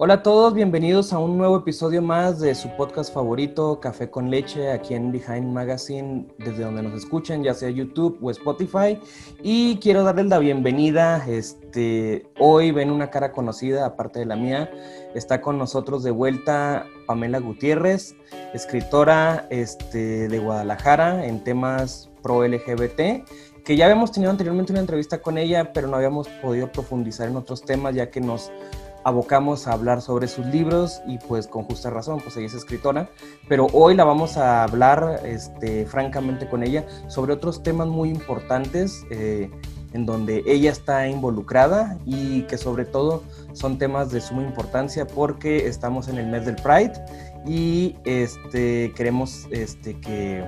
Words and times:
Hola 0.00 0.14
a 0.14 0.22
todos, 0.22 0.54
bienvenidos 0.54 1.12
a 1.12 1.18
un 1.18 1.36
nuevo 1.36 1.56
episodio 1.56 2.00
más 2.00 2.38
de 2.38 2.54
su 2.54 2.68
podcast 2.76 3.12
favorito, 3.12 3.80
Café 3.80 4.08
con 4.08 4.30
Leche, 4.30 4.70
aquí 4.70 4.94
en 4.94 5.10
Behind 5.10 5.52
Magazine, 5.52 6.28
desde 6.38 6.62
donde 6.62 6.84
nos 6.84 6.94
escuchen, 6.94 7.42
ya 7.42 7.52
sea 7.52 7.68
YouTube 7.68 8.16
o 8.22 8.30
Spotify. 8.30 8.96
Y 9.42 9.76
quiero 9.78 10.04
darles 10.04 10.26
la 10.26 10.38
bienvenida. 10.38 11.26
Este, 11.26 12.30
hoy 12.38 12.70
ven 12.70 12.92
una 12.92 13.10
cara 13.10 13.32
conocida, 13.32 13.86
aparte 13.86 14.20
de 14.20 14.26
la 14.26 14.36
mía. 14.36 14.70
Está 15.16 15.40
con 15.40 15.58
nosotros 15.58 16.04
de 16.04 16.12
vuelta 16.12 16.86
Pamela 17.08 17.40
Gutiérrez, 17.40 18.14
escritora 18.54 19.48
este, 19.50 20.28
de 20.28 20.38
Guadalajara 20.38 21.26
en 21.26 21.42
temas 21.42 22.08
pro 22.22 22.46
LGBT 22.46 23.26
que 23.64 23.76
ya 23.76 23.84
habíamos 23.84 24.12
tenido 24.12 24.30
anteriormente 24.30 24.72
una 24.72 24.80
entrevista 24.80 25.20
con 25.20 25.36
ella, 25.36 25.74
pero 25.74 25.88
no 25.88 25.96
habíamos 25.96 26.26
podido 26.40 26.72
profundizar 26.72 27.28
en 27.28 27.36
otros 27.36 27.60
temas 27.60 27.94
ya 27.94 28.10
que 28.10 28.18
nos 28.18 28.50
abocamos 29.08 29.66
a 29.66 29.72
hablar 29.72 30.00
sobre 30.00 30.28
sus 30.28 30.46
libros 30.46 31.00
y 31.06 31.18
pues 31.18 31.46
con 31.46 31.64
justa 31.64 31.90
razón, 31.90 32.20
pues 32.20 32.36
ella 32.36 32.46
es 32.46 32.54
escritora, 32.54 33.10
pero 33.48 33.66
hoy 33.72 33.94
la 33.94 34.04
vamos 34.04 34.36
a 34.36 34.62
hablar 34.62 35.20
este, 35.24 35.86
francamente 35.86 36.48
con 36.48 36.62
ella 36.62 36.86
sobre 37.08 37.32
otros 37.32 37.62
temas 37.62 37.88
muy 37.88 38.10
importantes 38.10 39.04
eh, 39.10 39.50
en 39.92 40.04
donde 40.04 40.42
ella 40.46 40.70
está 40.70 41.08
involucrada 41.08 41.98
y 42.04 42.42
que 42.42 42.58
sobre 42.58 42.84
todo 42.84 43.22
son 43.54 43.78
temas 43.78 44.10
de 44.10 44.20
suma 44.20 44.42
importancia 44.42 45.06
porque 45.06 45.66
estamos 45.66 46.08
en 46.08 46.18
el 46.18 46.26
mes 46.26 46.44
del 46.44 46.56
Pride 46.56 46.92
y 47.46 47.96
este, 48.04 48.92
queremos 48.94 49.46
este, 49.50 49.98
que 50.00 50.44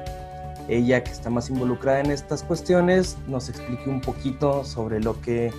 ella 0.68 1.02
que 1.02 1.10
está 1.10 1.30
más 1.30 1.48
involucrada 1.48 2.00
en 2.00 2.10
estas 2.10 2.42
cuestiones 2.42 3.16
nos 3.26 3.48
explique 3.48 3.88
un 3.88 4.00
poquito 4.00 4.64
sobre 4.64 5.00
lo 5.00 5.20
que 5.20 5.50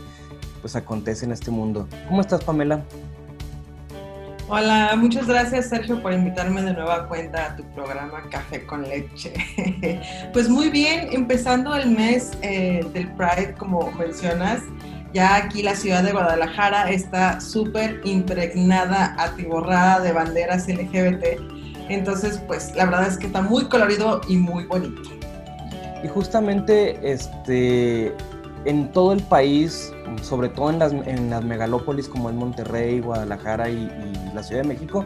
pues 0.61 0.75
acontece 0.75 1.25
en 1.25 1.31
este 1.31 1.51
mundo. 1.51 1.87
¿Cómo 2.07 2.21
estás, 2.21 2.43
Pamela? 2.43 2.83
Hola, 4.53 4.95
muchas 4.97 5.27
gracias 5.27 5.69
Sergio 5.69 6.01
por 6.01 6.11
invitarme 6.11 6.61
de 6.61 6.73
nueva 6.73 7.07
cuenta 7.07 7.45
a 7.45 7.55
tu 7.55 7.63
programa 7.73 8.21
Café 8.29 8.65
con 8.65 8.81
Leche. 8.83 9.33
pues 10.33 10.49
muy 10.49 10.69
bien, 10.69 11.07
empezando 11.11 11.73
el 11.73 11.89
mes 11.91 12.31
eh, 12.41 12.85
del 12.93 13.09
Pride, 13.13 13.55
como 13.57 13.89
mencionas, 13.93 14.61
ya 15.13 15.35
aquí 15.35 15.63
la 15.63 15.75
ciudad 15.75 16.03
de 16.03 16.11
Guadalajara 16.11 16.91
está 16.91 17.39
súper 17.39 18.01
impregnada, 18.03 19.15
atiborrada 19.17 20.01
de 20.01 20.11
banderas 20.11 20.67
LGBT. 20.67 21.39
Entonces, 21.89 22.41
pues 22.47 22.75
la 22.75 22.85
verdad 22.85 23.07
es 23.07 23.17
que 23.17 23.27
está 23.27 23.41
muy 23.41 23.65
colorido 23.65 24.21
y 24.27 24.37
muy 24.37 24.65
bonito. 24.65 25.01
Y 26.03 26.07
justamente 26.07 26.99
este, 27.09 28.13
en 28.65 28.91
todo 28.91 29.13
el 29.13 29.21
país, 29.23 29.93
sobre 30.21 30.49
todo 30.49 30.69
en 30.69 30.79
las, 30.79 30.93
en 30.93 31.29
las 31.29 31.43
megalópolis 31.43 32.07
como 32.07 32.29
en 32.29 32.37
Monterrey, 32.37 32.99
Guadalajara 32.99 33.69
y, 33.69 33.89
la 34.33 34.41
Ciudad 34.43 34.61
de 34.61 34.67
México, 34.69 35.05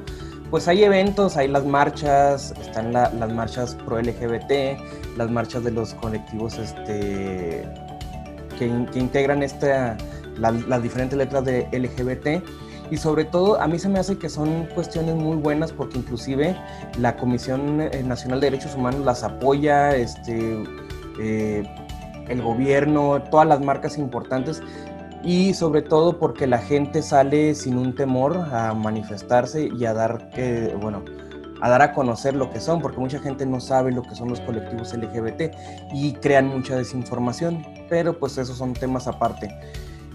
pues 0.52 0.67
hay 0.67 0.84
eventos, 0.84 1.36
hay 1.36 1.48
las 1.48 1.66
marchas, 1.66 2.53
están 2.61 2.94
las 2.94 3.33
marchas 3.33 3.76
pro 3.86 4.00
LGBT, 4.00 4.78
las 5.17 5.31
marchas 5.31 5.64
de 5.64 5.72
los 5.72 5.95
colectivos 5.95 6.59
este, 6.59 7.67
que, 8.59 8.67
integran 8.94 9.42
esta, 9.42 9.98
las 10.38 10.83
diferentes 10.83 11.17
letras 11.17 11.44
de 11.44 11.67
LGBT. 11.72 12.48
Y 12.92 12.98
sobre 12.98 13.26
todo, 13.26 13.59
a 13.59 13.67
mí 13.67 13.80
se 13.80 13.89
me 13.89 13.98
hace 13.98 14.20
que 14.20 14.30
son 14.30 14.67
cuestiones 14.76 15.16
muy 15.16 15.38
buenas 15.38 15.72
porque 15.72 15.98
inclusive 15.98 16.56
la 17.00 17.17
Comisión 17.17 17.78
Nacional 18.03 18.39
de 18.39 18.52
Derechos 18.52 18.76
Humanos 18.76 19.03
las 19.03 19.23
apoya, 19.23 19.95
este, 19.95 20.64
eh, 21.20 21.64
el 22.30 22.42
gobierno, 22.42 23.22
todas 23.31 23.48
las 23.48 23.61
marcas 23.61 23.98
importantes 23.98 24.61
y 25.26 25.54
sobre 25.55 25.82
todo 25.82 26.20
porque 26.20 26.45
la 26.45 26.60
gente 26.60 27.02
sale 27.02 27.55
sin 27.55 27.77
un 27.77 27.95
temor 27.95 28.38
a 28.52 28.73
manifestarse 28.73 29.70
y 29.76 29.86
a 29.86 29.94
dar 29.94 30.30
que, 30.30 30.76
bueno, 30.80 31.04
a 31.61 31.70
dar 31.70 31.82
a 31.82 31.94
conocer 31.94 32.36
lo 32.36 32.52
que 32.52 32.60
son, 32.60 32.80
porque 32.80 32.99
mucha 32.99 33.20
gente 33.20 33.45
no 33.45 33.60
sabe 33.60 33.92
lo 33.92 34.04
que 34.04 34.14
son 34.14 34.30
los 34.30 34.39
colectivos 34.42 34.94
LGBT 34.94 35.55
y 35.94 36.14
crean 36.14 36.48
mucha 36.48 36.76
desinformación, 36.76 37.66
pero 37.89 38.17
pues 38.17 38.38
esos 38.38 38.58
son 38.58 38.73
temas 38.73 39.08
aparte. 39.08 39.49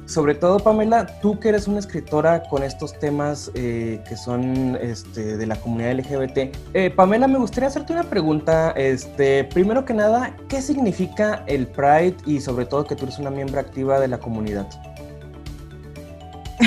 Sobre 0.07 0.35
todo, 0.35 0.59
Pamela, 0.59 1.07
tú 1.21 1.39
que 1.39 1.51
eres 1.51 1.69
una 1.69 1.79
escritora 1.79 2.43
con 2.43 2.65
estos 2.65 2.99
temas 2.99 3.51
eh, 3.55 4.03
que 4.09 4.17
son 4.17 4.77
este, 4.81 5.37
de 5.37 5.47
la 5.47 5.55
comunidad 5.55 5.93
LGBT. 6.01 6.53
Eh, 6.75 6.91
Pamela, 6.91 7.29
me 7.29 7.39
gustaría 7.39 7.69
hacerte 7.69 7.93
una 7.93 8.03
pregunta. 8.03 8.73
Este, 8.73 9.45
primero 9.45 9.85
que 9.85 9.95
nada, 9.95 10.35
¿qué 10.49 10.63
significa 10.63 11.45
el 11.47 11.69
Pride 11.69 12.17
y 12.27 12.41
sobre 12.41 12.67
todo 12.67 12.85
que 12.85 12.97
tú 12.97 13.05
eres 13.05 13.21
una 13.21 13.31
miembro 13.31 13.61
activa 13.61 14.01
de 14.01 14.09
la 14.09 14.19
comunidad? 14.19 14.67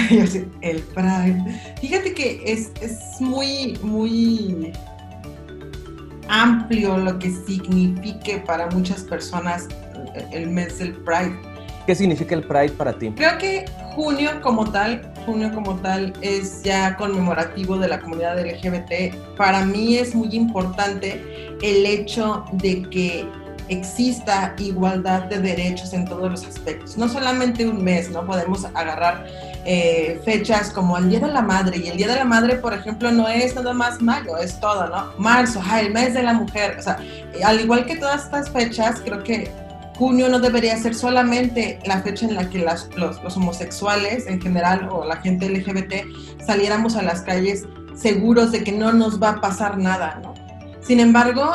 el 0.61 0.79
Pride. 0.81 1.61
Fíjate 1.81 2.13
que 2.13 2.41
es, 2.45 2.71
es 2.81 3.19
muy, 3.19 3.77
muy 3.81 4.73
amplio 6.27 6.97
lo 6.97 7.19
que 7.19 7.29
signifique 7.29 8.37
para 8.39 8.67
muchas 8.71 9.01
personas 9.03 9.67
el 10.31 10.49
mes 10.49 10.79
del 10.79 10.93
Pride 10.93 11.37
¿Qué 11.85 11.95
significa 11.95 12.35
el 12.35 12.43
Pride 12.43 12.69
para 12.69 12.93
ti? 12.93 13.11
Creo 13.11 13.37
que 13.37 13.65
junio 13.95 14.41
como 14.41 14.71
tal, 14.71 15.01
junio 15.25 15.51
como 15.53 15.75
tal 15.75 16.13
es 16.21 16.63
ya 16.63 16.95
conmemorativo 16.95 17.77
de 17.77 17.89
la 17.89 17.99
comunidad 17.99 18.39
LGBT. 18.39 19.13
Para 19.35 19.65
mí 19.65 19.97
es 19.97 20.15
muy 20.15 20.33
importante 20.33 21.21
el 21.61 21.85
hecho 21.85 22.45
de 22.53 22.83
que 22.83 23.27
exista 23.67 24.55
igualdad 24.59 25.23
de 25.23 25.39
derechos 25.39 25.93
en 25.93 26.05
todos 26.05 26.31
los 26.31 26.45
aspectos. 26.45 26.97
No 26.97 27.09
solamente 27.09 27.67
un 27.67 27.83
mes, 27.83 28.09
¿no? 28.11 28.25
Podemos 28.25 28.63
agarrar 28.73 29.27
eh, 29.65 30.21
fechas 30.25 30.71
como 30.71 30.97
el 30.97 31.09
Día 31.09 31.19
de 31.19 31.27
la 31.27 31.41
Madre. 31.41 31.77
Y 31.77 31.87
el 31.87 31.97
Día 31.97 32.07
de 32.07 32.15
la 32.15 32.25
Madre, 32.25 32.55
por 32.55 32.73
ejemplo, 32.73 33.11
no 33.11 33.27
es 33.27 33.55
nada 33.55 33.73
más 33.73 34.01
mayo, 34.01 34.37
es 34.37 34.59
todo, 34.59 34.87
¿no? 34.87 35.13
Marzo, 35.17 35.61
el 35.79 35.93
mes 35.93 36.13
de 36.13 36.23
la 36.23 36.33
mujer. 36.33 36.77
O 36.79 36.81
sea, 36.81 36.97
al 37.43 37.61
igual 37.61 37.85
que 37.85 37.95
todas 37.95 38.25
estas 38.25 38.49
fechas, 38.49 39.01
creo 39.03 39.23
que 39.23 39.51
junio 39.95 40.27
no 40.29 40.39
debería 40.39 40.77
ser 40.77 40.95
solamente 40.95 41.79
la 41.85 42.01
fecha 42.01 42.25
en 42.25 42.35
la 42.35 42.49
que 42.49 42.59
los, 42.59 42.89
los, 42.97 43.37
homosexuales 43.37 44.27
en 44.27 44.41
general 44.41 44.89
o 44.91 45.05
la 45.05 45.17
gente 45.17 45.49
LGBT 45.49 46.43
saliéramos 46.45 46.95
a 46.95 47.03
las 47.03 47.21
calles 47.21 47.63
seguros 47.95 48.51
de 48.51 48.63
que 48.63 48.71
no 48.71 48.91
nos 48.91 49.21
va 49.21 49.29
a 49.29 49.41
pasar 49.41 49.77
nada, 49.77 50.19
¿no? 50.23 50.33
Sin 50.81 50.99
embargo, 50.99 51.53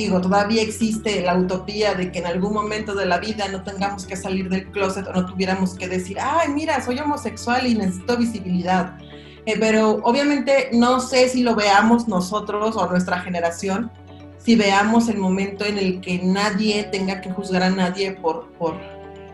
digo, 0.00 0.20
todavía 0.20 0.62
existe 0.62 1.20
la 1.20 1.36
utopía 1.36 1.94
de 1.94 2.10
que 2.10 2.20
en 2.20 2.26
algún 2.26 2.54
momento 2.54 2.94
de 2.94 3.04
la 3.04 3.18
vida 3.18 3.48
no 3.48 3.62
tengamos 3.62 4.06
que 4.06 4.16
salir 4.16 4.48
del 4.48 4.66
closet 4.70 5.06
o 5.06 5.12
no 5.12 5.26
tuviéramos 5.26 5.74
que 5.74 5.88
decir, 5.88 6.16
ay, 6.18 6.48
mira, 6.48 6.82
soy 6.82 6.98
homosexual 6.98 7.66
y 7.66 7.74
necesito 7.74 8.16
visibilidad. 8.16 8.96
Eh, 9.44 9.56
pero 9.60 10.00
obviamente 10.02 10.70
no 10.72 11.00
sé 11.00 11.28
si 11.28 11.42
lo 11.42 11.54
veamos 11.54 12.08
nosotros 12.08 12.76
o 12.76 12.86
nuestra 12.86 13.20
generación 13.20 13.90
si 14.38 14.56
veamos 14.56 15.08
el 15.08 15.18
momento 15.18 15.66
en 15.66 15.76
el 15.76 16.00
que 16.00 16.18
nadie 16.22 16.84
tenga 16.84 17.20
que 17.20 17.30
juzgar 17.30 17.62
a 17.62 17.70
nadie 17.70 18.12
por, 18.12 18.50
por 18.52 18.74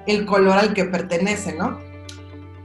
el 0.07 0.27
color 0.27 0.59
al 0.59 0.75
que 0.75 0.85
pertenece, 0.85 1.55
¿no? 1.55 1.79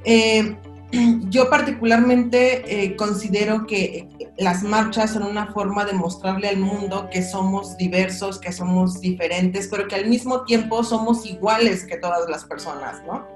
Eh, 0.04 0.56
yo 1.30 1.50
particularmente 1.50 2.64
eh, 2.66 2.96
considero 2.96 3.68
que 3.68 4.08
las 4.42 4.64
marchas 4.64 5.14
son 5.14 5.24
una 5.24 5.48
forma 5.48 5.86
de 5.86 5.94
mostrarle 5.94 6.50
al 6.50 6.58
mundo 6.58 7.10
que 7.12 7.22
somos 7.22 7.78
diversos, 7.78 8.40
que 8.40 8.52
somos 8.52 9.00
diferentes, 9.00 9.68
pero 9.68 9.88
que 9.88 9.96
al 9.96 10.08
mismo 10.08 10.46
tiempo 10.46 10.84
somos 10.84 11.28
iguales 11.28 11.86
que 11.86 11.98
todas 11.98 12.28
las 12.28 12.46
personas, 12.46 13.04
¿no? 13.06 13.28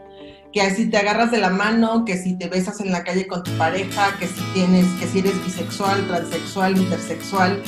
Que 0.51 0.67
si 0.71 0.89
te 0.89 0.97
agarras 0.97 1.29
de 1.29 1.37
la 1.37 1.51
mano, 1.51 2.05
que 2.05 2.17
si 2.17 2.33
te 2.33 2.47
besas 2.47 2.79
en 2.79 2.91
la 2.91 3.03
calle 3.03 3.27
con 3.27 3.43
tu 3.43 3.51
pareja, 3.55 4.17
que 4.17 4.25
si 4.25 4.41
tienes, 4.55 4.87
que 4.99 5.05
si 5.05 5.19
eres 5.19 5.45
bisexual, 5.45 6.07
transexual, 6.07 6.75
intersexual, 6.75 7.61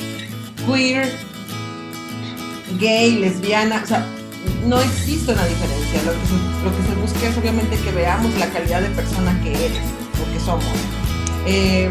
queer, 0.66 1.08
gay, 2.80 3.20
lesbiana, 3.20 3.82
o 3.84 3.86
sea, 3.86 4.04
no 4.66 4.80
existe 4.80 5.32
una 5.32 5.46
diferencia. 5.46 6.02
Lo 6.02 6.12
que, 6.12 6.26
se, 6.26 6.64
lo 6.64 6.76
que 6.76 6.82
se 6.82 7.00
busca 7.00 7.28
es 7.28 7.38
obviamente 7.38 7.76
que 7.76 7.92
veamos 7.92 8.34
la 8.38 8.48
calidad 8.48 8.80
de 8.80 8.90
persona 8.90 9.38
que 9.44 9.52
eres 9.52 9.78
o 10.20 10.32
que 10.32 10.40
somos. 10.40 10.64
Eh, 11.46 11.88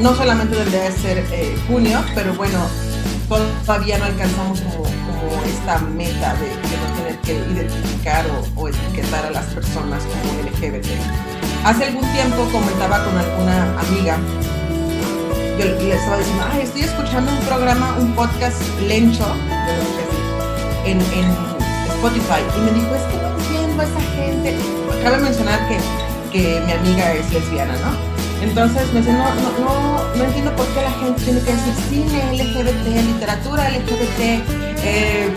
no 0.00 0.14
solamente 0.14 0.56
debería 0.56 0.90
ser 0.92 1.18
eh, 1.30 1.56
junio, 1.68 2.02
pero 2.14 2.34
bueno, 2.34 2.58
todavía 3.64 3.98
no 3.98 4.06
alcanzamos 4.06 4.60
como, 4.60 4.84
esta 5.46 5.78
meta 5.78 6.34
de, 6.34 6.48
no 6.48 6.96
tener 6.96 7.18
que 7.20 7.34
identificar 7.34 8.24
o, 8.56 8.68
etiquetar 8.68 9.26
a 9.26 9.30
las 9.30 9.46
personas 9.46 10.02
como 10.04 10.48
LGBT. 10.48 10.86
Hace 11.64 11.84
algún 11.84 12.10
tiempo 12.12 12.48
comentaba 12.50 13.04
con 13.04 13.16
alguna 13.18 13.78
amiga 13.80 14.18
yo 15.58 15.66
le 15.66 15.94
estaba 15.94 16.16
diciendo, 16.16 16.44
ay, 16.50 16.62
estoy 16.62 16.82
escuchando 16.82 17.30
un 17.32 17.40
programa, 17.40 17.94
un 17.98 18.14
podcast 18.14 18.62
lencho, 18.88 19.26
en, 20.86 21.00
Spotify, 21.00 22.40
y 22.56 22.60
me 22.60 22.72
dijo, 22.72 22.94
es 22.94 23.02
que 23.02 23.16
no 23.18 23.28
entiendo 23.38 23.82
a 23.82 23.84
esa 23.84 24.00
gente. 24.16 24.56
Cabe 25.02 25.18
mencionar 25.18 25.60
que, 25.68 25.78
que 26.32 26.60
mi 26.64 26.72
amiga 26.72 27.12
es 27.12 27.30
lesbiana, 27.30 27.74
¿no? 27.74 28.09
Entonces 28.40 28.92
me 28.92 29.00
dice, 29.00 29.12
no, 29.12 29.34
no, 29.34 29.58
no, 29.58 30.14
no 30.14 30.24
entiendo 30.24 30.54
por 30.56 30.66
qué 30.68 30.82
la 30.82 30.90
gente 30.92 31.22
tiene 31.22 31.40
que 31.40 31.52
decir 31.52 31.74
cine 31.88 32.32
LGBT, 32.32 32.86
literatura 33.06 33.68
LGBT, 33.68 34.20
eh, 34.82 35.30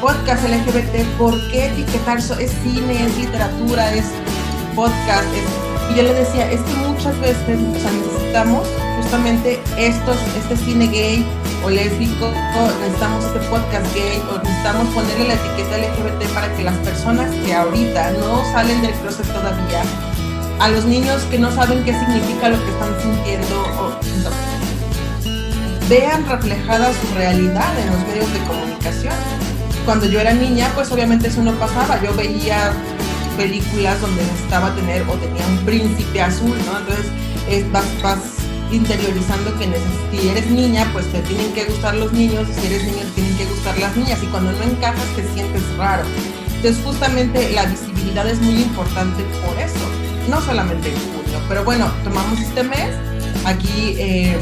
podcast 0.00 0.44
LGBT, 0.44 1.06
¿por 1.16 1.34
qué 1.50 1.66
etiquetar 1.66 2.18
eso? 2.18 2.38
Es 2.38 2.50
cine, 2.62 3.06
es 3.06 3.16
literatura, 3.16 3.94
es 3.94 4.04
podcast, 4.74 5.26
es 5.34 5.92
Y 5.92 5.96
yo 5.96 6.02
le 6.02 6.12
decía, 6.12 6.50
es 6.50 6.60
que 6.60 6.74
muchas 6.88 7.18
veces 7.20 7.58
necesitamos 7.58 8.66
justamente 9.00 9.60
estos, 9.78 10.16
este 10.36 10.56
cine 10.56 10.88
gay 10.88 11.26
o 11.64 11.70
lésbico, 11.70 12.30
necesitamos 12.80 13.24
este 13.24 13.38
podcast 13.48 13.94
gay, 13.94 14.22
o 14.30 14.38
necesitamos 14.38 14.88
ponerle 14.94 15.28
la 15.28 15.34
etiqueta 15.34 15.78
LGBT 15.78 16.34
para 16.34 16.54
que 16.54 16.64
las 16.64 16.76
personas 16.78 17.30
que 17.44 17.54
ahorita 17.54 18.10
no 18.12 18.44
salen 18.52 18.82
del 18.82 18.92
closet 18.94 19.26
todavía, 19.26 19.82
a 20.62 20.68
los 20.68 20.84
niños 20.84 21.22
que 21.24 21.40
no 21.40 21.50
saben 21.50 21.82
qué 21.82 21.92
significa 21.92 22.48
lo 22.48 22.56
que 22.64 22.70
están 22.70 22.94
sintiendo, 23.02 23.62
o, 23.80 23.98
vean 25.88 26.24
reflejada 26.28 26.92
su 26.92 27.14
realidad 27.16 27.78
en 27.80 27.86
los 27.90 27.98
medios 28.06 28.32
de 28.32 28.38
comunicación. 28.46 29.12
Cuando 29.84 30.06
yo 30.06 30.20
era 30.20 30.32
niña, 30.32 30.70
pues 30.76 30.92
obviamente 30.92 31.26
eso 31.26 31.42
no 31.42 31.50
pasaba. 31.54 32.00
Yo 32.00 32.14
veía 32.14 32.72
películas 33.36 34.00
donde 34.00 34.22
necesitaba 34.22 34.72
tener 34.76 35.02
o 35.02 35.14
tenía 35.14 35.44
un 35.48 35.58
príncipe 35.66 36.22
azul, 36.22 36.56
¿no? 36.64 36.78
Entonces 36.78 37.06
es, 37.48 37.72
vas, 37.72 37.84
vas 38.00 38.20
interiorizando 38.70 39.58
que 39.58 39.68
si 40.12 40.28
eres 40.28 40.48
niña, 40.48 40.88
pues 40.92 41.10
te 41.10 41.22
tienen 41.22 41.52
que 41.54 41.64
gustar 41.64 41.96
los 41.96 42.12
niños, 42.12 42.46
y 42.48 42.60
si 42.60 42.66
eres 42.68 42.84
niño, 42.84 43.00
te 43.00 43.20
tienen 43.20 43.36
que 43.36 43.46
gustar 43.46 43.76
las 43.78 43.96
niñas, 43.96 44.22
y 44.22 44.26
cuando 44.26 44.52
no 44.52 44.62
encajas 44.62 45.08
te 45.16 45.24
sientes 45.34 45.76
raro. 45.76 46.04
Entonces 46.54 46.80
justamente 46.84 47.50
la 47.50 47.66
visibilidad 47.66 48.28
es 48.28 48.40
muy 48.40 48.62
importante 48.62 49.24
por 49.44 49.58
eso, 49.58 50.01
no 50.28 50.40
solamente 50.40 50.88
en 50.88 50.96
junio, 50.96 51.38
pero 51.48 51.64
bueno, 51.64 51.90
tomamos 52.04 52.40
este 52.40 52.62
mes, 52.62 52.90
aquí 53.44 53.96
eh, 53.98 54.38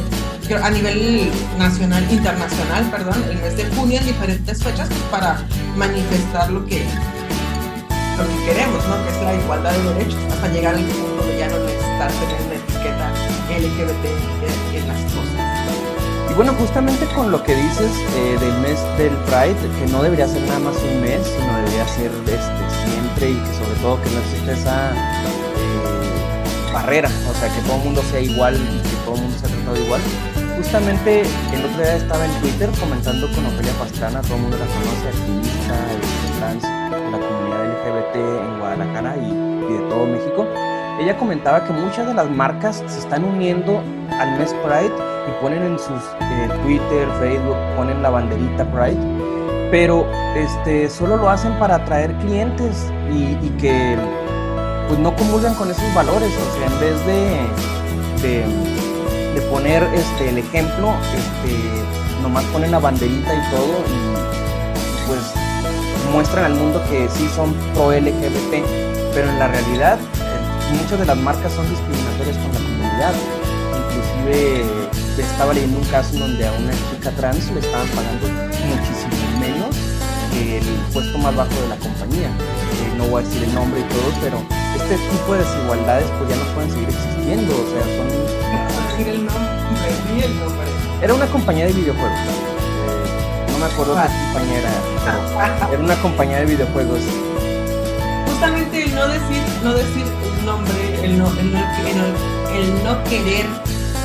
a 0.62 0.70
nivel 0.70 1.30
nacional, 1.58 2.06
internacional, 2.10 2.90
perdón, 2.90 3.22
el 3.30 3.38
mes 3.38 3.56
de 3.56 3.64
junio 3.76 3.98
en 4.00 4.06
diferentes 4.06 4.62
fechas 4.62 4.88
pues, 4.88 5.00
para 5.10 5.38
manifestar 5.76 6.50
lo 6.50 6.66
que 6.66 6.84
lo 8.18 8.28
que 8.28 8.44
queremos, 8.44 8.84
¿no? 8.86 9.02
Que 9.04 9.10
es 9.10 9.22
la 9.22 9.34
igualdad 9.34 9.72
de 9.72 9.94
derechos, 9.94 10.20
hasta 10.30 10.48
llegar 10.48 10.74
al 10.74 10.84
punto 10.84 11.24
de 11.24 11.38
ya 11.38 11.48
no 11.48 11.58
necesitar 11.60 12.10
tener 12.12 12.40
una 12.44 12.54
etiqueta 12.54 13.10
LGBT 13.48 14.04
en, 14.76 14.88
las 14.88 15.00
cosas. 15.12 16.30
Y 16.30 16.34
bueno, 16.34 16.52
justamente 16.54 17.06
con 17.14 17.30
lo 17.30 17.42
que 17.42 17.54
dices 17.54 17.90
eh, 18.16 18.36
del 18.38 18.58
mes 18.60 18.78
del 18.98 19.16
Pride, 19.24 19.56
que 19.78 19.90
no 19.90 20.02
debería 20.02 20.28
ser 20.28 20.42
nada 20.42 20.58
más 20.58 20.76
un 20.82 21.00
mes, 21.00 21.20
sino 21.26 21.56
debería 21.56 21.88
ser 21.88 22.10
este, 22.26 22.62
siempre 22.84 23.30
y 23.30 23.34
que 23.34 23.54
sobre 23.54 23.80
todo 23.80 24.02
que 24.02 24.10
no 24.10 24.18
existe 24.20 24.52
esa 24.52 24.92
barrera, 26.72 27.08
o 27.28 27.34
sea, 27.34 27.48
que 27.54 27.60
todo 27.62 27.76
el 27.76 27.84
mundo 27.84 28.02
sea 28.10 28.20
igual 28.20 28.54
y 28.56 28.88
que 28.88 28.96
todo 29.04 29.14
el 29.16 29.22
mundo 29.22 29.38
sea 29.38 29.48
tratado 29.48 29.76
igual. 29.84 30.00
Justamente 30.56 31.22
el 31.22 31.64
otro 31.64 31.82
día 31.82 31.96
estaba 31.96 32.24
en 32.24 32.32
Twitter 32.40 32.68
comentando 32.78 33.26
con 33.32 33.46
Ofelia 33.46 33.72
Pastrana, 33.78 34.20
todo 34.22 34.36
el 34.36 34.42
mundo 34.42 34.58
la 34.58 34.66
conoce, 34.66 35.08
activista, 35.08 35.74
trans, 36.38 36.62
de 36.62 37.10
la 37.10 37.18
comunidad 37.18 37.66
LGBT 37.66 38.16
en 38.16 38.58
Guadalajara 38.58 39.16
y, 39.16 39.72
de 39.72 39.78
todo 39.88 40.06
México. 40.06 40.46
Ella 41.00 41.16
comentaba 41.16 41.64
que 41.64 41.72
muchas 41.72 42.06
de 42.06 42.14
las 42.14 42.28
marcas 42.28 42.84
se 42.86 42.98
están 42.98 43.24
uniendo 43.24 43.82
al 44.10 44.38
mes 44.38 44.54
Pride 44.62 44.92
y 45.28 45.42
ponen 45.42 45.62
en 45.62 45.78
sus 45.78 46.02
eh, 46.20 46.48
Twitter, 46.62 47.08
Facebook, 47.20 47.56
ponen 47.76 48.02
la 48.02 48.10
banderita 48.10 48.70
Pride, 48.70 49.00
pero 49.70 50.06
este, 50.36 50.90
solo 50.90 51.16
lo 51.16 51.30
hacen 51.30 51.58
para 51.58 51.76
atraer 51.76 52.12
clientes 52.16 52.92
y, 53.10 53.34
que 53.60 53.96
pues 54.90 54.98
no 54.98 55.14
comulgan 55.14 55.54
con 55.54 55.70
esos 55.70 55.94
valores, 55.94 56.32
o 56.34 56.58
sea, 56.58 56.66
en 56.66 56.80
vez 56.80 57.06
de, 57.06 58.44
de, 59.34 59.40
poner 59.42 59.84
este, 59.94 60.30
el 60.30 60.38
ejemplo, 60.38 60.92
este, 61.14 62.22
nomás 62.22 62.42
ponen 62.46 62.72
la 62.72 62.80
banderita 62.80 63.32
y 63.32 63.50
todo 63.52 63.84
y 63.86 65.06
pues 65.06 65.20
muestran 66.12 66.46
al 66.46 66.54
mundo 66.54 66.82
que 66.90 67.08
sí 67.08 67.28
son 67.36 67.54
pro 67.72 67.92
LGBT, 67.92 68.66
pero 69.14 69.30
en 69.30 69.38
la 69.38 69.46
realidad 69.46 69.96
eh, 69.96 70.74
muchas 70.82 70.98
de 70.98 71.06
las 71.06 71.16
marcas 71.16 71.52
son 71.52 71.70
discriminatorias 71.70 72.36
con 72.38 72.52
la 72.52 72.58
comunidad. 72.58 73.14
Inclusive 73.78 74.64
estaba 75.18 75.54
leyendo 75.54 75.78
un 75.78 75.86
caso 75.86 76.18
donde 76.18 76.48
a 76.48 76.52
una 76.52 76.72
chica 76.90 77.12
trans 77.12 77.48
le 77.52 77.60
estaban 77.60 77.86
pagando 77.90 78.26
muchísimo 78.26 79.38
menos 79.38 79.76
que 80.32 80.58
el 80.58 80.64
puesto 80.92 81.16
más 81.18 81.36
bajo 81.36 81.54
de 81.62 81.68
la 81.68 81.76
compañía. 81.76 82.26
Eh, 82.26 82.94
no 82.98 83.04
voy 83.04 83.22
a 83.22 83.24
decir 83.24 83.44
el 83.44 83.54
nombre 83.54 83.80
y 83.80 83.84
todo, 83.84 84.12
pero 84.20 84.59
este 84.76 84.96
tipo 84.96 85.32
de 85.32 85.38
desigualdades 85.40 86.06
pues 86.18 86.30
ya 86.30 86.36
no 86.36 86.44
pueden 86.54 86.70
seguir 86.70 86.88
existiendo. 86.88 87.54
O 87.54 87.66
sea, 87.70 87.82
son... 87.96 88.08
Era 91.02 91.14
una 91.14 91.26
compañía 91.26 91.66
de 91.66 91.72
videojuegos 91.72 92.18
me 93.60 93.66
acuerdo 93.66 93.94
qué 93.94 94.08
compañera 94.32 94.70
era 95.70 95.82
una 95.82 95.94
compañía 95.96 96.38
de 96.38 96.46
videojuegos. 96.46 97.00
Justamente 98.26 98.84
el 98.84 98.94
no 98.94 99.06
decir, 99.06 99.42
no 99.62 99.74
decir 99.74 100.06
el 100.38 100.46
nombre, 100.46 101.04
el 101.04 101.18
no, 101.18 101.28
el 101.38 101.52
no, 101.52 102.04
el 102.54 102.84
no 102.84 103.04
querer 103.04 103.46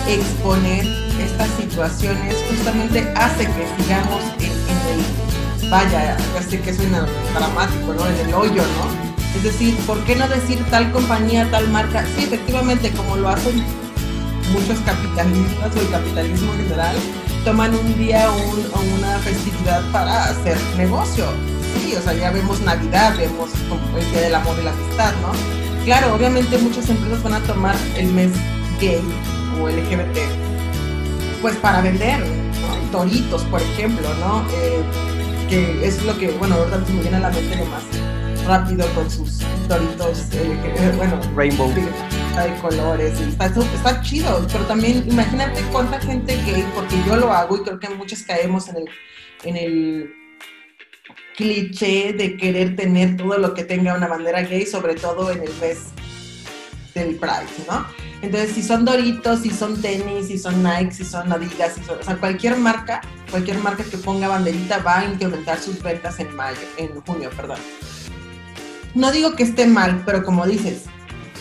exponer 0.09 0.85
estas 1.21 1.49
situaciones 1.51 2.35
justamente 2.49 3.13
hace 3.15 3.45
que 3.45 3.65
sigamos 3.81 4.23
en, 4.39 5.63
el, 5.63 5.69
vaya, 5.69 6.17
así 6.37 6.57
que 6.57 6.73
suena 6.73 7.05
dramático, 7.33 7.93
¿no? 7.93 8.05
En 8.07 8.27
el 8.27 8.33
hoyo, 8.33 8.61
¿no? 8.61 9.04
Es 9.35 9.43
decir, 9.43 9.75
¿por 9.85 9.99
qué 10.05 10.15
no 10.15 10.27
decir 10.27 10.63
tal 10.69 10.91
compañía, 10.91 11.49
tal 11.51 11.67
marca? 11.69 12.05
Sí, 12.15 12.23
efectivamente, 12.23 12.91
como 12.91 13.17
lo 13.17 13.29
hacen 13.29 13.63
muchos 14.53 14.79
capitalistas 14.79 15.75
o 15.75 15.81
el 15.81 15.89
capitalismo 15.89 16.53
en 16.53 16.63
general, 16.63 16.95
toman 17.43 17.75
un 17.75 17.97
día 17.97 18.29
o 18.31 18.37
una 18.97 19.19
festividad 19.19 19.83
para 19.91 20.25
hacer 20.25 20.57
negocio. 20.77 21.25
Sí, 21.79 21.95
o 21.95 22.01
sea, 22.01 22.13
ya 22.13 22.31
vemos 22.31 22.61
Navidad, 22.61 23.15
vemos 23.17 23.49
el 23.99 24.11
Día 24.11 24.21
del 24.21 24.35
Amor 24.35 24.57
y 24.59 24.63
la 24.63 24.71
Amistad, 24.71 25.13
¿no? 25.21 25.31
Claro, 25.83 26.15
obviamente 26.15 26.57
muchas 26.57 26.89
empresas 26.89 27.21
van 27.21 27.33
a 27.33 27.39
tomar 27.41 27.75
el 27.97 28.07
mes 28.13 28.31
gay 28.79 29.03
o 29.61 29.69
LGBT, 29.69 30.17
pues 31.41 31.55
para 31.57 31.81
vender. 31.81 32.23
Toritos, 32.91 33.43
por 33.43 33.61
ejemplo, 33.61 34.07
¿no? 34.15 34.45
Eh, 34.53 34.81
que 35.49 35.85
es 35.85 36.03
lo 36.03 36.17
que, 36.17 36.31
bueno, 36.31 36.55
ahorita 36.55 36.77
me 36.93 37.01
viene 37.01 37.17
a 37.17 37.19
la 37.19 37.29
mente 37.29 37.55
lo 37.57 37.65
más 37.65 37.83
rápido 38.45 38.87
con 38.93 39.09
sus 39.09 39.39
toritos, 39.67 40.27
eh, 40.33 40.93
bueno, 40.95 41.19
Rainbow 41.35 41.71
de 41.73 42.55
colores, 42.61 43.19
está, 43.19 43.45
está 43.45 44.01
chido, 44.01 44.45
pero 44.51 44.65
también 44.65 45.05
imagínate 45.07 45.61
cuánta 45.71 45.99
gente 45.99 46.35
gay, 46.45 46.65
porque 46.75 46.95
yo 47.07 47.15
lo 47.15 47.31
hago 47.31 47.57
y 47.57 47.61
creo 47.61 47.79
que 47.79 47.89
muchos 47.89 48.23
caemos 48.23 48.67
en 48.69 48.77
el, 48.77 48.89
en 49.43 49.57
el 49.57 50.13
cliché 51.35 52.13
de 52.13 52.37
querer 52.37 52.75
tener 52.75 53.17
todo 53.17 53.37
lo 53.37 53.53
que 53.53 53.63
tenga 53.63 53.95
una 53.95 54.07
bandera 54.07 54.41
gay, 54.41 54.65
sobre 54.65 54.95
todo 54.95 55.31
en 55.31 55.43
el 55.43 55.53
mes 55.61 55.85
del 56.93 57.15
Pride, 57.15 57.47
¿no? 57.67 57.85
Entonces, 58.21 58.51
si 58.51 58.63
son 58.63 58.85
Doritos, 58.85 59.41
si 59.41 59.49
son 59.49 59.81
tenis, 59.81 60.27
si 60.27 60.37
son 60.37 60.63
Nike, 60.63 60.91
si 60.91 61.05
son 61.05 61.31
Adidas, 61.31 61.73
si 61.73 61.81
o 61.89 62.01
sea, 62.01 62.15
cualquier 62.17 62.57
marca, 62.57 63.01
cualquier 63.29 63.59
marca 63.59 63.83
que 63.83 63.97
ponga 63.97 64.27
banderita 64.27 64.79
va 64.79 64.99
a 64.99 65.05
incrementar 65.05 65.59
sus 65.59 65.81
ventas 65.81 66.19
en 66.19 66.35
mayo, 66.35 66.61
en 66.77 66.99
junio, 67.01 67.29
perdón. 67.35 67.59
No 68.95 69.11
digo 69.11 69.35
que 69.35 69.43
esté 69.43 69.67
mal, 69.67 70.03
pero 70.05 70.23
como 70.23 70.45
dices, 70.45 70.83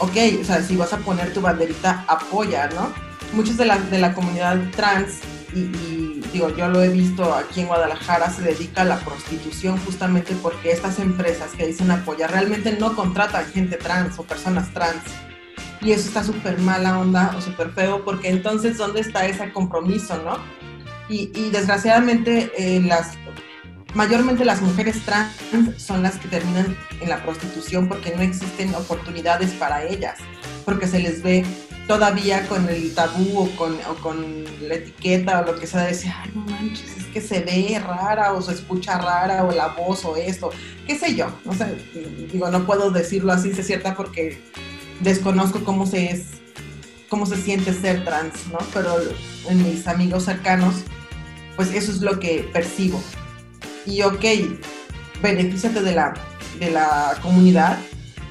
ok, 0.00 0.16
o 0.40 0.44
sea, 0.44 0.60
si 0.60 0.76
vas 0.76 0.92
a 0.92 0.98
poner 0.98 1.32
tu 1.32 1.40
banderita, 1.40 2.04
apoya, 2.08 2.68
¿no? 2.74 2.92
Muchos 3.32 3.56
de 3.56 3.64
la, 3.64 3.78
de 3.78 3.98
la 4.00 4.12
comunidad 4.12 4.58
trans, 4.74 5.20
y, 5.54 6.20
digo, 6.32 6.48
yo 6.56 6.66
lo 6.68 6.82
he 6.82 6.88
visto 6.88 7.32
aquí 7.32 7.60
en 7.60 7.68
Guadalajara, 7.68 8.28
se 8.28 8.42
dedica 8.42 8.82
a 8.82 8.84
la 8.84 8.98
prostitución 8.98 9.78
justamente 9.78 10.34
porque 10.42 10.72
estas 10.72 10.98
empresas 10.98 11.52
que 11.52 11.66
dicen 11.68 11.92
apoyar 11.92 12.32
realmente 12.32 12.72
no 12.72 12.96
contratan 12.96 13.46
gente 13.46 13.76
trans 13.76 14.18
o 14.18 14.24
personas 14.24 14.72
trans. 14.74 15.02
Y 15.80 15.92
eso 15.92 16.08
está 16.08 16.24
súper 16.24 16.58
mala 16.58 16.98
onda 16.98 17.34
o 17.36 17.40
súper 17.40 17.70
feo 17.70 18.04
porque 18.04 18.30
entonces, 18.30 18.78
¿dónde 18.78 19.00
está 19.00 19.26
ese 19.26 19.52
compromiso, 19.52 20.20
no? 20.24 20.38
Y, 21.08 21.30
y 21.38 21.50
desgraciadamente 21.50 22.50
eh, 22.56 22.80
las 22.80 23.16
mayormente 23.94 24.44
las 24.44 24.60
mujeres 24.60 25.00
trans 25.04 25.32
son 25.76 26.02
las 26.02 26.16
que 26.18 26.28
terminan 26.28 26.76
en 27.00 27.08
la 27.08 27.22
prostitución 27.22 27.88
porque 27.88 28.14
no 28.14 28.22
existen 28.22 28.74
oportunidades 28.74 29.52
para 29.52 29.84
ellas, 29.84 30.18
porque 30.64 30.86
se 30.86 30.98
les 30.98 31.22
ve 31.22 31.44
todavía 31.86 32.46
con 32.48 32.68
el 32.68 32.94
tabú 32.94 33.38
o 33.38 33.56
con, 33.56 33.76
con 34.02 34.44
la 34.62 34.74
etiqueta 34.74 35.40
o 35.40 35.44
lo 35.44 35.58
que 35.58 35.66
sea, 35.66 35.82
de 35.82 35.88
decir, 35.88 36.12
ay, 36.14 36.30
no 36.34 36.40
manches, 36.42 36.96
es 36.96 37.04
que 37.06 37.20
se 37.20 37.40
ve 37.40 37.78
rara 37.78 38.32
o 38.32 38.42
se 38.42 38.52
escucha 38.52 38.98
rara 38.98 39.44
o 39.44 39.52
la 39.52 39.68
voz 39.68 40.04
o 40.04 40.16
esto, 40.16 40.50
qué 40.86 40.98
sé 40.98 41.14
yo, 41.14 41.28
no 41.44 41.52
sé, 41.52 41.76
digo, 42.32 42.50
no 42.50 42.66
puedo 42.66 42.90
decirlo 42.90 43.32
así, 43.32 43.52
se 43.54 43.62
cierta 43.62 43.94
porque 43.94 44.42
desconozco 45.00 45.62
cómo 45.62 45.86
se 45.86 46.10
es, 46.10 46.24
cómo 47.08 47.26
se 47.26 47.36
siente 47.36 47.72
ser 47.72 48.04
trans, 48.04 48.34
¿no? 48.50 48.58
Pero 48.72 48.96
en 49.48 49.62
mis 49.62 49.86
amigos 49.86 50.24
cercanos, 50.24 50.76
pues 51.54 51.72
eso 51.72 51.92
es 51.92 52.00
lo 52.00 52.18
que 52.18 52.48
percibo 52.52 53.00
y 53.86 54.02
ok, 54.02 54.24
benefíciate 55.22 55.80
de 55.80 55.94
la, 55.94 56.14
de 56.58 56.70
la 56.70 57.16
comunidad, 57.22 57.78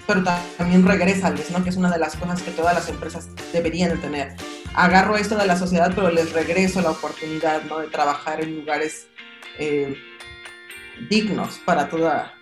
pero 0.07 0.23
también 0.57 0.85
regrésales, 0.85 1.51
¿no? 1.51 1.63
Que 1.63 1.69
es 1.69 1.77
una 1.77 1.91
de 1.91 1.99
las 1.99 2.15
cosas 2.15 2.41
que 2.41 2.51
todas 2.51 2.73
las 2.73 2.89
empresas 2.89 3.29
deberían 3.51 3.99
tener. 4.01 4.35
Agarro 4.73 5.17
esto 5.17 5.37
de 5.37 5.45
la 5.45 5.55
sociedad, 5.55 5.91
pero 5.95 6.09
les 6.09 6.33
regreso 6.33 6.81
la 6.81 6.91
oportunidad, 6.91 7.63
¿no? 7.63 7.79
De 7.79 7.87
trabajar 7.87 8.41
en 8.41 8.55
lugares 8.59 9.07
eh, 9.59 9.95
dignos 11.09 11.59
para 11.65 11.89
toda, 11.89 12.33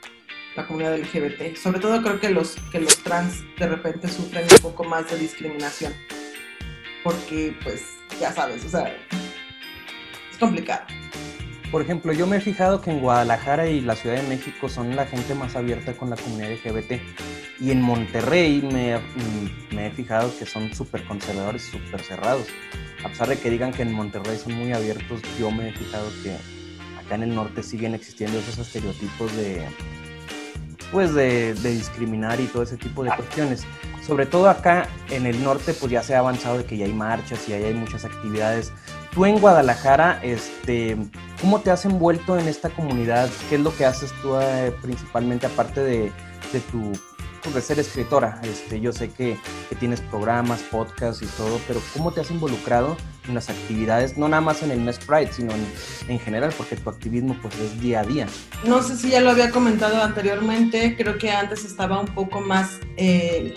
la 0.55 0.67
comunidad 0.67 0.97
LGBT. 0.97 1.55
Sobre 1.55 1.79
todo 1.79 2.01
creo 2.01 2.19
que 2.19 2.29
los, 2.29 2.55
que 2.71 2.79
los 2.79 2.97
trans 3.03 3.43
de 3.57 3.67
repente 3.67 4.07
sufren 4.07 4.43
un 4.43 4.57
poco 4.61 4.83
más 4.83 5.09
de 5.09 5.17
discriminación. 5.17 5.93
Porque, 7.03 7.55
pues, 7.63 7.83
ya 8.19 8.31
sabes, 8.31 8.63
o 8.65 8.69
sea, 8.69 8.95
es 10.31 10.37
complicado. 10.37 10.85
Por 11.71 11.81
ejemplo, 11.81 12.11
yo 12.11 12.27
me 12.27 12.37
he 12.37 12.41
fijado 12.41 12.81
que 12.81 12.91
en 12.91 12.99
Guadalajara 12.99 13.67
y 13.67 13.79
la 13.79 13.95
Ciudad 13.95 14.17
de 14.17 14.27
México 14.27 14.67
son 14.67 14.93
la 14.95 15.05
gente 15.05 15.33
más 15.35 15.55
abierta 15.55 15.93
con 15.93 16.09
la 16.09 16.17
comunidad 16.17 16.51
LGBT. 16.51 17.01
Y 17.61 17.71
en 17.71 17.81
Monterrey 17.81 18.61
me, 18.61 18.97
mm, 18.97 19.75
me 19.75 19.87
he 19.87 19.91
fijado 19.91 20.37
que 20.37 20.45
son 20.45 20.73
súper 20.75 21.05
conservadores, 21.05 21.63
súper 21.63 22.01
cerrados. 22.01 22.47
A 23.05 23.09
pesar 23.09 23.29
de 23.29 23.39
que 23.39 23.49
digan 23.49 23.71
que 23.71 23.83
en 23.83 23.93
Monterrey 23.93 24.37
son 24.37 24.53
muy 24.53 24.73
abiertos, 24.73 25.21
yo 25.39 25.49
me 25.49 25.69
he 25.69 25.71
fijado 25.71 26.09
que 26.23 26.35
acá 26.99 27.15
en 27.15 27.23
el 27.23 27.33
norte 27.33 27.63
siguen 27.63 27.95
existiendo 27.95 28.37
esos 28.37 28.57
estereotipos 28.57 29.33
de, 29.37 29.65
pues 30.91 31.13
de, 31.13 31.53
discriminar 31.53 32.39
y 32.39 32.45
todo 32.45 32.63
ese 32.63 32.77
tipo 32.77 33.03
de 33.03 33.11
cuestiones. 33.15 33.65
Sobre 34.05 34.25
todo 34.25 34.49
acá 34.49 34.89
en 35.09 35.25
el 35.25 35.41
norte, 35.41 35.73
pues 35.73 35.91
ya 35.91 36.03
se 36.03 36.15
ha 36.15 36.19
avanzado 36.19 36.57
de 36.57 36.65
que 36.65 36.75
ya 36.75 36.85
hay 36.85 36.93
marchas 36.93 37.47
y 37.47 37.53
hay 37.53 37.73
muchas 37.73 38.03
actividades. 38.03 38.73
Tú 39.13 39.25
en 39.25 39.39
Guadalajara, 39.39 40.19
este, 40.23 40.97
¿cómo 41.41 41.59
te 41.59 41.69
has 41.69 41.85
envuelto 41.85 42.37
en 42.39 42.47
esta 42.47 42.69
comunidad? 42.69 43.29
¿Qué 43.49 43.55
es 43.55 43.61
lo 43.61 43.75
que 43.75 43.85
haces 43.85 44.13
tú 44.21 44.37
eh, 44.39 44.73
principalmente 44.81 45.45
aparte 45.47 45.81
de, 45.81 46.11
de 46.53 46.59
tu 46.71 46.93
pues, 47.41 47.55
de 47.55 47.61
ser 47.61 47.79
escritora. 47.79 48.39
Este, 48.43 48.79
yo 48.79 48.91
sé 48.91 49.09
que, 49.09 49.37
que, 49.69 49.75
tienes 49.75 50.01
programas, 50.01 50.61
podcasts 50.61 51.21
y 51.23 51.25
todo, 51.25 51.59
pero 51.67 51.81
¿cómo 51.93 52.11
te 52.11 52.21
has 52.21 52.31
involucrado 52.31 52.97
en 53.27 53.33
las 53.33 53.49
actividades, 53.49 54.17
no 54.17 54.27
nada 54.27 54.41
más 54.41 54.63
en 54.63 54.71
el 54.71 54.79
mes 54.79 54.99
Pride, 54.99 55.31
sino 55.31 55.51
en, 55.53 55.65
en, 56.07 56.19
general, 56.19 56.53
porque 56.55 56.75
tu 56.75 56.89
activismo 56.89 57.35
pues 57.41 57.55
es 57.59 57.79
día 57.81 58.01
a 58.01 58.03
día? 58.03 58.27
No 58.63 58.81
sé 58.83 58.95
si 58.95 59.09
ya 59.09 59.21
lo 59.21 59.31
había 59.31 59.49
comentado 59.51 60.01
anteriormente, 60.01 60.95
creo 60.95 61.17
que 61.17 61.31
antes 61.31 61.65
estaba 61.65 61.99
un 61.99 62.07
poco 62.07 62.41
más 62.41 62.79
eh, 62.97 63.53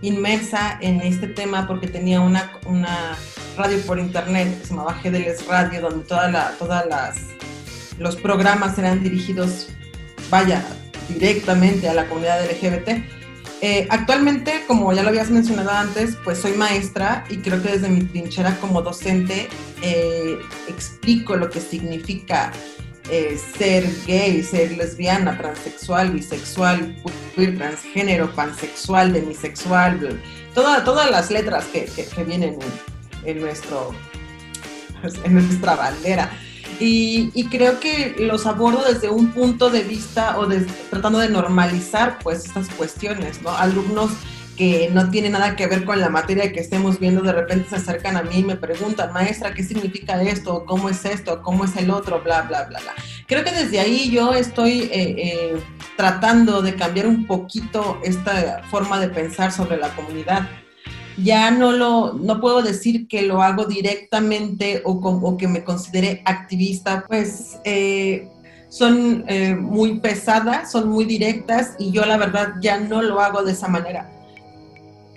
inmersa 0.00 0.78
en 0.80 1.00
este 1.00 1.26
tema 1.26 1.66
porque 1.66 1.88
tenía 1.88 2.20
una, 2.20 2.52
una 2.66 3.16
radio 3.58 3.78
por 3.82 3.98
internet 3.98 4.58
que 4.60 4.66
se 4.66 4.70
llamaba 4.70 4.98
GDLS 5.02 5.46
Radio, 5.46 5.82
donde 5.82 6.04
toda 6.04 6.30
la, 6.30 6.52
todas 6.58 6.86
los 7.98 8.16
programas 8.16 8.78
eran 8.78 9.02
dirigidos, 9.02 9.68
vaya, 10.30 10.64
directamente 11.08 11.88
a 11.88 11.94
la 11.94 12.06
comunidad 12.08 12.40
LGBT. 12.44 12.88
Eh, 13.60 13.88
actualmente, 13.90 14.62
como 14.68 14.92
ya 14.92 15.02
lo 15.02 15.08
habías 15.08 15.30
mencionado 15.30 15.70
antes, 15.70 16.16
pues 16.22 16.38
soy 16.38 16.52
maestra 16.52 17.24
y 17.28 17.38
creo 17.38 17.60
que 17.60 17.72
desde 17.72 17.88
mi 17.88 18.02
trinchera 18.04 18.56
como 18.60 18.82
docente 18.82 19.48
eh, 19.82 20.38
explico 20.68 21.34
lo 21.34 21.50
que 21.50 21.60
significa 21.60 22.52
eh, 23.10 23.36
ser 23.58 23.84
gay, 24.06 24.42
ser 24.44 24.76
lesbiana, 24.76 25.36
transexual, 25.36 26.12
bisexual, 26.12 26.94
queer, 27.34 27.56
transgénero, 27.56 28.30
pansexual, 28.32 29.12
demisexual, 29.12 30.20
toda, 30.54 30.84
todas 30.84 31.10
las 31.10 31.30
letras 31.30 31.64
que, 31.72 31.86
que, 31.86 32.24
vienen 32.24 32.54
en, 32.54 32.97
en, 33.24 33.40
nuestro, 33.40 33.94
en 35.24 35.34
nuestra 35.34 35.76
bandera. 35.76 36.30
Y, 36.80 37.44
creo 37.50 37.80
que 37.80 38.14
los 38.18 38.46
abordo 38.46 38.84
desde 38.84 39.10
un 39.10 39.32
punto 39.32 39.70
de 39.70 39.82
vista 39.82 40.38
o 40.38 40.46
tratando 40.90 41.18
de 41.18 41.28
normalizar 41.28 42.18
pues 42.22 42.44
estas 42.44 42.68
cuestiones, 42.68 43.42
¿no? 43.42 43.50
Alumnos 43.50 44.12
que 44.56 44.90
no 44.92 45.08
tienen 45.10 45.32
nada 45.32 45.54
que 45.54 45.68
ver 45.68 45.84
con 45.84 46.00
la 46.00 46.08
materia 46.08 46.52
que 46.52 46.60
estemos 46.60 46.98
viendo, 46.98 47.22
de 47.22 47.32
repente 47.32 47.70
se 47.70 47.76
acercan 47.76 48.16
a 48.16 48.22
mí 48.22 48.38
y 48.38 48.44
me 48.44 48.56
preguntan, 48.56 49.12
maestra, 49.12 49.54
¿qué 49.54 49.62
significa 49.62 50.20
esto? 50.20 50.64
¿Cómo 50.66 50.88
es 50.88 51.04
esto? 51.04 51.42
¿Cómo 51.42 51.64
es 51.64 51.76
el 51.76 51.90
otro? 51.90 52.20
Bla, 52.22 52.42
bla, 52.42 52.64
bla, 52.64 52.80
bla. 52.80 52.94
Creo 53.26 53.44
que 53.44 53.52
desde 53.52 53.78
ahí 53.78 54.10
yo 54.10 54.34
estoy 54.34 54.82
eh, 54.82 54.90
eh, 54.92 55.60
tratando 55.96 56.60
de 56.60 56.74
cambiar 56.74 57.06
un 57.06 57.26
poquito 57.26 58.00
esta 58.02 58.62
forma 58.68 58.98
de 58.98 59.08
pensar 59.08 59.52
sobre 59.52 59.76
la 59.76 59.94
comunidad 59.94 60.48
ya 61.22 61.50
no 61.50 61.72
lo, 61.72 62.12
no 62.14 62.40
puedo 62.40 62.62
decir 62.62 63.08
que 63.08 63.22
lo 63.22 63.42
hago 63.42 63.64
directamente 63.64 64.82
o, 64.84 65.36
que 65.36 65.48
me 65.48 65.64
considere 65.64 66.22
activista, 66.24 67.04
pues 67.08 67.58
eh, 67.64 68.28
son 68.68 69.24
eh, 69.26 69.54
muy 69.54 69.98
pesadas, 69.98 70.70
son 70.70 70.88
muy 70.88 71.04
directas 71.04 71.74
y 71.78 71.90
yo 71.90 72.04
la 72.04 72.16
verdad 72.16 72.54
ya 72.60 72.78
no 72.78 73.02
lo 73.02 73.20
hago 73.20 73.42
de 73.42 73.52
esa 73.52 73.68
manera. 73.68 74.10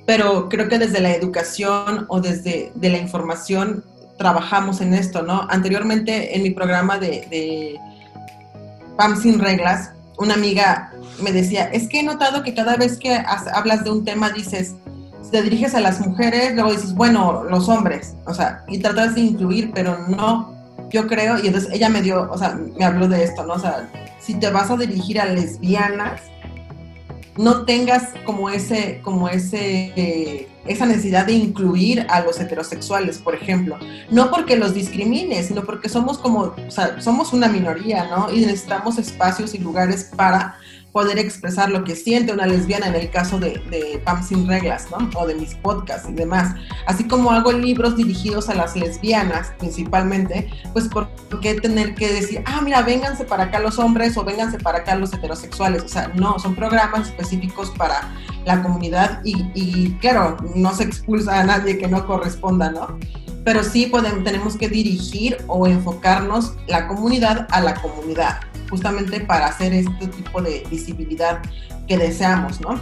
Pero 0.05 0.49
creo 0.49 0.67
que 0.67 0.79
desde 0.79 0.99
la 0.99 1.13
educación 1.13 2.05
o 2.09 2.19
desde 2.19 2.71
de 2.75 2.89
la 2.89 2.97
información 2.97 3.83
trabajamos 4.17 4.81
en 4.81 4.93
esto, 4.93 5.21
¿no? 5.21 5.47
Anteriormente 5.49 6.35
en 6.35 6.43
mi 6.43 6.51
programa 6.51 6.97
de, 6.97 7.27
de 7.29 7.79
PAM 8.97 9.21
sin 9.21 9.39
reglas, 9.39 9.91
una 10.17 10.33
amiga 10.33 10.91
me 11.21 11.31
decía, 11.31 11.65
es 11.65 11.87
que 11.87 11.99
he 11.99 12.03
notado 12.03 12.43
que 12.43 12.53
cada 12.53 12.75
vez 12.75 12.97
que 12.97 13.13
hablas 13.53 13.83
de 13.83 13.91
un 13.91 14.03
tema 14.03 14.29
dices, 14.31 14.75
te 15.29 15.41
diriges 15.41 15.75
a 15.75 15.79
las 15.79 15.99
mujeres, 16.05 16.53
luego 16.55 16.71
dices, 16.71 16.93
bueno, 16.93 17.43
los 17.43 17.69
hombres, 17.69 18.15
o 18.25 18.33
sea, 18.33 18.63
y 18.67 18.79
tratas 18.79 19.15
de 19.15 19.21
incluir, 19.21 19.71
pero 19.73 19.97
no, 20.07 20.53
yo 20.89 21.07
creo, 21.07 21.37
y 21.37 21.47
entonces 21.47 21.71
ella 21.73 21.89
me 21.89 22.01
dio, 22.01 22.29
o 22.29 22.37
sea, 22.37 22.57
me 22.77 22.83
habló 22.85 23.07
de 23.07 23.23
esto, 23.23 23.45
¿no? 23.45 23.53
O 23.53 23.59
sea, 23.59 23.89
si 24.19 24.35
te 24.35 24.49
vas 24.49 24.69
a 24.69 24.77
dirigir 24.77 25.19
a 25.19 25.25
lesbianas, 25.25 26.21
no 27.37 27.63
tengas 27.65 28.09
como 28.25 28.49
ese, 28.49 28.99
como 29.03 29.29
ese, 29.29 29.93
eh, 29.95 30.49
esa 30.65 30.85
necesidad 30.85 31.25
de 31.25 31.33
incluir 31.33 32.05
a 32.09 32.21
los 32.21 32.39
heterosexuales, 32.39 33.19
por 33.19 33.35
ejemplo. 33.35 33.77
No 34.09 34.29
porque 34.29 34.57
los 34.57 34.73
discrimines, 34.73 35.47
sino 35.47 35.63
porque 35.63 35.87
somos 35.87 36.17
como, 36.17 36.53
o 36.67 36.71
sea, 36.71 37.01
somos 37.01 37.31
una 37.31 37.47
minoría, 37.47 38.07
¿no? 38.09 38.31
Y 38.31 38.41
necesitamos 38.41 38.97
espacios 38.97 39.55
y 39.55 39.59
lugares 39.59 40.11
para 40.15 40.57
poder 40.91 41.17
expresar 41.19 41.69
lo 41.69 41.83
que 41.83 41.95
siente 41.95 42.33
una 42.33 42.45
lesbiana 42.45 42.87
en 42.87 42.95
el 42.95 43.09
caso 43.09 43.39
de, 43.39 43.61
de 43.69 44.01
Pam 44.03 44.23
Sin 44.23 44.47
Reglas, 44.47 44.87
¿no? 44.91 45.09
O 45.19 45.25
de 45.25 45.35
mis 45.35 45.55
podcasts 45.55 46.09
y 46.09 46.13
demás. 46.13 46.55
Así 46.85 47.07
como 47.07 47.31
hago 47.31 47.51
libros 47.51 47.95
dirigidos 47.95 48.49
a 48.49 48.55
las 48.55 48.75
lesbianas 48.75 49.53
principalmente, 49.57 50.49
pues 50.73 50.87
¿por 50.87 51.07
qué 51.41 51.55
tener 51.55 51.95
que 51.95 52.11
decir, 52.13 52.43
ah, 52.45 52.61
mira, 52.63 52.81
vénganse 52.81 53.25
para 53.25 53.45
acá 53.45 53.59
los 53.59 53.79
hombres 53.79 54.17
o 54.17 54.23
vénganse 54.23 54.59
para 54.59 54.79
acá 54.79 54.95
los 54.95 55.13
heterosexuales? 55.13 55.83
O 55.83 55.87
sea, 55.87 56.11
no, 56.15 56.37
son 56.39 56.55
programas 56.55 57.07
específicos 57.07 57.69
para 57.71 58.13
la 58.45 58.61
comunidad 58.61 59.21
y, 59.23 59.45
y 59.53 59.91
claro, 60.01 60.37
no 60.55 60.73
se 60.73 60.83
expulsa 60.83 61.39
a 61.39 61.43
nadie 61.43 61.77
que 61.77 61.87
no 61.87 62.05
corresponda, 62.05 62.71
¿no? 62.71 62.97
Pero 63.43 63.63
sí 63.63 63.91
tenemos 64.23 64.55
que 64.55 64.69
dirigir 64.69 65.37
o 65.47 65.67
enfocarnos 65.67 66.53
la 66.67 66.87
comunidad 66.87 67.47
a 67.51 67.61
la 67.61 67.75
comunidad 67.81 68.39
justamente 68.69 69.19
para 69.19 69.47
hacer 69.47 69.73
este 69.73 70.07
tipo 70.07 70.41
de 70.41 70.63
visibilidad 70.71 71.41
que 71.87 71.97
deseamos, 71.97 72.61
¿no? 72.61 72.79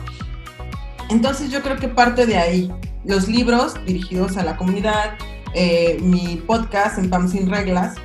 Entonces 1.10 1.52
yo 1.52 1.62
creo 1.64 1.78
que 1.78 1.88
parte 1.88 2.28
de 2.28 2.38
ahí, 2.38 2.72
los 3.04 3.28
libros 3.28 3.74
dirigidos 3.86 4.38
a 4.38 4.44
la 4.44 4.56
comunidad, 4.56 5.16
eh, 5.56 5.98
mi 6.02 6.36
podcast 6.46 7.00
en 7.00 7.10
PAM 7.10 7.28
Sin 7.28 7.50
Reglas, 7.50 7.96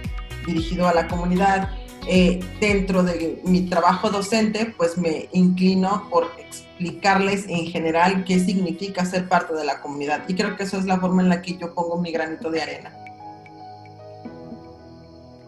dirigido 0.46 0.88
a 0.88 0.94
la 0.94 1.06
comunidad, 1.06 1.68
eh, 2.06 2.40
dentro 2.60 3.02
de 3.02 3.40
mi 3.44 3.62
trabajo 3.62 4.10
docente, 4.10 4.74
pues 4.76 4.98
me 4.98 5.28
inclino 5.32 6.08
por 6.10 6.30
explicarles 6.38 7.46
en 7.48 7.66
general 7.66 8.24
qué 8.24 8.38
significa 8.38 9.04
ser 9.04 9.28
parte 9.28 9.54
de 9.54 9.64
la 9.64 9.80
comunidad. 9.80 10.24
Y 10.28 10.34
creo 10.34 10.56
que 10.56 10.64
eso 10.64 10.78
es 10.78 10.84
la 10.84 10.98
forma 10.98 11.22
en 11.22 11.28
la 11.28 11.42
que 11.42 11.56
yo 11.56 11.74
pongo 11.74 12.00
mi 12.00 12.12
granito 12.12 12.50
de 12.50 12.62
arena 12.62 13.04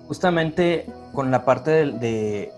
justamente 0.07 0.87
con 1.13 1.31
la 1.31 1.45
parte 1.45 1.71
de, 1.93 2.53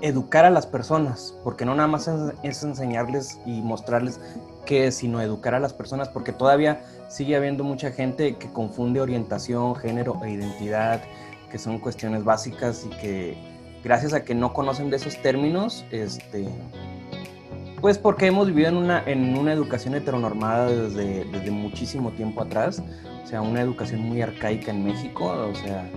educar 0.00 0.44
a 0.44 0.50
las 0.50 0.66
personas, 0.66 1.34
porque 1.44 1.64
no 1.64 1.74
nada 1.74 1.86
más 1.86 2.10
es, 2.42 2.62
enseñarles 2.64 3.38
y 3.46 3.62
mostrarles 3.62 4.18
qué 4.64 4.88
es, 4.88 4.96
sino 4.96 5.20
educar 5.20 5.54
a 5.54 5.60
las 5.60 5.72
personas, 5.72 6.08
porque 6.08 6.32
todavía 6.32 6.80
sigue 7.08 7.36
habiendo 7.36 7.62
mucha 7.62 7.92
gente 7.92 8.34
que 8.34 8.50
confunde 8.52 9.00
orientación, 9.00 9.76
género 9.76 10.20
e 10.24 10.32
identidad, 10.32 11.02
que 11.50 11.58
son 11.58 11.78
cuestiones 11.78 12.24
básicas 12.24 12.86
y 12.86 12.96
que 12.96 13.36
gracias 13.84 14.12
a 14.12 14.24
que 14.24 14.34
no 14.34 14.52
conocen 14.52 14.90
de 14.90 14.96
esos 14.96 15.20
términos, 15.22 15.84
este, 15.90 16.48
pues 17.80 17.98
porque 17.98 18.26
hemos 18.26 18.48
vivido 18.48 18.68
en 18.68 18.76
una, 18.76 19.02
en 19.04 19.36
una 19.36 19.52
educación 19.52 19.94
heteronormada 19.94 20.70
desde, 20.70 21.24
desde 21.24 21.50
muchísimo 21.50 22.10
tiempo 22.12 22.42
atrás, 22.42 22.82
o 23.22 23.26
sea, 23.26 23.42
una 23.42 23.60
educación 23.60 24.00
muy 24.00 24.22
arcaica 24.22 24.70
en 24.70 24.84
México, 24.84 25.26
o 25.26 25.54
sea, 25.54 25.88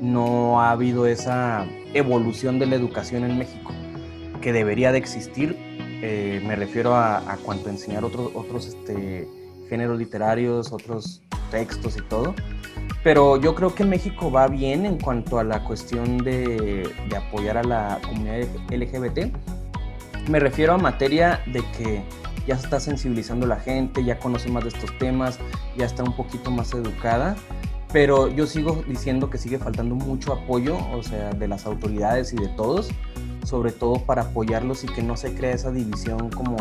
no 0.00 0.60
ha 0.60 0.70
habido 0.70 1.06
esa 1.06 1.66
evolución 1.94 2.58
de 2.58 2.66
la 2.66 2.76
educación 2.76 3.24
en 3.24 3.38
México 3.38 3.72
que 4.40 4.52
debería 4.52 4.92
de 4.92 4.98
existir. 4.98 5.56
Eh, 6.02 6.42
me 6.46 6.56
refiero 6.56 6.94
a, 6.94 7.36
cuanto 7.44 7.68
a 7.68 7.72
enseñar 7.72 8.04
otros, 8.04 8.30
otros 8.34 8.66
este, 8.66 9.28
géneros 9.68 9.98
literarios, 9.98 10.72
otros 10.72 11.22
textos 11.50 11.96
y 11.96 12.02
todo. 12.02 12.34
Pero 13.02 13.40
yo 13.40 13.54
creo 13.54 13.74
que 13.74 13.84
México 13.84 14.30
va 14.30 14.46
bien 14.46 14.84
en 14.84 14.98
cuanto 14.98 15.38
a 15.38 15.44
la 15.44 15.64
cuestión 15.64 16.18
de, 16.18 16.92
apoyar 17.16 17.56
a 17.56 17.62
la 17.62 17.98
comunidad 18.06 18.46
LGBT. 18.70 19.32
Me 20.28 20.38
refiero 20.38 20.74
a 20.74 20.78
materia 20.78 21.40
de 21.46 21.62
que 21.76 22.02
ya 22.46 22.56
se 22.58 22.64
está 22.64 22.78
sensibilizando 22.80 23.46
la 23.46 23.56
gente, 23.56 24.04
ya 24.04 24.18
conoce 24.18 24.50
más 24.50 24.64
de 24.64 24.70
estos 24.70 24.96
temas, 24.98 25.38
ya 25.76 25.86
está 25.86 26.02
un 26.02 26.14
poquito 26.14 26.50
más 26.50 26.72
educada 26.74 27.36
pero 27.92 28.28
yo 28.28 28.46
sigo 28.46 28.84
diciendo 28.86 29.30
que 29.30 29.38
sigue 29.38 29.58
faltando 29.58 29.94
mucho 29.94 30.32
apoyo, 30.32 30.78
o 30.92 31.02
sea, 31.02 31.30
de 31.30 31.48
las 31.48 31.66
autoridades 31.66 32.32
y 32.32 32.36
de 32.36 32.48
todos, 32.48 32.90
sobre 33.44 33.72
todo 33.72 34.04
para 34.04 34.22
apoyarlos 34.22 34.84
y 34.84 34.86
que 34.86 35.02
no 35.02 35.16
se 35.16 35.34
crea 35.34 35.54
esa 35.54 35.72
división 35.72 36.30
como 36.30 36.56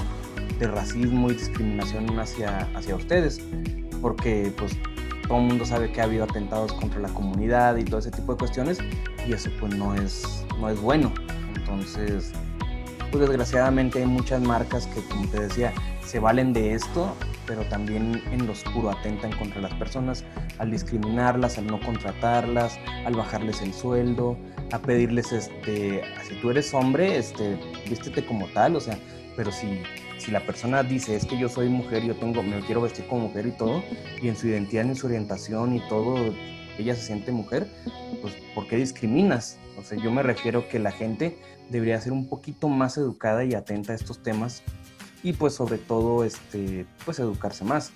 de 0.58 0.68
racismo 0.68 1.30
y 1.30 1.36
discriminación 1.36 2.20
hacia, 2.20 2.68
hacia 2.76 2.96
ustedes, 2.96 3.42
porque 4.02 4.52
pues 4.58 4.76
todo 5.30 5.38
el 5.38 5.46
mundo 5.46 5.64
sabe 5.64 5.92
que 5.92 6.02
ha 6.02 6.06
habido 6.06 6.24
atentados 6.24 6.74
contra 6.74 7.00
la 7.00 7.10
comunidad 7.10 7.78
y 7.78 7.86
todo 7.86 8.00
ese 8.00 8.10
tipo 8.10 8.34
de 8.34 8.40
cuestiones 8.40 8.80
y 9.28 9.32
eso 9.32 9.52
pues 9.60 9.76
no 9.76 9.94
es, 9.94 10.44
no 10.60 10.70
es 10.70 10.82
bueno. 10.82 11.14
Entonces, 11.56 12.34
pues 13.12 13.22
desgraciadamente 13.22 14.00
hay 14.00 14.08
muchas 14.08 14.42
marcas 14.42 14.88
que, 14.88 15.02
como 15.04 15.28
te 15.28 15.42
decía, 15.42 15.72
se 16.04 16.20
valen 16.20 16.52
de 16.52 16.74
esto, 16.74 17.16
pero 17.46 17.62
también 17.66 18.24
en 18.32 18.48
lo 18.48 18.54
oscuro 18.54 18.90
atentan 18.90 19.32
contra 19.38 19.62
las 19.62 19.74
personas 19.76 20.26
al 20.58 20.72
discriminarlas, 20.72 21.60
al 21.60 21.68
no 21.68 21.80
contratarlas, 21.80 22.80
al 23.06 23.14
bajarles 23.14 23.62
el 23.62 23.72
sueldo, 23.72 24.36
a 24.72 24.80
pedirles, 24.80 25.32
este, 25.32 26.02
si 26.28 26.36
tú 26.42 26.50
eres 26.50 26.74
hombre, 26.74 27.18
este, 27.18 27.60
vístete 27.88 28.26
como 28.26 28.48
tal, 28.48 28.76
o 28.76 28.80
sea, 28.80 28.98
pero 29.36 29.52
si, 29.52 29.84
si 30.30 30.34
la 30.34 30.46
persona 30.46 30.84
dice, 30.84 31.16
es 31.16 31.26
que 31.26 31.40
yo 31.40 31.50
soy 31.50 31.70
mujer, 31.70 32.04
yo 32.04 32.16
tengo, 32.16 32.44
me 32.44 32.60
quiero 32.62 32.82
vestir 32.82 33.08
como 33.08 33.30
mujer 33.30 33.48
y 33.48 33.52
todo, 33.52 33.84
y 34.22 34.28
en 34.28 34.36
su 34.36 34.48
identidad, 34.48 34.86
en 34.86 34.96
su 34.96 35.08
orientación 35.08 35.76
y 35.76 35.80
todo, 35.90 36.36
ella 36.78 36.94
se 36.94 37.02
siente 37.02 37.32
mujer, 37.32 37.68
pues 38.22 38.36
¿por 38.54 38.68
qué 38.68 38.76
discriminas? 38.76 39.58
O 39.76 39.84
sea, 39.84 39.98
yo 39.98 40.12
me 40.12 40.22
refiero 40.22 40.70
que 40.70 40.78
la 40.78 40.92
gente 40.92 41.40
debería 41.72 42.00
ser 42.00 42.14
un 42.14 42.30
poquito 42.30 42.70
más 42.70 42.96
educada 42.98 43.44
y 43.44 43.56
atenta 43.56 43.94
a 43.94 43.96
estos 43.96 44.22
temas 44.22 44.62
y 45.24 45.34
pues 45.34 45.56
sobre 45.56 45.80
todo 45.80 46.24
este, 46.24 46.86
pues 47.06 47.18
educarse 47.18 47.64
más. 47.64 47.92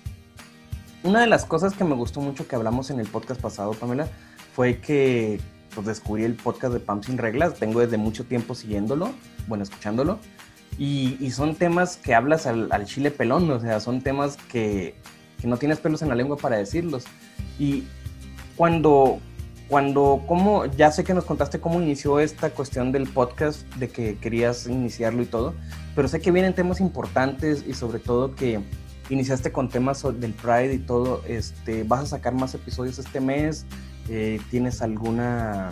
Una 1.04 1.20
de 1.20 1.28
las 1.28 1.44
cosas 1.44 1.74
que 1.74 1.84
me 1.84 1.94
gustó 1.94 2.20
mucho 2.20 2.48
que 2.48 2.56
hablamos 2.56 2.90
en 2.90 2.98
el 2.98 3.06
podcast 3.06 3.40
pasado, 3.40 3.74
Pamela, 3.74 4.08
fue 4.56 4.80
que 4.80 5.38
pues, 5.72 5.86
descubrí 5.86 6.24
el 6.24 6.34
podcast 6.34 6.72
de 6.72 6.80
Pam 6.80 7.00
Sin 7.00 7.16
Reglas. 7.16 7.54
Tengo 7.54 7.78
desde 7.78 7.96
mucho 7.96 8.24
tiempo 8.24 8.56
siguiéndolo, 8.56 9.12
bueno, 9.46 9.62
escuchándolo. 9.62 10.18
Y, 10.78 11.30
son 11.30 11.54
temas 11.54 11.96
que 11.96 12.14
hablas 12.14 12.46
al, 12.46 12.84
chile 12.86 13.10
pelón, 13.10 13.50
o 13.50 13.60
sea, 13.60 13.78
son 13.80 14.02
temas 14.02 14.36
que, 14.50 14.94
que, 15.40 15.46
no 15.46 15.56
tienes 15.56 15.78
pelos 15.78 16.02
en 16.02 16.08
la 16.08 16.14
lengua 16.14 16.36
para 16.36 16.56
decirlos. 16.56 17.04
Y 17.58 17.84
cuando, 18.56 19.20
cuando, 19.68 20.22
como, 20.26 20.66
ya 20.66 20.90
sé 20.90 21.04
que 21.04 21.14
nos 21.14 21.24
contaste 21.24 21.60
cómo 21.60 21.80
inició 21.80 22.18
esta 22.18 22.50
cuestión 22.50 22.90
del 22.90 23.08
podcast, 23.08 23.62
de 23.76 23.88
que 23.88 24.16
querías 24.16 24.66
iniciarlo 24.66 25.22
y 25.22 25.26
todo, 25.26 25.54
pero 25.94 26.08
sé 26.08 26.20
que 26.20 26.32
vienen 26.32 26.54
temas 26.54 26.80
importantes 26.80 27.64
y 27.66 27.74
sobre 27.74 28.00
todo 28.00 28.34
que 28.34 28.60
iniciaste 29.10 29.52
con 29.52 29.68
temas 29.68 30.02
del 30.02 30.32
Pride 30.32 30.74
y 30.74 30.78
todo, 30.78 31.22
este, 31.28 31.84
¿vas 31.84 32.00
a 32.00 32.06
sacar 32.06 32.34
más 32.34 32.54
episodios 32.54 32.98
este 32.98 33.20
mes? 33.20 33.66
Eh, 34.08 34.40
¿Tienes 34.50 34.82
alguna 34.82 35.70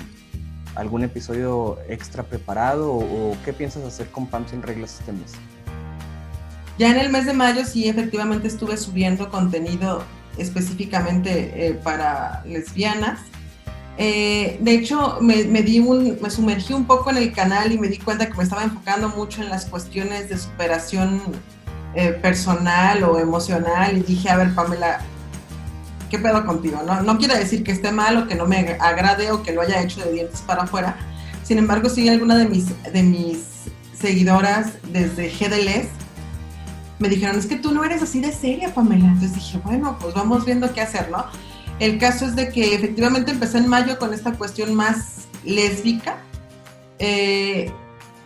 algún 0.74 1.04
episodio 1.04 1.78
extra 1.88 2.22
preparado 2.22 2.92
o, 2.92 3.36
qué 3.44 3.52
piensas 3.52 3.84
hacer 3.84 4.08
con 4.08 4.26
PAM 4.26 4.46
sin 4.48 4.62
reglas 4.62 4.98
este 5.00 5.12
mes? 5.12 5.32
Ya 6.78 6.90
en 6.90 6.98
el 6.98 7.10
mes 7.10 7.26
de 7.26 7.34
mayo 7.34 7.64
sí 7.64 7.88
efectivamente 7.88 8.48
estuve 8.48 8.76
subiendo 8.76 9.30
contenido 9.30 10.02
específicamente 10.38 11.68
eh, 11.68 11.74
para 11.74 12.42
lesbianas 12.46 13.20
eh, 13.98 14.58
de 14.60 14.74
hecho, 14.74 15.18
me, 15.20 15.44
di 15.62 15.78
un, 15.78 16.18
me 16.20 16.30
sumergí 16.30 16.72
un 16.72 16.86
poco 16.86 17.10
en 17.10 17.18
el 17.18 17.32
canal 17.32 17.72
y 17.72 17.78
me 17.78 17.88
di 17.88 17.98
cuenta 17.98 18.26
que 18.26 18.34
me 18.34 18.42
estaba 18.42 18.64
enfocando 18.64 19.10
mucho 19.10 19.42
en 19.42 19.50
las 19.50 19.66
cuestiones 19.66 20.28
de 20.28 20.38
superación 20.38 21.20
eh, 21.94 22.08
personal 22.10 23.04
o 23.04 23.18
emocional 23.18 23.98
y 23.98 24.00
dije, 24.00 24.30
a 24.30 24.36
ver, 24.36 24.54
Pamela, 24.54 25.02
¿qué 26.12 26.18
pedo 26.18 26.44
contigo? 26.44 26.82
No, 26.86 27.00
no 27.00 27.16
quiere 27.16 27.38
decir 27.38 27.64
que 27.64 27.72
esté 27.72 27.90
mal 27.90 28.18
o 28.18 28.26
que 28.28 28.34
no 28.34 28.46
me 28.46 28.76
agrade 28.78 29.32
o 29.32 29.42
que 29.42 29.50
lo 29.50 29.62
haya 29.62 29.80
hecho 29.80 30.04
de 30.04 30.12
dientes 30.12 30.42
para 30.42 30.64
afuera. 30.64 30.94
Sin 31.42 31.56
embargo, 31.56 31.88
sí, 31.88 32.06
alguna 32.06 32.36
de 32.36 32.44
mis, 32.44 32.66
de 32.92 33.02
mis 33.02 33.38
seguidoras 33.98 34.74
desde 34.92 35.30
GDLS 35.30 35.88
me 36.98 37.08
dijeron, 37.08 37.38
es 37.38 37.46
que 37.46 37.56
tú 37.56 37.72
no 37.72 37.82
eres 37.82 38.02
así 38.02 38.20
de 38.20 38.30
seria, 38.30 38.74
Pamela. 38.74 39.06
Entonces 39.06 39.34
dije, 39.34 39.58
bueno, 39.64 39.96
pues 39.98 40.12
vamos 40.12 40.44
viendo 40.44 40.70
qué 40.74 40.82
hacer, 40.82 41.10
¿no? 41.10 41.24
El 41.78 41.98
caso 41.98 42.26
es 42.26 42.36
de 42.36 42.50
que 42.50 42.74
efectivamente 42.74 43.30
empecé 43.30 43.56
en 43.56 43.68
mayo 43.68 43.98
con 43.98 44.12
esta 44.12 44.32
cuestión 44.32 44.74
más 44.74 45.28
lésbica, 45.46 46.18
eh, 46.98 47.72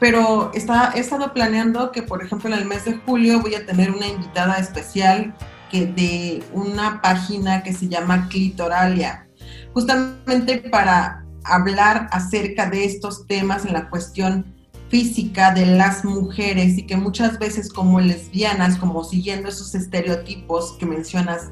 pero 0.01 0.51
está, 0.55 0.93
he 0.97 0.99
estado 0.99 1.33
planeando 1.33 1.93
que, 1.93 2.03
por 2.03 2.21
ejemplo, 2.21 2.53
en 2.53 2.59
el 2.59 2.65
mes 2.65 2.85
de 2.85 2.97
julio 3.07 3.41
voy 3.41 3.55
a 3.55 3.65
tener 3.65 3.93
una 3.93 4.09
invitada 4.09 4.59
especial 4.59 5.35
que 5.71 5.87
de 5.87 6.45
una 6.53 7.01
página 7.03 7.63
que 7.63 7.73
se 7.73 7.89
llama 7.89 8.29
Clitoralia, 8.29 9.27
justamente 9.73 10.59
para 10.59 11.25
hablar 11.45 12.09
acerca 12.11 12.69
de 12.69 12.85
estos 12.85 13.27
temas 13.27 13.65
en 13.65 13.73
la 13.73 13.89
cuestión 13.89 14.55
física 14.89 15.53
de 15.53 15.67
las 15.67 16.05
mujeres 16.05 16.79
y 16.79 16.87
que 16.87 16.97
muchas 16.97 17.39
veces 17.39 17.73
como 17.73 18.01
lesbianas, 18.01 18.77
como 18.77 19.05
siguiendo 19.05 19.49
esos 19.49 19.75
estereotipos 19.75 20.73
que 20.79 20.87
mencionas, 20.87 21.51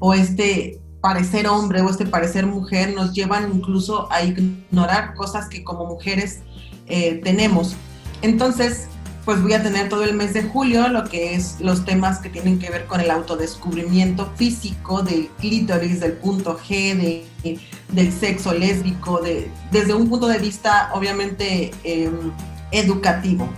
o 0.00 0.12
este 0.12 0.80
parecer 1.00 1.46
hombre 1.46 1.82
o 1.82 1.90
este 1.90 2.06
parecer 2.06 2.46
mujer 2.46 2.94
nos 2.94 3.12
llevan 3.12 3.52
incluso 3.54 4.10
a 4.10 4.22
ignorar 4.22 5.14
cosas 5.14 5.48
que 5.48 5.62
como 5.62 5.84
mujeres 5.86 6.40
eh, 6.86 7.20
tenemos. 7.22 7.76
Entonces, 8.22 8.88
pues 9.24 9.40
voy 9.42 9.54
a 9.54 9.62
tener 9.62 9.88
todo 9.88 10.04
el 10.04 10.14
mes 10.14 10.34
de 10.34 10.42
julio 10.42 10.88
lo 10.88 11.04
que 11.04 11.34
es 11.34 11.56
los 11.60 11.84
temas 11.84 12.18
que 12.18 12.28
tienen 12.28 12.58
que 12.58 12.70
ver 12.70 12.86
con 12.86 13.00
el 13.00 13.10
autodescubrimiento 13.10 14.30
físico 14.36 15.02
del 15.02 15.28
clítoris, 15.38 16.00
del 16.00 16.12
punto 16.12 16.58
G, 16.58 16.94
de, 17.42 17.58
del 17.88 18.12
sexo 18.12 18.52
lésbico, 18.52 19.20
de, 19.20 19.50
desde 19.70 19.94
un 19.94 20.08
punto 20.08 20.26
de 20.28 20.38
vista 20.38 20.90
obviamente 20.92 21.70
em, 21.84 22.32
educativo. 22.70 23.48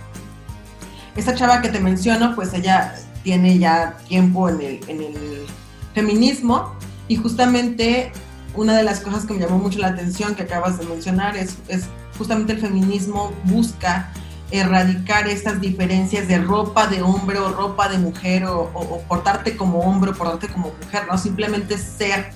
Esta 1.15 1.35
chava 1.35 1.61
que 1.61 1.69
te 1.69 1.79
menciono, 1.79 2.35
pues 2.35 2.53
ella 2.53 2.95
tiene 3.23 3.57
ya 3.57 3.97
tiempo 4.07 4.47
en 4.47 4.61
el, 4.61 4.79
en 4.87 5.01
el 5.01 5.45
feminismo 5.93 6.75
y 7.09 7.17
justamente 7.17 8.11
una 8.55 8.77
de 8.77 8.83
las 8.83 9.01
cosas 9.01 9.25
que 9.25 9.33
me 9.33 9.39
llamó 9.39 9.57
mucho 9.57 9.79
la 9.79 9.87
atención 9.87 10.33
que 10.33 10.43
acabas 10.43 10.79
de 10.79 10.85
mencionar 10.85 11.35
es, 11.35 11.57
es 11.67 11.85
justamente 12.17 12.53
el 12.53 12.59
feminismo 12.59 13.33
busca 13.43 14.11
erradicar 14.51 15.27
estas 15.27 15.59
diferencias 15.59 16.27
de 16.27 16.37
ropa 16.37 16.87
de 16.87 17.01
hombre 17.01 17.39
o 17.39 17.49
ropa 17.49 17.89
de 17.89 17.97
mujer 17.97 18.45
o, 18.45 19.03
portarte 19.07 19.57
como 19.57 19.79
hombre 19.79 20.11
o 20.11 20.13
portarte 20.13 20.47
como 20.47 20.71
mujer, 20.81 21.03
no 21.09 21.17
simplemente 21.17 21.77
ser 21.77 22.31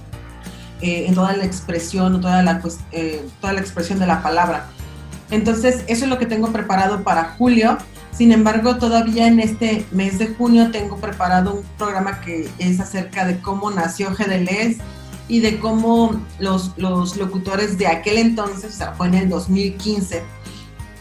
eh, 0.82 1.06
en 1.08 1.16
toda 1.16 1.36
la 1.38 1.46
expresión, 1.46 2.20
toda 2.20 2.44
la, 2.44 2.60
pues, 2.60 2.80
toda 3.40 3.54
la 3.54 3.62
expresión 3.62 4.00
de 4.00 4.08
la 4.08 4.22
palabra. 4.22 4.68
Entonces, 5.30 5.84
eso 5.88 6.04
es 6.04 6.10
lo 6.10 6.20
que 6.20 6.26
tengo 6.26 6.52
preparado 6.52 7.04
para 7.04 7.36
julio. 7.38 7.78
Sin 8.12 8.34
embargo, 8.34 8.78
todavía 8.78 9.28
en 9.28 9.40
este 9.40 9.86
mes 9.92 10.20
de 10.20 10.28
junio 10.28 10.70
tengo 10.72 10.98
preparado 10.98 11.54
un 11.54 11.64
programa 11.78 12.20
que 12.20 12.50
es 12.60 12.80
acerca 12.82 13.26
de 13.26 13.40
cómo 13.40 13.72
nació 13.72 14.10
GDLS 14.12 14.78
y 15.30 15.40
de 15.40 15.60
cómo 15.60 16.22
los, 16.40 16.78
los 16.78 17.16
locutores 17.16 17.78
de 17.78 17.88
aquel 17.88 18.18
entonces, 18.18 18.76
o 18.76 18.78
sea, 18.78 18.92
fue 18.94 19.08
en 19.08 19.14
el 19.14 19.30
2015, 19.30 20.22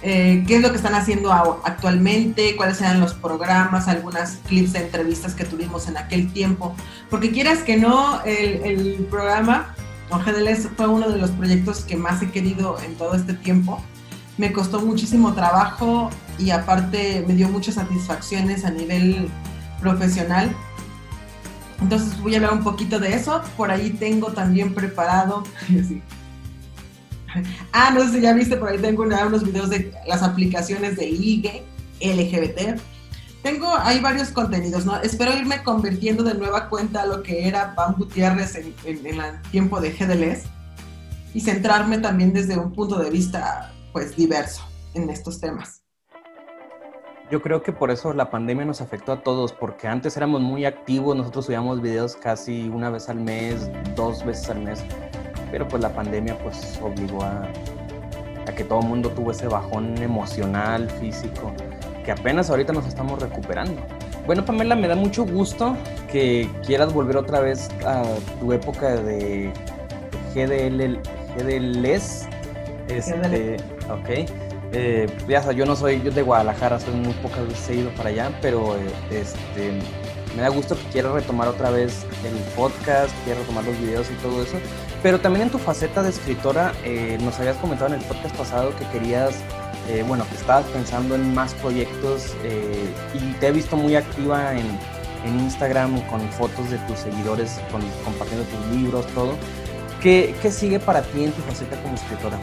eh, 0.03 0.45
qué 0.47 0.57
es 0.57 0.63
lo 0.63 0.71
que 0.71 0.77
están 0.77 0.95
haciendo 0.95 1.33
actualmente, 1.33 2.57
cuáles 2.57 2.81
eran 2.81 3.01
los 3.01 3.15
programas, 3.15 3.89
algunas 3.89 4.39
clips 4.49 4.73
de 4.73 4.81
entrevistas 4.81 5.35
que 5.35 5.45
tuvimos 5.45 5.89
en 5.89 5.97
aquel 5.97 6.33
tiempo. 6.33 6.75
Porque 7.09 7.31
quieras 7.31 7.61
que 7.61 7.77
no, 7.77 8.23
el, 8.25 8.63
el 8.65 9.07
programa, 9.11 9.75
GDLS 10.11 10.69
fue 10.77 10.89
uno 10.89 11.09
de 11.09 11.19
los 11.19 11.31
proyectos 11.31 11.85
que 11.85 11.97
más 11.97 12.23
he 12.23 12.31
querido 12.31 12.79
en 12.85 12.97
todo 12.97 13.15
este 13.15 13.35
tiempo 13.35 13.83
me 14.41 14.53
costó 14.53 14.81
muchísimo 14.81 15.35
trabajo 15.35 16.09
y 16.39 16.51
aparte 16.51 17.23
me 17.29 17.35
dio 17.35 17.51
muchas 17.51 17.75
satisfacciones 17.75 18.65
a 18.65 18.71
nivel 18.71 19.29
profesional. 19.81 20.51
Entonces 21.81 22.19
voy 22.23 22.35
a 22.35 22.37
hablar 22.39 22.55
un 22.55 22.65
poquito 22.65 22.99
de 22.99 23.15
eso. 23.15 23.43
Por 23.59 23.71
ahí 23.71 23.91
tengo 23.91 24.33
también 24.33 24.75
preparado. 24.75 25.45
Ah, 27.73 27.91
no 27.95 28.03
sé 28.05 28.15
si 28.15 28.21
ya 28.21 28.33
viste, 28.33 28.57
por 28.57 28.69
ahí 28.69 28.79
tengo 28.79 29.03
unos 29.03 29.45
videos 29.45 29.71
de 29.71 29.93
las 30.07 30.23
aplicaciones 30.23 30.97
de 30.97 31.11
ligue 31.11 31.63
LGBT. 32.01 32.81
Tengo, 33.43 33.75
hay 33.77 34.01
varios 34.01 34.29
contenidos, 34.29 34.85
¿no? 34.85 35.01
Espero 35.01 35.35
irme 35.37 35.63
convirtiendo 35.63 36.23
de 36.23 36.35
nueva 36.35 36.69
cuenta 36.69 37.03
a 37.03 37.07
lo 37.07 37.23
que 37.23 37.49
era 37.49 37.75
Pam 37.75 37.95
Gutiérrez 37.97 38.55
en, 38.57 38.75
en 38.85 39.07
el 39.07 39.43
tiempo 39.51 39.81
de 39.81 39.93
GDLS 39.93 40.45
y 41.33 41.41
centrarme 41.41 41.99
también 41.99 42.33
desde 42.33 42.59
un 42.59 42.73
punto 42.73 42.99
de 42.99 43.11
vista 43.11 43.73
pues 43.93 44.15
diverso 44.17 44.63
en 44.95 45.09
estos 45.11 45.41
temas. 45.41 45.83
Yo 47.31 47.41
creo 47.41 47.63
que 47.63 47.73
por 47.73 47.93
eso 47.93 48.13
la 48.13 48.29
pandemia 48.29 48.65
nos 48.65 48.81
afectó 48.81 49.13
a 49.13 49.23
todos, 49.23 49.53
porque 49.53 49.87
antes 49.87 50.17
éramos 50.17 50.41
muy 50.41 50.65
activos, 50.65 51.17
nosotros 51.17 51.47
subíamos 51.47 51.81
videos 51.81 52.17
casi 52.17 52.69
una 52.69 52.91
vez 52.91 53.09
al 53.09 53.21
mes, 53.21 53.71
dos 53.95 54.25
veces 54.25 54.51
al 54.51 54.63
mes, 54.63 54.85
pero 55.51 55.67
pues 55.69 55.83
la 55.83 55.91
pandemia 55.91 56.37
pues 56.39 56.79
obligó 56.83 57.23
a, 57.23 57.49
a 58.47 58.53
que 58.53 58.65
todo 58.65 58.81
el 58.81 58.87
mundo 58.87 59.11
tuvo 59.11 59.31
ese 59.31 59.49
bajón 59.49 59.97
emocional, 60.03 60.89
físico, 60.91 61.53
que 62.05 62.13
apenas 62.13 62.51
ahorita 62.51 62.73
nos 62.73 62.87
estamos 62.87 63.21
recuperando. 63.21 63.81
Bueno, 64.27 64.45
Pamela, 64.45 64.77
me 64.77 64.87
da 64.87 64.95
mucho 64.95 65.25
gusto 65.25 65.77
que 66.11 66.49
quieras 66.65 66.93
volver 66.93 67.17
otra 67.17 67.41
vez 67.41 67.69
a 67.85 68.05
tu 68.39 68.53
época 68.53 68.97
de 68.97 69.53
GDL, 70.35 71.01
GDLS. 71.37 72.29
Este, 72.89 73.57
Ok. 73.91 74.31
Eh, 74.73 75.09
ya 75.29 75.43
sabes, 75.43 75.57
yo 75.57 75.67
no 75.67 75.75
soy, 75.75 76.01
yo 76.03 76.13
de 76.13 76.23
Guadalajara, 76.23 76.79
soy 76.79 76.95
muy 76.95 77.13
pocas 77.15 77.47
veces 77.49 77.71
he 77.71 77.75
ido 77.77 77.91
para 77.91 78.11
allá, 78.11 78.31
pero 78.41 78.77
eh, 78.77 78.81
este, 79.11 79.73
me 80.37 80.43
da 80.43 80.49
gusto 80.49 80.77
que 80.77 80.85
quieras 80.93 81.13
retomar 81.13 81.49
otra 81.49 81.71
vez 81.71 82.07
el 82.25 82.37
podcast, 82.55 83.13
quieras 83.25 83.43
retomar 83.43 83.65
los 83.65 83.79
videos 83.81 84.09
y 84.11 84.15
todo 84.23 84.43
eso. 84.43 84.59
Pero 85.03 85.21
también 85.21 85.47
en 85.47 85.51
tu 85.51 85.59
faceta 85.59 86.03
de 86.03 86.11
escritora, 86.11 86.73
eh, 86.85 87.19
nos 87.23 87.39
habías 87.39 87.57
comentado 87.57 87.95
en 87.95 88.01
el 88.01 88.07
podcast 88.07 88.37
pasado 88.37 88.77
que 88.77 88.87
querías, 88.89 89.35
eh, 89.89 90.05
bueno, 90.07 90.27
que 90.29 90.37
estabas 90.37 90.67
pensando 90.67 91.15
en 91.15 91.33
más 91.35 91.55
proyectos 91.55 92.35
eh, 92.45 92.93
y 93.15 93.33
te 93.35 93.49
he 93.49 93.53
visto 93.53 93.77
muy 93.77 93.97
activa 93.97 94.53
en, 94.53 94.67
en, 95.25 95.41
Instagram 95.41 96.01
con 96.09 96.21
fotos 96.33 96.71
de 96.71 96.77
tus 96.81 96.99
seguidores, 96.99 97.61
con, 97.73 97.81
compartiendo 98.05 98.45
tus 98.45 98.77
libros, 98.77 99.07
todo. 99.15 99.37
¿Qué, 100.03 100.35
¿Qué 100.43 100.51
sigue 100.51 100.79
para 100.79 101.01
ti 101.03 101.25
en 101.25 101.33
tu 101.33 101.41
faceta 101.43 101.81
como 101.83 101.95
escritora? 101.95 102.39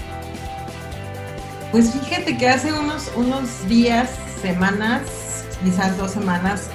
Pues 1.72 1.92
fíjate 1.92 2.38
que 2.38 2.48
hace 2.48 2.74
unos, 2.74 3.12
unos 3.16 3.68
días, 3.68 4.10
semanas, 4.42 5.04
quizás 5.64 5.96
dos 5.98 6.12
semanas, 6.12 6.70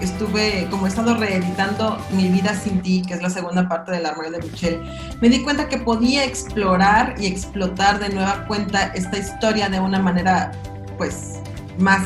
estuve, 0.00 0.66
como 0.70 0.86
he 0.86 0.88
estado 0.88 1.16
reeditando 1.16 1.98
Mi 2.12 2.28
vida 2.28 2.54
sin 2.54 2.82
ti, 2.82 3.02
que 3.02 3.14
es 3.14 3.22
la 3.22 3.30
segunda 3.30 3.68
parte 3.68 3.92
del 3.92 4.06
armario 4.06 4.32
de 4.32 4.42
Michelle, 4.42 4.80
me 5.20 5.28
di 5.28 5.42
cuenta 5.42 5.68
que 5.68 5.78
podía 5.78 6.24
explorar 6.24 7.14
y 7.18 7.26
explotar 7.26 7.98
de 7.98 8.10
nueva 8.10 8.44
cuenta 8.46 8.92
esta 8.94 9.18
historia 9.18 9.68
de 9.68 9.80
una 9.80 9.98
manera, 9.98 10.52
pues, 10.98 11.40
más 11.78 12.02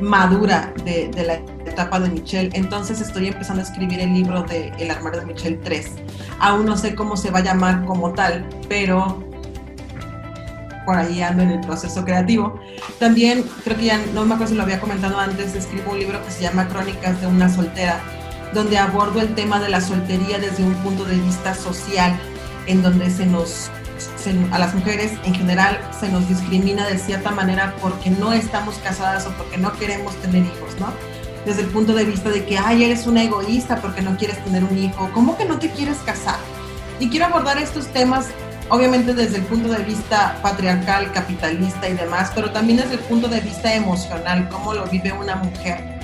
madura 0.00 0.72
de, 0.84 1.08
de 1.08 1.24
la 1.24 1.34
etapa 1.66 2.00
de 2.00 2.10
Michelle. 2.10 2.50
Entonces 2.54 3.00
estoy 3.00 3.28
empezando 3.28 3.62
a 3.62 3.64
escribir 3.64 4.00
el 4.00 4.12
libro 4.12 4.42
de 4.42 4.72
El 4.78 4.90
armario 4.90 5.20
de 5.20 5.26
Michelle 5.26 5.58
3. 5.62 5.92
Aún 6.40 6.66
no 6.66 6.76
sé 6.76 6.94
cómo 6.94 7.16
se 7.16 7.30
va 7.30 7.38
a 7.38 7.42
llamar 7.42 7.84
como 7.84 8.12
tal, 8.12 8.48
pero 8.68 9.31
por 10.84 10.96
ahí 10.96 11.22
ando 11.22 11.42
en 11.42 11.50
el 11.50 11.60
proceso 11.60 12.04
creativo. 12.04 12.60
También, 12.98 13.44
creo 13.64 13.76
que 13.76 13.84
ya 13.86 14.00
no 14.14 14.24
me 14.24 14.34
acuerdo 14.34 14.52
si 14.52 14.56
lo 14.56 14.62
había 14.62 14.80
comentado 14.80 15.18
antes, 15.18 15.54
escribo 15.54 15.92
un 15.92 15.98
libro 15.98 16.24
que 16.24 16.30
se 16.30 16.42
llama 16.42 16.68
Crónicas 16.68 17.20
de 17.20 17.26
una 17.26 17.48
soltera, 17.48 18.00
donde 18.52 18.78
abordo 18.78 19.20
el 19.20 19.34
tema 19.34 19.60
de 19.60 19.68
la 19.68 19.80
soltería 19.80 20.38
desde 20.38 20.62
un 20.62 20.74
punto 20.76 21.04
de 21.04 21.16
vista 21.16 21.54
social, 21.54 22.18
en 22.66 22.82
donde 22.82 23.10
se 23.10 23.26
nos, 23.26 23.70
se, 24.16 24.34
a 24.52 24.58
las 24.58 24.74
mujeres 24.74 25.12
en 25.24 25.34
general 25.34 25.80
se 25.98 26.08
nos 26.08 26.28
discrimina 26.28 26.86
de 26.86 26.98
cierta 26.98 27.30
manera 27.30 27.74
porque 27.80 28.10
no 28.10 28.32
estamos 28.32 28.76
casadas 28.76 29.26
o 29.26 29.30
porque 29.32 29.58
no 29.58 29.72
queremos 29.72 30.14
tener 30.16 30.42
hijos, 30.44 30.78
¿no? 30.78 30.92
Desde 31.44 31.62
el 31.62 31.68
punto 31.68 31.92
de 31.92 32.04
vista 32.04 32.30
de 32.30 32.44
que, 32.44 32.56
ay, 32.56 32.84
eres 32.84 33.06
una 33.06 33.24
egoísta 33.24 33.76
porque 33.80 34.00
no 34.00 34.16
quieres 34.16 34.42
tener 34.44 34.62
un 34.62 34.78
hijo, 34.78 35.10
¿cómo 35.12 35.36
que 35.36 35.44
no 35.44 35.58
te 35.58 35.70
quieres 35.70 35.98
casar? 35.98 36.36
Y 37.00 37.08
quiero 37.08 37.26
abordar 37.26 37.58
estos 37.58 37.88
temas 37.88 38.26
obviamente 38.72 39.12
desde 39.12 39.36
el 39.36 39.42
punto 39.42 39.68
de 39.68 39.84
vista 39.84 40.38
patriarcal, 40.42 41.12
capitalista 41.12 41.90
y 41.90 41.92
demás, 41.92 42.32
pero 42.34 42.50
también 42.52 42.78
desde 42.78 42.94
el 42.94 43.00
punto 43.00 43.28
de 43.28 43.40
vista 43.40 43.74
emocional, 43.74 44.48
cómo 44.48 44.72
lo 44.72 44.86
vive 44.86 45.12
una 45.12 45.36
mujer 45.36 46.00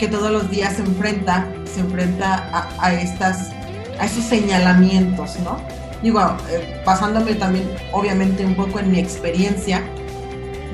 que 0.00 0.08
todos 0.08 0.32
los 0.32 0.50
días 0.50 0.74
se 0.74 0.82
enfrenta, 0.82 1.46
se 1.72 1.78
enfrenta 1.78 2.50
a, 2.52 2.84
a 2.84 2.92
estas, 2.92 3.52
a 4.00 4.06
esos 4.06 4.24
señalamientos, 4.24 5.38
¿no? 5.44 5.60
Digo, 6.02 6.20
eh, 6.50 6.82
basándome 6.84 7.36
también, 7.36 7.70
obviamente, 7.92 8.44
un 8.44 8.56
poco 8.56 8.80
en 8.80 8.90
mi 8.90 8.98
experiencia, 8.98 9.84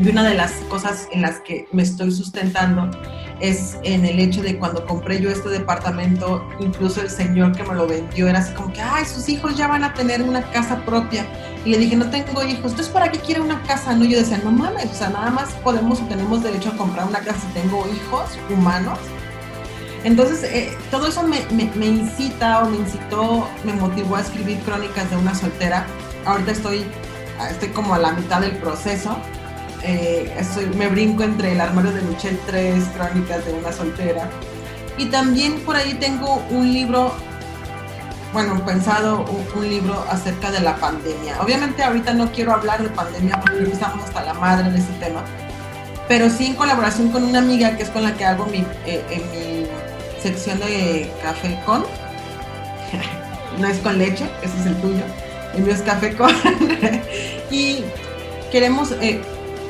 y 0.02 0.09
una 0.09 0.24
de 0.24 0.35
las 0.35 0.52
cosas 0.70 1.09
en 1.12 1.20
las 1.20 1.40
que 1.40 1.66
me 1.72 1.83
estoy 1.83 2.11
sustentando 2.11 2.90
es 3.40 3.76
en 3.82 4.04
el 4.04 4.18
hecho 4.20 4.42
de 4.42 4.56
cuando 4.58 4.86
compré 4.86 5.20
yo 5.20 5.30
este 5.30 5.48
departamento, 5.48 6.46
incluso 6.60 7.00
el 7.00 7.10
señor 7.10 7.52
que 7.52 7.62
me 7.64 7.74
lo 7.74 7.86
vendió 7.86 8.28
era 8.28 8.38
así 8.38 8.52
como 8.54 8.72
que, 8.72 8.80
ay, 8.80 9.04
sus 9.04 9.28
hijos 9.28 9.56
ya 9.56 9.66
van 9.66 9.84
a 9.84 9.92
tener 9.94 10.22
una 10.22 10.42
casa 10.50 10.84
propia. 10.84 11.26
Y 11.64 11.70
le 11.70 11.78
dije, 11.78 11.96
no 11.96 12.10
tengo 12.10 12.42
hijos, 12.42 12.72
entonces 12.72 12.88
¿para 12.88 13.10
qué 13.10 13.18
quiere 13.18 13.40
una 13.40 13.62
casa? 13.62 13.94
No, 13.94 14.04
yo 14.04 14.18
decía, 14.18 14.40
no 14.44 14.50
mames, 14.50 14.90
o 14.90 14.94
sea, 14.94 15.08
nada 15.10 15.30
más 15.30 15.52
podemos 15.64 16.00
o 16.00 16.04
tenemos 16.04 16.42
derecho 16.42 16.70
a 16.70 16.76
comprar 16.76 17.06
una 17.06 17.20
casa 17.20 17.40
si 17.40 17.60
tengo 17.60 17.86
hijos 17.88 18.38
humanos. 18.50 18.98
Entonces, 20.04 20.44
eh, 20.44 20.76
todo 20.90 21.06
eso 21.06 21.22
me, 21.22 21.40
me, 21.50 21.86
incita 21.86 22.62
o 22.62 22.68
me 22.68 22.76
incitó, 22.76 23.48
me 23.64 23.72
motivó 23.72 24.16
a 24.16 24.20
escribir 24.20 24.58
crónicas 24.58 25.08
de 25.10 25.16
una 25.16 25.34
soltera. 25.34 25.86
Ahorita 26.26 26.52
estoy, 26.52 26.84
estoy 27.50 27.70
como 27.70 27.94
a 27.94 27.98
la 27.98 28.12
mitad 28.12 28.42
del 28.42 28.54
proceso 28.58 29.16
eh, 29.84 30.32
me 30.76 30.88
brinco 30.88 31.22
entre 31.22 31.52
el 31.52 31.60
armario 31.60 31.92
de 31.92 32.00
Michelle 32.02 32.38
3, 32.46 32.84
Crónicas 32.96 33.44
de 33.44 33.52
una 33.52 33.70
soltera. 33.70 34.28
Y 34.96 35.06
también 35.06 35.60
por 35.60 35.76
ahí 35.76 35.94
tengo 35.94 36.42
un 36.50 36.72
libro, 36.72 37.12
bueno, 38.32 38.64
pensado 38.64 39.24
un, 39.54 39.68
libro 39.68 40.04
acerca 40.08 40.50
de 40.50 40.60
la 40.60 40.76
pandemia. 40.76 41.40
Obviamente 41.42 41.82
ahorita 41.82 42.14
no 42.14 42.32
quiero 42.32 42.52
hablar 42.52 42.82
de 42.82 42.88
pandemia 42.88 43.40
porque 43.40 43.64
estamos 43.64 44.04
hasta 44.04 44.24
la 44.24 44.34
madre 44.34 44.68
en 44.68 44.74
ese 44.76 44.92
tema, 45.00 45.22
pero 46.08 46.30
sí 46.30 46.46
en 46.46 46.54
colaboración 46.54 47.10
con 47.10 47.24
una 47.24 47.40
amiga 47.40 47.76
que 47.76 47.82
es 47.82 47.90
con 47.90 48.02
la 48.02 48.14
que 48.16 48.24
hago 48.24 48.46
mi, 48.46 48.64
eh, 48.86 49.68
sección 50.22 50.58
de 50.60 51.12
café 51.22 51.58
con. 51.66 51.84
no 53.58 53.66
es 53.66 53.78
con 53.78 53.98
leche, 53.98 54.24
ese 54.42 54.60
es 54.60 54.66
el 54.66 54.76
tuyo. 54.76 55.04
El 55.54 55.62
mío 55.62 55.74
es 55.74 55.82
café 55.82 56.14
con. 56.14 56.30
y 57.50 57.84
queremos 58.50 58.92
eh, 59.00 59.20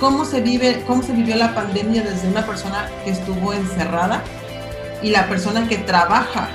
cómo 0.05 0.27
se 0.27 0.43
vive, 0.43 0.85
cómo 0.87 1.03
se 1.03 1.15
vivió 1.15 1.35
la 1.35 1.55
pandemia 1.55 2.03
desde 2.03 2.29
una 2.29 2.45
persona 2.45 2.91
que 3.05 3.11
estuvo 3.13 3.55
encerrada 3.55 4.23
y 5.03 5.09
la 5.09 5.27
persona 5.31 5.67
que 5.67 5.79
trabaja 5.79 6.51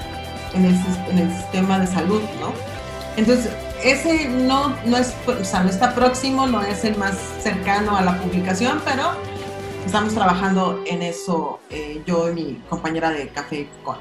en 0.54 0.66
el, 0.66 0.76
en 1.10 1.18
el 1.18 1.36
sistema 1.36 1.80
de 1.80 1.88
salud, 1.88 2.22
¿no? 2.40 2.54
Entonces, 3.18 3.52
ese 3.84 4.30
no, 4.30 4.76
no, 4.86 4.98
es, 4.98 5.16
o 5.26 5.44
sea, 5.44 5.64
no 5.64 5.70
está 5.72 5.96
próximo, 5.96 6.46
no 6.46 6.62
es 6.62 6.86
el 6.86 6.96
más 6.96 7.18
cercano 7.42 7.98
a 7.98 8.04
la 8.04 8.20
publicación, 8.20 8.84
pero 8.86 9.14
estamos 9.84 10.14
trabajando 10.14 10.84
en 10.86 11.02
eso 11.02 11.60
eh, 11.72 12.04
yo 12.06 12.30
y 12.30 12.36
mi 12.36 12.62
compañera 12.70 13.10
de 13.10 13.30
Café 13.30 13.68
Con. 13.84 13.98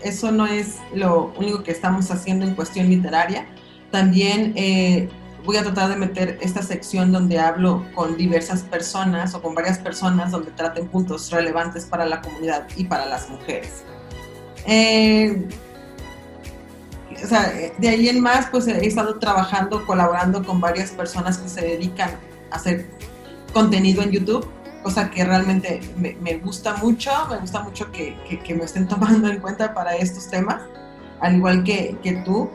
Eso 0.00 0.30
no 0.30 0.46
es 0.46 0.76
lo 0.94 1.32
único 1.36 1.64
que 1.64 1.72
estamos 1.72 2.08
haciendo 2.12 2.46
en 2.46 2.54
cuestión 2.54 2.88
literaria. 2.88 3.48
También 3.90 4.52
eh, 4.54 5.08
voy 5.44 5.56
a 5.56 5.62
tratar 5.62 5.90
de 5.90 5.96
meter 5.96 6.38
esta 6.40 6.62
sección 6.62 7.12
donde 7.12 7.38
hablo 7.38 7.84
con 7.94 8.16
diversas 8.16 8.62
personas 8.62 9.34
o 9.34 9.42
con 9.42 9.54
varias 9.54 9.78
personas 9.78 10.30
donde 10.30 10.50
traten 10.52 10.88
puntos 10.88 11.30
relevantes 11.30 11.84
para 11.84 12.06
la 12.06 12.20
comunidad 12.20 12.66
y 12.76 12.84
para 12.84 13.06
las 13.06 13.28
mujeres. 13.28 13.84
Eh, 14.66 15.48
o 17.22 17.26
sea, 17.26 17.52
de 17.78 17.88
ahí 17.88 18.08
en 18.08 18.20
más, 18.20 18.46
pues 18.46 18.66
he 18.66 18.86
estado 18.86 19.18
trabajando, 19.18 19.84
colaborando 19.86 20.44
con 20.44 20.60
varias 20.60 20.90
personas 20.90 21.38
que 21.38 21.48
se 21.48 21.60
dedican 21.62 22.10
a 22.50 22.56
hacer 22.56 22.86
contenido 23.52 24.02
en 24.02 24.10
YouTube, 24.10 24.48
cosa 24.82 25.10
que 25.10 25.24
realmente 25.24 25.80
me, 25.96 26.16
me 26.20 26.38
gusta 26.38 26.76
mucho, 26.76 27.10
me 27.30 27.38
gusta 27.38 27.62
mucho 27.62 27.90
que, 27.92 28.16
que, 28.28 28.38
que, 28.40 28.54
me 28.54 28.64
estén 28.64 28.88
tomando 28.88 29.28
en 29.28 29.40
cuenta 29.40 29.74
para 29.74 29.96
estos 29.96 30.28
temas, 30.28 30.62
al 31.20 31.36
igual 31.36 31.64
que, 31.64 31.96
que 32.02 32.12
tú. 32.24 32.50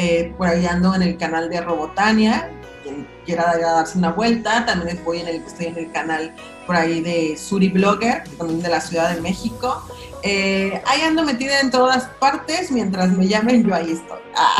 Eh, 0.00 0.32
por 0.38 0.46
ahí 0.46 0.64
ando 0.64 0.94
en 0.94 1.02
el 1.02 1.16
canal 1.16 1.50
de 1.50 1.60
Robotania, 1.60 2.52
quien 2.84 3.04
quiera 3.26 3.58
darse 3.58 3.98
una 3.98 4.12
vuelta, 4.12 4.64
también 4.64 4.96
estoy 4.96 5.18
en 5.18 5.26
el, 5.26 5.36
estoy 5.42 5.66
en 5.66 5.76
el 5.76 5.90
canal 5.90 6.32
por 6.68 6.76
ahí 6.76 7.00
de 7.00 7.36
Suri 7.36 7.68
Blogger, 7.68 8.22
también 8.38 8.62
de 8.62 8.68
la 8.68 8.80
Ciudad 8.80 9.12
de 9.12 9.20
México. 9.20 9.82
Eh, 10.22 10.80
ahí 10.86 11.00
ando 11.00 11.24
metida 11.24 11.58
en 11.58 11.72
todas 11.72 12.04
partes, 12.20 12.70
mientras 12.70 13.10
me 13.10 13.26
llamen 13.26 13.66
yo 13.66 13.74
ahí 13.74 13.90
estoy. 13.90 14.20
Ah. 14.36 14.56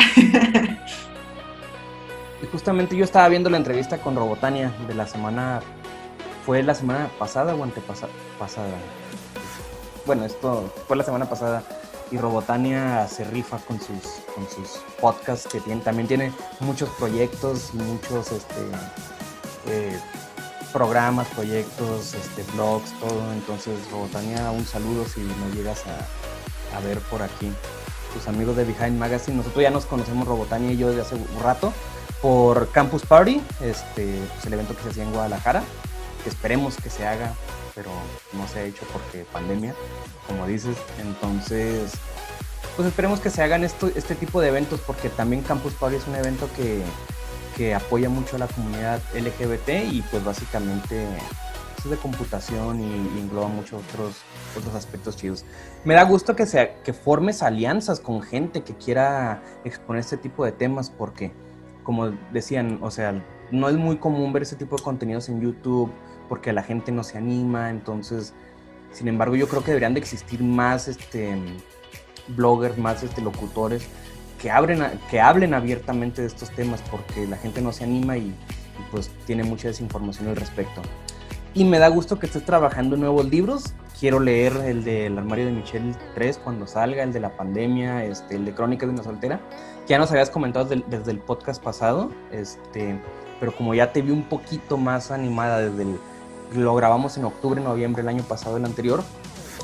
Y 2.42 2.46
justamente 2.46 2.96
yo 2.96 3.04
estaba 3.04 3.28
viendo 3.28 3.48
la 3.48 3.58
entrevista 3.58 3.98
con 3.98 4.16
Robotania 4.16 4.72
de 4.88 4.94
la 4.94 5.06
semana, 5.06 5.60
fue 6.46 6.64
la 6.64 6.74
semana 6.74 7.10
pasada 7.16 7.54
o 7.54 7.62
antepasada, 7.62 8.12
pasada. 8.40 8.74
Bueno, 10.04 10.24
esto 10.24 10.72
fue 10.88 10.96
la 10.96 11.04
semana 11.04 11.28
pasada 11.28 11.62
y 12.10 12.18
Robotania 12.18 13.06
se 13.08 13.24
rifa 13.24 13.58
con 13.58 13.78
sus, 13.78 14.22
con 14.34 14.48
sus 14.48 14.80
podcasts 15.00 15.48
que 15.50 15.60
tiene, 15.60 15.80
también 15.82 16.08
tiene 16.08 16.32
muchos 16.60 16.88
proyectos 16.90 17.70
y 17.74 17.78
muchos 17.78 18.32
este, 18.32 18.60
eh, 19.66 19.98
programas, 20.72 21.26
proyectos, 21.28 22.14
este, 22.14 22.42
blogs, 22.52 22.92
todo. 23.00 23.32
Entonces, 23.32 23.78
Robotania, 23.90 24.50
un 24.50 24.64
saludo 24.64 25.04
si 25.06 25.20
no 25.20 25.54
llegas 25.54 25.84
a, 25.86 26.76
a, 26.76 26.80
ver 26.80 26.98
por 27.00 27.22
aquí. 27.22 27.50
Tus 28.14 28.26
amigos 28.26 28.56
de 28.56 28.64
Behind 28.64 28.98
Magazine, 28.98 29.36
nosotros 29.36 29.62
ya 29.62 29.70
nos 29.70 29.84
conocemos 29.84 30.26
Robotania 30.26 30.72
y 30.72 30.76
yo 30.76 30.88
desde 30.88 31.02
hace 31.02 31.14
un 31.14 31.26
rato 31.42 31.72
por 32.22 32.70
Campus 32.70 33.04
Party, 33.04 33.40
este, 33.60 34.20
pues 34.34 34.46
el 34.46 34.54
evento 34.54 34.74
que 34.74 34.82
se 34.82 34.88
hacía 34.90 35.02
en 35.04 35.12
Guadalajara, 35.12 35.62
que 36.22 36.30
esperemos 36.30 36.76
que 36.76 36.90
se 36.90 37.06
haga 37.06 37.34
pero 37.78 37.90
no 38.32 38.48
se 38.48 38.58
ha 38.58 38.62
hecho 38.64 38.84
porque 38.92 39.24
pandemia, 39.32 39.72
como 40.26 40.48
dices. 40.48 40.76
Entonces, 41.00 41.92
pues 42.74 42.88
esperemos 42.88 43.20
que 43.20 43.30
se 43.30 43.40
hagan 43.40 43.62
esto, 43.62 43.88
este 43.94 44.16
tipo 44.16 44.40
de 44.40 44.48
eventos 44.48 44.80
porque 44.80 45.08
también 45.08 45.42
Campus 45.42 45.74
Party 45.74 45.94
es 45.94 46.06
un 46.08 46.16
evento 46.16 46.48
que, 46.56 46.82
que 47.56 47.76
apoya 47.76 48.08
mucho 48.08 48.34
a 48.34 48.40
la 48.40 48.48
comunidad 48.48 49.00
LGBT 49.14 49.92
y 49.92 50.02
pues 50.10 50.24
básicamente 50.24 51.06
es 51.78 51.88
de 51.88 51.96
computación 51.98 52.80
y, 52.80 53.16
y 53.16 53.20
engloba 53.20 53.46
muchos 53.46 53.80
otros, 53.88 54.16
otros 54.58 54.74
aspectos 54.74 55.16
chidos. 55.16 55.44
Me 55.84 55.94
da 55.94 56.02
gusto 56.02 56.34
que, 56.34 56.46
sea, 56.46 56.82
que 56.82 56.92
formes 56.92 57.44
alianzas 57.44 58.00
con 58.00 58.22
gente 58.22 58.62
que 58.62 58.74
quiera 58.74 59.40
exponer 59.64 60.00
este 60.00 60.16
tipo 60.16 60.44
de 60.44 60.50
temas 60.50 60.90
porque, 60.90 61.30
como 61.84 62.10
decían, 62.32 62.80
o 62.82 62.90
sea, 62.90 63.24
no 63.52 63.68
es 63.68 63.76
muy 63.76 63.98
común 63.98 64.32
ver 64.32 64.42
ese 64.42 64.56
tipo 64.56 64.76
de 64.76 64.82
contenidos 64.82 65.28
en 65.28 65.40
YouTube 65.40 65.92
porque 66.28 66.52
la 66.52 66.62
gente 66.62 66.92
no 66.92 67.02
se 67.02 67.18
anima, 67.18 67.70
entonces, 67.70 68.34
sin 68.92 69.08
embargo, 69.08 69.36
yo 69.36 69.48
creo 69.48 69.62
que 69.62 69.70
deberían 69.70 69.94
de 69.94 70.00
existir 70.00 70.42
más 70.42 70.88
este, 70.88 71.36
bloggers, 72.28 72.78
más 72.78 73.02
este, 73.02 73.22
locutores 73.22 73.88
que, 74.40 74.50
abren, 74.50 74.82
que 75.10 75.20
hablen 75.20 75.54
abiertamente 75.54 76.22
de 76.22 76.28
estos 76.28 76.50
temas 76.50 76.82
porque 76.90 77.26
la 77.26 77.36
gente 77.36 77.60
no 77.60 77.72
se 77.72 77.84
anima 77.84 78.16
y, 78.16 78.34
pues 78.90 79.10
tiene 79.26 79.42
mucha 79.42 79.68
desinformación 79.68 80.28
al 80.28 80.36
respecto. 80.36 80.80
Y 81.52 81.64
me 81.64 81.78
da 81.78 81.88
gusto 81.88 82.18
que 82.18 82.26
estés 82.26 82.44
trabajando 82.44 82.94
en 82.94 83.00
nuevos 83.00 83.28
libros. 83.28 83.74
Quiero 83.98 84.20
leer 84.20 84.52
el 84.64 84.84
del 84.84 85.18
armario 85.18 85.46
de 85.46 85.52
Michelle 85.52 85.94
3 86.14 86.38
cuando 86.38 86.66
salga, 86.66 87.02
el 87.02 87.12
de 87.12 87.18
la 87.18 87.36
pandemia, 87.36 88.04
este, 88.04 88.36
el 88.36 88.44
de 88.44 88.54
Crónicas 88.54 88.88
de 88.88 88.94
una 88.94 89.02
soltera, 89.02 89.40
que 89.86 89.90
ya 89.90 89.98
nos 89.98 90.12
habías 90.12 90.30
comentado 90.30 90.66
desde, 90.66 90.84
desde 90.88 91.10
el 91.10 91.18
podcast 91.18 91.60
pasado. 91.62 92.12
Este, 92.30 93.00
pero 93.40 93.54
como 93.56 93.74
ya 93.74 93.92
te 93.92 94.02
vi 94.02 94.12
un 94.12 94.22
poquito 94.24 94.76
más 94.76 95.10
animada 95.10 95.58
desde 95.60 95.82
el, 95.82 95.98
lo 96.54 96.74
grabamos 96.74 97.16
en 97.16 97.24
octubre, 97.24 97.60
noviembre 97.60 98.02
el 98.02 98.08
año 98.08 98.22
pasado, 98.22 98.56
el 98.56 98.64
anterior, 98.64 99.02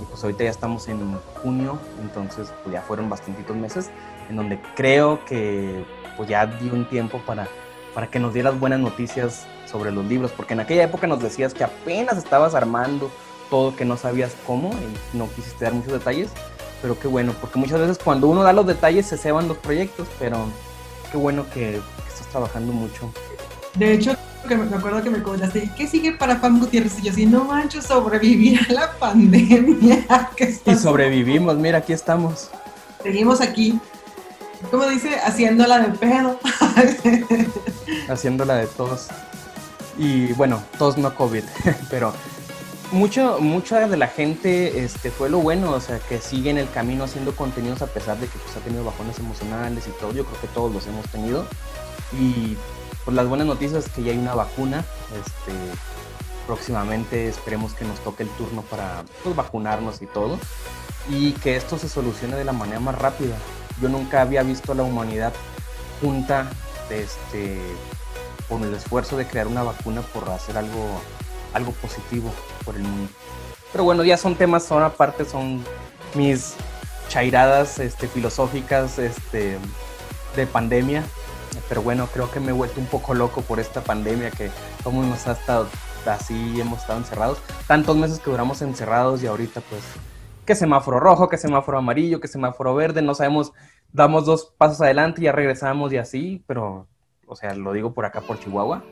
y 0.01 0.05
pues 0.05 0.23
ahorita 0.23 0.45
ya 0.45 0.51
estamos 0.51 0.89
en 0.89 1.19
junio, 1.43 1.79
entonces 2.03 2.53
pues 2.63 2.73
ya 2.73 2.83
fueron 2.83 3.09
bastantitos 3.09 3.57
meses, 3.57 3.91
en 4.29 4.37
donde 4.37 4.61
creo 4.75 5.25
que 5.25 5.85
pues 6.17 6.29
ya 6.29 6.47
di 6.47 6.69
un 6.71 6.89
tiempo 6.89 7.21
para, 7.27 7.49
para 7.95 8.09
que 8.09 8.19
nos 8.19 8.35
dieras 8.35 8.59
buenas 8.59 8.81
noticias 8.81 9.47
sobre 9.67 9.91
los 9.91 10.05
libros, 10.05 10.33
porque 10.33 10.55
en 10.55 10.61
aquella 10.61 10.85
época 10.85 11.07
nos 11.07 11.21
decías 11.21 11.55
que 11.55 11.65
apenas 11.65 12.19
estabas 12.19 12.55
armando 12.55 13.11
todo, 13.51 13.77
que 13.77 13.85
no 13.85 13.97
sabías 13.97 14.35
cómo, 14.47 14.71
y 14.73 15.17
no 15.17 15.29
quisiste 15.35 15.65
dar 15.65 15.75
muchos 15.75 15.93
detalles, 15.93 16.31
pero 16.83 16.99
qué 16.99 17.09
bueno, 17.09 17.35
porque 17.41 17.59
muchas 17.59 17.81
veces 17.81 17.99
cuando 18.03 18.29
uno 18.29 18.43
da 18.43 18.53
los 18.53 18.67
detalles 18.67 19.07
se 19.07 19.17
ceban 19.17 19.49
los 19.49 19.59
proyectos, 19.59 20.09
pero 20.19 20.37
qué 21.11 21.17
bueno 21.17 21.45
que, 21.53 21.81
que 21.81 22.09
estás 22.09 22.27
trabajando 22.31 22.73
mucho. 22.73 23.11
De 23.75 23.93
hecho, 23.93 24.15
que 24.47 24.57
me, 24.57 24.77
acuerdo 24.77 25.03
que 25.03 25.11
me 25.11 25.23
comentaste, 25.23 25.71
¿qué 25.77 25.87
sigue 25.87 26.13
para 26.13 26.41
Pam 26.41 26.61
Gutiérrez? 26.61 26.99
Y 26.99 27.03
yo 27.03 27.13
así, 27.13 27.27
no 27.27 27.45
mancho, 27.45 27.81
sobrevivir 27.83 28.61
a 28.69 28.73
la 28.73 28.93
pandemia. 28.93 30.07
y 30.67 30.75
sobrevivimos, 30.75 31.57
mira, 31.57 31.79
aquí 31.79 31.93
estamos. 31.93 32.51
Seguimos 33.03 33.41
aquí. 33.41 33.79
¿Cómo 34.71 34.87
dice? 34.87 35.17
Haciéndola 35.25 35.79
de 35.81 35.99
pedo. 35.99 36.39
Haciéndola 38.09 38.57
de 38.57 38.67
todos. 38.67 39.09
Y 39.99 40.33
bueno, 40.33 40.63
todos 40.79 40.99
no 40.99 41.15
COVID, 41.15 41.45
pero 41.91 42.13
mucho, 42.93 43.39
mucha 43.41 43.87
de 43.87 43.97
la 43.97 44.09
gente 44.09 44.85
este, 44.85 45.11
fue 45.11 45.29
lo 45.29 45.39
bueno, 45.39 45.71
o 45.71 45.81
sea, 45.81 45.99
que 45.99 46.21
sigue 46.21 46.51
en 46.51 46.59
el 46.59 46.71
camino 46.71 47.05
haciendo 47.05 47.35
contenidos 47.37 47.83
a 47.83 47.87
pesar 47.87 48.19
de 48.19 48.27
que 48.27 48.39
pues, 48.39 48.57
ha 48.57 48.61
tenido 48.61 48.85
bajones 48.85 49.19
emocionales 49.19 49.87
y 49.87 49.91
todo. 50.01 50.13
Yo 50.13 50.25
creo 50.25 50.41
que 50.41 50.49
todos 50.49 50.73
los 50.73 50.87
hemos 50.87 51.07
tenido. 51.09 51.47
Y 52.13 52.57
pues 53.05 53.15
las 53.15 53.29
buenas 53.29 53.47
noticias 53.47 53.85
es 53.85 53.93
que 53.93 54.03
ya 54.03 54.13
hay 54.13 54.19
una 54.19 54.35
vacuna. 54.35 54.85
Este, 55.15 55.53
próximamente 56.47 57.29
esperemos 57.29 57.75
que 57.75 57.85
nos 57.85 58.01
toque 58.01 58.23
el 58.23 58.29
turno 58.31 58.63
para 58.63 59.05
pues, 59.23 59.37
vacunarnos 59.37 60.01
y 60.03 60.07
todo. 60.07 60.39
Y 61.09 61.33
que 61.33 61.57
esto 61.57 61.79
se 61.79 61.89
solucione 61.89 62.37
de 62.37 62.45
la 62.45 62.53
manera 62.53 62.81
más 62.81 62.97
rápida. 62.97 63.37
Yo 63.81 63.89
nunca 63.89 64.23
había 64.23 64.43
visto 64.43 64.73
a 64.73 64.75
la 64.75 64.85
humanidad 64.85 65.33
junta 66.01 66.51
este, 66.89 67.61
con 68.49 68.63
el 68.65 68.75
esfuerzo 68.75 69.17
de 69.17 69.27
crear 69.27 69.47
una 69.47 69.63
vacuna 69.63 70.01
por 70.01 70.29
hacer 70.31 70.57
algo, 70.57 71.01
algo 71.53 71.73
positivo 71.73 72.33
por 72.65 72.77
el 72.77 72.83
mundo. 72.83 73.11
Pero 73.73 73.85
bueno, 73.85 74.05
ya 74.05 74.17
son 74.17 74.37
temas, 74.37 74.65
son 74.65 74.83
aparte, 74.83 75.25
son 75.25 75.63
mis 76.15 76.55
chairadas 77.09 77.79
este, 77.81 78.09
filosóficas 78.09 78.99
este, 78.99 79.59
de 80.37 80.47
pandemia 80.47 81.05
pero 81.69 81.83
bueno, 81.83 82.09
creo 82.13 82.31
que 82.31 82.41
me 82.41 82.51
he 82.51 82.53
vuelto 82.53 82.81
un 82.81 82.87
poco 82.87 83.15
loco 83.15 83.43
por 83.43 83.61
esta 83.61 83.83
pandemia 83.83 84.31
que 84.31 84.51
como 84.83 85.03
nos 85.03 85.27
ha 85.27 85.33
estado 85.33 85.69
así, 86.07 86.61
hemos 86.61 86.81
estado 86.81 86.99
encerrados. 86.99 87.39
Tantos 87.67 87.97
meses 87.97 88.19
que 88.19 88.31
duramos 88.31 88.63
encerrados 88.63 89.23
y 89.23 89.27
ahorita 89.27 89.61
pues 89.69 89.83
que 90.45 90.55
semáforo 90.55 91.01
rojo, 91.01 91.29
que 91.29 91.39
semáforo 91.39 91.79
amarillo, 91.79 92.21
que 92.21 92.29
semáforo 92.29 92.75
verde, 92.75 93.03
no 93.03 93.15
sabemos, 93.15 93.53
damos 93.93 94.27
dos 94.27 94.53
pasos 94.59 94.81
adelante 94.81 95.21
y 95.21 95.25
ya 95.25 95.33
regresamos 95.33 95.93
y 95.93 95.97
así, 95.97 96.45
pero, 96.47 96.87
o 97.27 97.37
sea, 97.37 97.55
lo 97.55 97.73
digo 97.73 97.95
por 97.95 98.05
acá, 98.05 98.21
por 98.21 98.39
Chihuahua, 98.39 98.83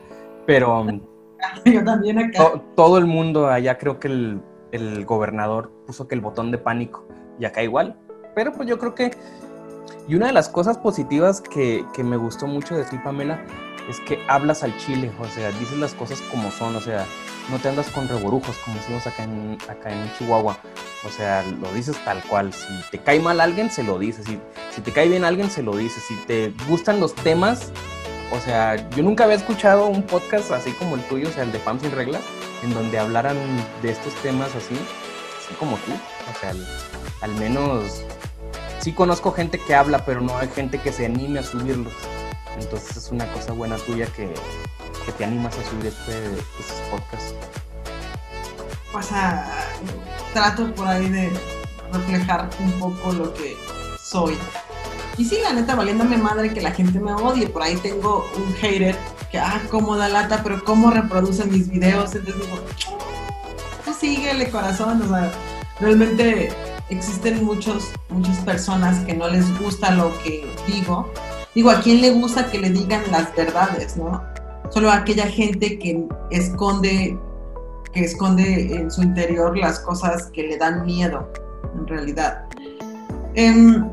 pero... 0.45 0.85
Yo 1.65 1.83
también 1.83 2.19
acá. 2.19 2.53
todo 2.75 2.97
el 2.97 3.05
mundo 3.05 3.49
allá 3.49 3.77
creo 3.77 3.99
que 3.99 4.07
el, 4.07 4.41
el 4.71 5.05
gobernador 5.05 5.71
puso 5.85 6.07
que 6.07 6.15
el 6.15 6.21
botón 6.21 6.51
de 6.51 6.57
pánico 6.57 7.05
y 7.37 7.43
acá 7.45 7.61
igual, 7.61 7.97
pero 8.33 8.53
pues 8.53 8.67
yo 8.67 8.79
creo 8.79 8.95
que 8.95 9.11
y 10.07 10.15
una 10.15 10.27
de 10.27 10.33
las 10.33 10.49
cosas 10.49 10.77
positivas 10.77 11.41
que, 11.41 11.85
que 11.93 12.03
me 12.03 12.17
gustó 12.17 12.47
mucho 12.47 12.75
de 12.75 12.83
ti, 12.85 12.97
Pamela, 13.03 13.45
es 13.89 13.99
que 14.01 14.19
hablas 14.27 14.63
al 14.63 14.75
chile, 14.77 15.11
o 15.19 15.25
sea, 15.25 15.51
dices 15.51 15.77
las 15.77 15.93
cosas 15.93 16.21
como 16.31 16.51
son, 16.51 16.75
o 16.75 16.81
sea, 16.81 17.05
no 17.49 17.59
te 17.59 17.69
andas 17.69 17.89
con 17.89 18.07
reborujos, 18.07 18.57
como 18.59 18.77
decimos 18.77 19.05
acá 19.07 19.23
en, 19.23 19.57
acá 19.69 19.91
en 19.91 20.11
Chihuahua. 20.17 20.57
O 21.05 21.09
sea, 21.09 21.43
lo 21.43 21.71
dices 21.73 21.97
tal 22.05 22.23
cual. 22.23 22.53
Si 22.53 22.67
te 22.91 22.99
cae 22.99 23.19
mal 23.19 23.41
alguien, 23.41 23.69
se 23.69 23.83
lo 23.83 23.99
dices. 23.99 24.25
Si, 24.25 24.39
si 24.71 24.81
te 24.81 24.93
cae 24.93 25.09
bien 25.09 25.25
alguien, 25.25 25.49
se 25.49 25.61
lo 25.61 25.75
dices. 25.75 26.01
Si 26.07 26.15
te 26.25 26.53
gustan 26.69 27.01
los 27.01 27.13
temas, 27.13 27.71
o 28.31 28.39
sea, 28.39 28.89
yo 28.91 29.03
nunca 29.03 29.25
había 29.25 29.35
escuchado 29.35 29.87
un 29.87 30.03
podcast 30.03 30.51
así 30.51 30.71
como 30.71 30.95
el 30.95 31.01
tuyo, 31.03 31.27
o 31.27 31.31
sea, 31.31 31.43
el 31.43 31.51
de 31.51 31.59
Pam 31.59 31.79
Sin 31.79 31.91
Reglas, 31.91 32.21
en 32.63 32.73
donde 32.73 32.97
hablaran 32.97 33.37
de 33.81 33.91
estos 33.91 34.13
temas 34.21 34.55
así, 34.55 34.75
así 35.43 35.53
como 35.59 35.75
tú. 35.77 35.91
O 36.33 36.39
sea, 36.39 36.53
al 37.21 37.35
menos 37.35 38.03
sí 38.83 38.91
conozco 38.91 39.31
gente 39.31 39.59
que 39.59 39.73
habla, 39.73 40.03
pero 40.05 40.19
no 40.19 40.37
hay 40.37 40.49
gente 40.49 40.77
que 40.77 40.91
se 40.91 41.05
anime 41.05 41.39
a 41.39 41.43
subirlos. 41.43 41.93
Entonces 42.59 42.97
es 42.97 43.11
una 43.11 43.31
cosa 43.31 43.53
buena 43.53 43.77
tuya 43.77 44.07
que, 44.07 44.33
te 45.17 45.25
animas 45.25 45.57
a 45.57 45.69
subir 45.69 45.87
este, 45.87 46.25
estos 46.59 46.79
podcasts. 46.91 47.33
Pues 48.91 49.07
ah, 49.11 49.45
trato 50.33 50.73
por 50.75 50.87
ahí 50.87 51.09
de 51.09 51.31
reflejar 51.91 52.49
un 52.59 52.71
poco 52.73 53.13
lo 53.13 53.33
que 53.33 53.55
soy. 54.01 54.37
Y 55.17 55.25
sí, 55.25 55.37
la 55.41 55.53
neta, 55.53 55.75
valiéndome 55.75 56.17
madre 56.17 56.53
que 56.53 56.61
la 56.61 56.71
gente 56.71 56.99
me 56.99 57.13
odie. 57.13 57.47
Por 57.47 57.63
ahí 57.63 57.77
tengo 57.77 58.29
un 58.35 58.53
hater 58.55 58.95
que, 59.31 59.39
ah, 59.39 59.61
cómo 59.69 59.95
da 59.95 60.09
lata, 60.09 60.41
pero 60.43 60.63
cómo 60.63 60.91
reproduce 60.91 61.45
mis 61.45 61.69
videos. 61.69 62.15
Entonces 62.15 62.41
digo, 62.41 62.59
tú 63.85 63.93
síguele, 63.93 64.49
corazón. 64.49 65.01
O 65.01 65.07
sea, 65.07 65.31
realmente 65.79 66.49
existen 66.89 67.43
muchos, 67.43 67.91
muchas 68.09 68.37
personas 68.39 68.99
que 69.05 69.13
no 69.13 69.27
les 69.27 69.45
gusta 69.59 69.91
lo 69.91 70.11
que 70.23 70.45
digo. 70.67 71.11
Digo, 71.55 71.69
¿a 71.69 71.81
quién 71.81 72.01
le 72.01 72.11
gusta 72.11 72.49
que 72.49 72.59
le 72.59 72.69
digan 72.69 73.01
las 73.11 73.33
verdades, 73.35 73.95
no? 73.97 74.23
Solo 74.69 74.89
a 74.89 74.97
aquella 74.97 75.27
gente 75.27 75.77
que 75.77 76.07
esconde, 76.31 77.17
que 77.93 77.99
esconde 78.01 78.75
en 78.75 78.89
su 78.89 79.03
interior 79.03 79.57
las 79.57 79.79
cosas 79.79 80.27
que 80.31 80.43
le 80.43 80.57
dan 80.57 80.85
miedo, 80.85 81.31
en 81.75 81.87
realidad. 81.87 82.45
Em, 83.35 83.87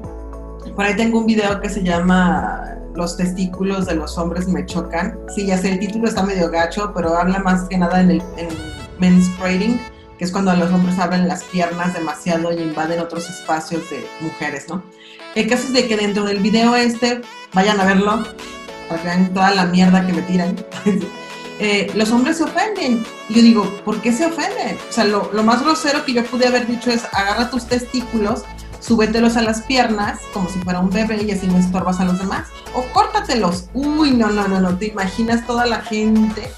por 0.74 0.85
ahí 0.85 0.96
tengo 0.96 1.18
un 1.18 1.26
video 1.26 1.61
que 1.61 1.68
se 1.68 1.83
llama 1.83 2.76
Los 2.94 3.16
testículos 3.16 3.87
de 3.87 3.94
los 3.94 4.16
hombres 4.16 4.48
me 4.48 4.64
chocan. 4.64 5.18
Sí, 5.35 5.46
ya 5.46 5.59
sé, 5.59 5.72
el 5.72 5.81
título 5.81 6.09
está 6.09 6.22
medio 6.22 6.50
gacho, 6.50 6.92
pero 6.94 7.14
habla 7.16 7.40
más 7.40 7.64
que 7.64 7.76
nada 7.76 8.00
en 8.00 8.11
el 8.12 8.22
en 8.37 8.48
menstruating 8.98 9.81
que 10.20 10.26
es 10.26 10.33
cuando 10.33 10.54
los 10.54 10.70
hombres 10.70 10.98
abren 10.98 11.26
las 11.26 11.44
piernas 11.44 11.94
demasiado 11.94 12.52
y 12.52 12.61
invaden 12.61 13.00
otros 13.00 13.26
espacios 13.30 13.88
de 13.88 14.06
mujeres, 14.20 14.66
¿no? 14.68 14.83
El 15.35 15.48
caso 15.48 15.62
es 15.68 15.72
de 15.72 15.88
que 15.88 15.96
dentro 15.96 16.24
del 16.24 16.40
video 16.40 16.76
este, 16.76 17.22
vayan 17.54 17.80
a 17.80 17.87
verlo, 17.87 18.22
para 18.87 19.00
que 19.00 19.09
vean 19.09 19.33
toda 19.33 19.54
la 19.54 19.64
mierda 19.64 20.06
que 20.06 20.12
me 20.12 20.20
tiran, 20.20 20.54
eh, 21.59 21.90
los 21.94 22.11
hombres 22.11 22.37
se 22.37 22.44
ofenden. 22.44 23.02
Y 23.30 23.35
yo 23.35 23.40
digo, 23.40 23.80
¿por 23.83 24.02
qué 24.02 24.12
se 24.12 24.26
ofenden? 24.26 24.76
O 24.90 24.92
sea, 24.92 25.04
lo, 25.04 25.30
más 25.42 25.62
grosero 25.62 26.04
que 26.04 26.12
yo 26.12 26.22
pude 26.26 26.48
haber 26.48 26.66
dicho 26.66 26.90
es, 26.90 27.04
agarra 27.14 27.48
tus 27.48 27.64
testículos, 27.64 28.42
súbetelos 28.78 29.38
a 29.38 29.42
las 29.42 29.62
piernas 29.62 30.20
como 30.35 30.50
si 30.50 30.59
fuera 30.59 30.80
un 30.80 30.90
bebé 30.90 31.22
y 31.22 31.30
así 31.30 31.46
no 31.46 31.56
estorbas 31.56 31.98
a 31.98 32.04
los 32.04 32.18
demás. 32.18 32.46
O 32.74 32.83
córtatelos. 32.92 33.70
Uy, 33.72 34.11
no, 34.11 34.28
no, 34.28 34.46
no, 34.48 34.61
no, 34.61 34.76
te 34.76 34.88
imaginas 34.88 35.46
toda 35.46 35.64
la 35.64 35.80
gente 35.80 36.52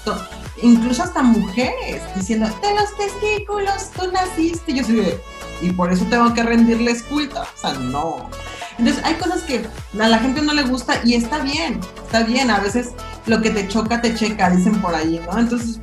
incluso 0.63 1.03
hasta 1.03 1.21
mujeres, 1.21 2.01
diciendo, 2.15 2.47
de 2.61 2.73
los 2.73 2.97
testículos 2.97 3.91
tú 3.91 4.11
naciste. 4.11 4.73
Yo 4.73 4.83
soy 4.83 5.13
y 5.61 5.71
por 5.71 5.91
eso 5.91 6.05
tengo 6.09 6.33
que 6.33 6.43
rendirles 6.43 7.03
culto. 7.03 7.41
O 7.41 7.57
sea, 7.57 7.73
no. 7.73 8.29
Entonces, 8.77 9.03
hay 9.05 9.15
cosas 9.15 9.43
que 9.43 9.65
a 9.99 10.07
la 10.07 10.17
gente 10.17 10.41
no 10.41 10.53
le 10.53 10.63
gusta 10.63 10.99
y 11.03 11.13
está 11.13 11.39
bien, 11.39 11.79
está 12.05 12.23
bien. 12.23 12.49
A 12.49 12.59
veces 12.59 12.89
lo 13.27 13.41
que 13.41 13.51
te 13.51 13.67
choca, 13.67 14.01
te 14.01 14.15
checa, 14.15 14.49
dicen 14.49 14.81
por 14.81 14.95
ahí, 14.95 15.21
¿no? 15.25 15.37
Entonces, 15.37 15.79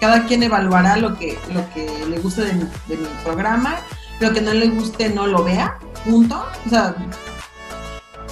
cada 0.00 0.24
quien 0.26 0.42
evaluará 0.42 0.96
lo 0.96 1.18
que, 1.18 1.38
lo 1.52 1.68
que 1.74 2.06
le 2.08 2.18
guste 2.20 2.42
de 2.42 2.52
mi, 2.52 2.64
de 2.86 2.96
mi 2.96 3.08
programa, 3.24 3.76
lo 4.20 4.32
que 4.32 4.40
no 4.40 4.54
le 4.54 4.68
guste, 4.68 5.08
no 5.08 5.26
lo 5.26 5.42
vea, 5.42 5.78
punto. 6.04 6.44
O 6.66 6.68
sea, 6.68 6.94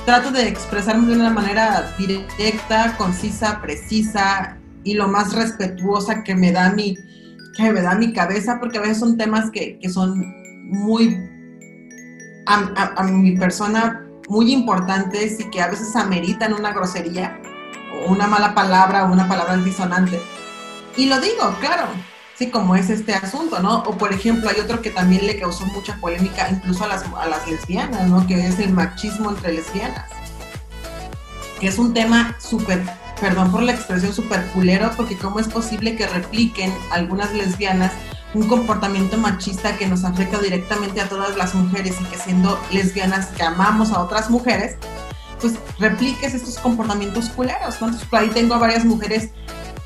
trato 0.05 0.31
de 0.31 0.49
expresarme 0.49 1.09
de 1.09 1.21
una 1.21 1.31
manera 1.31 1.95
directa, 1.99 2.97
concisa, 2.97 3.61
precisa, 3.61 4.56
y 4.87 4.95
lo 4.95 5.09
más 5.09 5.35
respetuosa 5.35 6.23
que 6.23 6.37
me 6.37 6.53
da 6.53 6.71
mi, 6.71 6.97
que 7.57 7.73
me 7.73 7.83
da 7.83 7.97
mi 7.97 8.13
cabeza, 8.13 8.61
porque 8.61 8.79
a 8.79 8.83
veces 8.83 9.01
son 9.01 9.19
temas 9.19 9.51
que, 9.51 9.81
que 9.81 9.91
son 9.91 10.25
muy, 10.63 11.19
a, 12.47 13.03
mi 13.03 13.37
persona, 13.37 14.07
muy 14.29 14.53
importantes 14.53 15.41
y 15.41 15.51
que 15.51 15.61
a 15.61 15.67
veces 15.67 15.97
ameritan 15.97 16.53
una 16.53 16.73
grosería 16.73 17.41
una 18.07 18.29
mala 18.29 18.55
palabra 18.55 19.05
o 19.05 19.13
una 19.13 19.27
palabra 19.27 19.55
antisonante. 19.55 20.21
Y 20.97 21.07
lo 21.07 21.19
digo, 21.21 21.53
claro, 21.59 21.89
sí, 22.37 22.51
como 22.51 22.77
es 22.77 22.89
este 22.89 23.13
asunto, 23.15 23.59
¿no? 23.59 23.79
O 23.79 23.97
por 23.99 24.13
ejemplo, 24.13 24.49
hay 24.49 24.61
otro 24.61 24.83
que 24.83 24.91
también 24.91 25.27
le 25.27 25.41
causó 25.41 25.67
mucha 25.67 25.97
polémica 25.97 26.49
incluso 26.49 26.85
a 26.85 26.89
las, 26.89 27.05
a 27.19 27.27
las 27.27 27.49
lesbianas, 27.49 28.07
¿no? 28.09 28.25
Que 28.25 28.47
es 28.47 28.61
el 28.61 28.73
machismo 28.73 29.31
entre 29.31 29.55
lesbianas. 29.55 30.09
Que 31.59 31.67
es 31.67 31.79
un 31.79 31.93
tema 31.93 32.37
súper, 32.39 32.85
perdón 33.21 33.51
por 33.51 33.63
la 33.63 33.73
expresión, 33.73 34.13
súper 34.13 34.45
culero, 34.49 34.91
porque 34.97 35.17
cómo 35.17 35.41
es 35.41 35.49
posible 35.49 35.97
que 35.97 36.07
repliquen 36.07 36.73
algunas 36.91 37.33
lesbianas 37.33 37.93
un 38.35 38.49
comportamiento 38.49 39.17
machista 39.17 39.77
que 39.79 39.87
nos 39.87 40.05
afecta 40.05 40.39
directamente 40.39 41.01
a 41.01 41.09
todas 41.09 41.37
las 41.37 41.55
mujeres 41.55 41.97
y 42.01 42.05
que 42.05 42.19
siendo 42.19 42.61
lesbianas 42.71 43.29
que 43.29 43.43
amamos 43.43 43.93
a 43.93 44.01
otras 44.01 44.29
mujeres, 44.29 44.77
pues 45.41 45.55
repliques 45.79 46.35
estos 46.35 46.59
comportamientos 46.59 47.29
culeros, 47.31 47.81
¿no? 47.81 47.89
Entonces, 47.89 48.09
ahí 48.13 48.29
tengo 48.29 48.55
a 48.55 48.59
varias 48.59 48.85
mujeres 48.85 49.31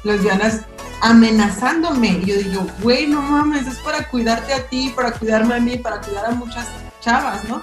lesbianas 0.05 0.63
amenazándome. 1.01 2.21
Y 2.23 2.27
yo 2.27 2.37
digo, 2.37 2.67
güey, 2.83 3.07
no 3.07 3.23
mames, 3.23 3.67
es 3.67 3.79
para 3.79 4.09
cuidarte 4.09 4.53
a 4.53 4.67
ti, 4.67 4.93
para 4.95 5.13
cuidarme 5.13 5.55
a 5.55 5.61
mí, 5.61 5.77
para 5.79 6.01
cuidar 6.01 6.27
a 6.27 6.31
muchas 6.31 6.67
chavas, 7.01 7.45
¿no? 7.45 7.63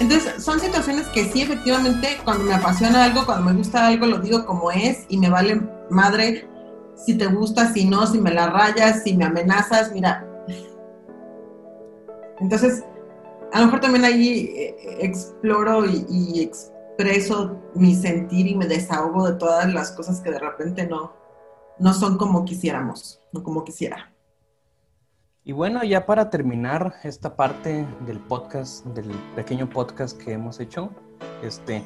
Entonces, 0.00 0.42
son 0.42 0.58
situaciones 0.60 1.06
que 1.08 1.24
sí, 1.24 1.42
efectivamente, 1.42 2.18
cuando 2.24 2.44
me 2.44 2.54
apasiona 2.54 3.04
algo, 3.04 3.24
cuando 3.24 3.44
me 3.44 3.56
gusta 3.56 3.86
algo, 3.86 4.06
lo 4.06 4.18
digo 4.18 4.44
como 4.44 4.70
es 4.70 5.04
y 5.08 5.18
me 5.18 5.30
vale 5.30 5.60
madre 5.88 6.48
si 6.96 7.16
te 7.16 7.26
gusta, 7.26 7.72
si 7.72 7.84
no, 7.84 8.06
si 8.06 8.20
me 8.20 8.32
la 8.32 8.48
rayas, 8.48 9.02
si 9.02 9.16
me 9.16 9.24
amenazas, 9.24 9.92
mira. 9.92 10.26
Entonces, 12.40 12.84
a 13.52 13.60
lo 13.60 13.66
mejor 13.66 13.80
también 13.80 14.04
ahí 14.04 14.52
eh, 14.56 14.76
exploro 15.00 15.84
y, 15.86 16.40
expreso 16.40 17.56
mi 17.74 17.94
sentir 17.94 18.46
y 18.46 18.54
me 18.54 18.66
desahogo 18.66 19.26
de 19.26 19.36
todas 19.36 19.72
las 19.72 19.92
cosas 19.92 20.20
que 20.20 20.30
de 20.30 20.38
repente 20.38 20.86
no, 20.86 21.12
no 21.78 21.92
son 21.92 22.18
como 22.18 22.44
quisiéramos, 22.44 23.20
no 23.32 23.42
como 23.42 23.64
quisiera. 23.64 24.13
Y 25.46 25.52
bueno, 25.52 25.84
ya 25.84 26.06
para 26.06 26.30
terminar 26.30 26.94
esta 27.02 27.36
parte 27.36 27.84
del 28.06 28.18
podcast, 28.18 28.82
del 28.86 29.10
pequeño 29.36 29.68
podcast 29.68 30.18
que 30.18 30.32
hemos 30.32 30.58
hecho, 30.58 30.88
este, 31.42 31.84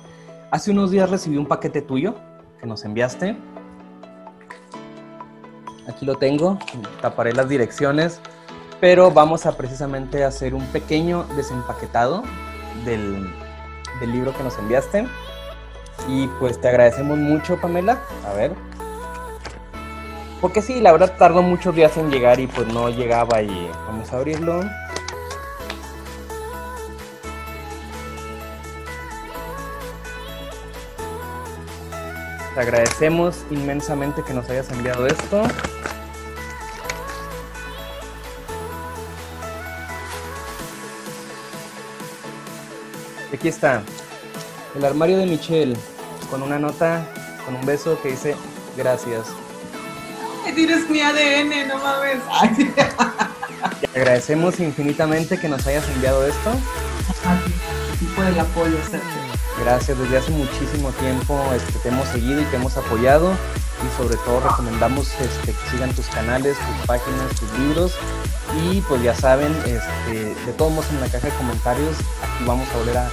hace 0.52 0.70
unos 0.70 0.92
días 0.92 1.10
recibí 1.10 1.38
un 1.38 1.46
paquete 1.46 1.82
tuyo 1.82 2.14
que 2.60 2.66
nos 2.68 2.84
enviaste. 2.84 3.36
Aquí 5.88 6.06
lo 6.06 6.14
tengo, 6.14 6.56
taparé 7.02 7.32
las 7.32 7.48
direcciones, 7.48 8.20
pero 8.80 9.10
vamos 9.10 9.44
a 9.44 9.56
precisamente 9.56 10.22
hacer 10.22 10.54
un 10.54 10.64
pequeño 10.66 11.24
desempaquetado 11.34 12.22
del, 12.84 13.28
del 13.98 14.12
libro 14.12 14.32
que 14.36 14.44
nos 14.44 14.56
enviaste. 14.60 15.04
Y 16.06 16.28
pues 16.38 16.60
te 16.60 16.68
agradecemos 16.68 17.18
mucho, 17.18 17.60
Pamela. 17.60 17.98
A 18.24 18.34
ver, 18.34 18.52
porque 20.40 20.62
sí, 20.62 20.80
la 20.80 20.92
verdad 20.92 21.16
tardó 21.18 21.42
muchos 21.42 21.74
días 21.74 21.96
en 21.96 22.10
llegar 22.10 22.38
y 22.38 22.46
pues 22.46 22.68
no 22.68 22.88
llegaba 22.90 23.42
y 23.42 23.70
vamos 23.86 24.12
a 24.12 24.16
abrirlo. 24.16 24.60
Te 32.54 32.60
agradecemos 32.60 33.44
inmensamente 33.50 34.22
que 34.22 34.32
nos 34.32 34.48
hayas 34.48 34.70
enviado 34.70 35.06
esto. 35.06 35.42
Aquí 43.32 43.46
está, 43.46 43.82
el 44.74 44.84
armario 44.84 45.18
de 45.18 45.26
Michelle, 45.26 45.76
con 46.28 46.42
una 46.42 46.58
nota, 46.58 47.06
con 47.44 47.54
un 47.54 47.64
beso 47.64 48.00
que 48.02 48.10
dice 48.10 48.34
gracias 48.76 49.26
tienes 50.52 50.88
mi 50.88 51.00
ADN, 51.00 51.68
no 51.68 51.78
mames. 51.78 52.18
Te 53.80 54.00
agradecemos 54.00 54.60
infinitamente 54.60 55.38
que 55.38 55.48
nos 55.48 55.66
hayas 55.66 55.88
enviado 55.88 56.26
esto. 56.26 56.52
Y 58.00 58.04
por 58.14 58.24
el 58.24 58.38
apoyo, 58.38 58.76
Gracias, 59.60 59.98
desde 59.98 60.18
hace 60.18 60.30
muchísimo 60.30 60.92
tiempo 60.92 61.40
este, 61.52 61.78
te 61.80 61.88
hemos 61.88 62.06
seguido 62.08 62.40
y 62.40 62.44
te 62.44 62.56
hemos 62.56 62.76
apoyado 62.76 63.32
y 63.32 63.96
sobre 63.96 64.16
todo 64.18 64.40
recomendamos 64.40 65.10
este, 65.20 65.52
que 65.52 65.70
sigan 65.70 65.92
tus 65.94 66.06
canales, 66.06 66.56
tus 66.56 66.86
páginas, 66.86 67.34
tus 67.38 67.52
libros 67.58 67.92
y 68.62 68.80
pues 68.82 69.02
ya 69.02 69.16
saben, 69.16 69.52
este, 69.66 70.34
de 70.46 70.52
todos 70.56 70.72
modos 70.72 70.88
en 70.90 71.00
la 71.00 71.08
caja 71.08 71.26
de 71.26 71.34
comentarios 71.34 71.96
aquí 72.22 72.44
vamos 72.46 72.68
a 72.72 72.78
volver 72.78 72.98
a, 72.98 73.10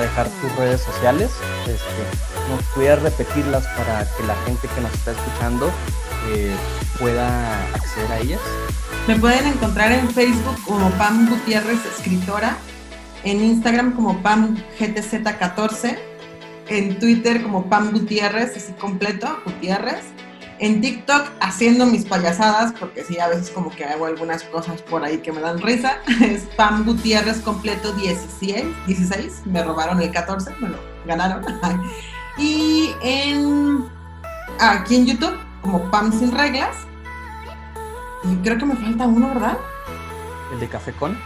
dejar 0.00 0.28
tus 0.28 0.54
redes 0.56 0.82
sociales. 0.82 1.30
Este, 1.62 2.50
¿Nos 2.50 2.62
pudieras 2.74 3.00
repetirlas 3.02 3.66
para 3.68 4.04
que 4.14 4.22
la 4.24 4.36
gente 4.44 4.68
que 4.68 4.80
nos 4.82 4.92
está 4.92 5.12
escuchando 5.12 5.72
pueda 6.98 7.62
acceder 7.74 8.12
a 8.12 8.18
ellas? 8.18 8.40
Me 9.06 9.16
pueden 9.16 9.46
encontrar 9.46 9.92
en 9.92 10.08
Facebook 10.10 10.56
como 10.64 10.90
Pam 10.92 11.28
Gutiérrez, 11.28 11.78
escritora, 11.86 12.56
en 13.24 13.42
Instagram 13.42 13.92
como 13.92 14.20
Pam 14.22 14.56
GTZ14, 14.78 15.98
en 16.68 16.98
Twitter 16.98 17.42
como 17.42 17.68
Pam 17.68 17.92
Gutiérrez, 17.92 18.56
así 18.56 18.72
completo, 18.72 19.38
Gutiérrez, 19.44 20.04
en 20.58 20.80
TikTok 20.80 21.30
haciendo 21.40 21.86
mis 21.86 22.04
payasadas, 22.04 22.72
porque 22.78 23.04
sí, 23.04 23.18
a 23.20 23.28
veces 23.28 23.50
como 23.50 23.70
que 23.70 23.84
hago 23.84 24.06
algunas 24.06 24.42
cosas 24.44 24.82
por 24.82 25.04
ahí 25.04 25.18
que 25.18 25.32
me 25.32 25.40
dan 25.40 25.60
risa, 25.60 25.98
es 26.22 26.42
Pam 26.56 26.84
Gutiérrez 26.84 27.40
completo 27.40 27.92
16, 27.92 28.64
16, 28.86 29.42
me 29.44 29.62
robaron 29.62 30.00
el 30.00 30.10
14, 30.10 30.50
bueno, 30.60 30.76
ganaron. 31.06 31.44
y 32.38 32.90
en 33.02 33.84
aquí 34.58 34.96
en 34.96 35.06
YouTube 35.06 35.45
como 35.66 35.90
Pam 35.90 36.16
sin 36.16 36.32
reglas. 36.32 36.76
Y 38.24 38.36
creo 38.36 38.56
que 38.58 38.64
me 38.64 38.76
falta 38.76 39.06
uno, 39.06 39.28
¿verdad? 39.28 39.58
¿El 40.52 40.60
de 40.60 40.68
Café 40.68 40.92
Con? 40.92 41.18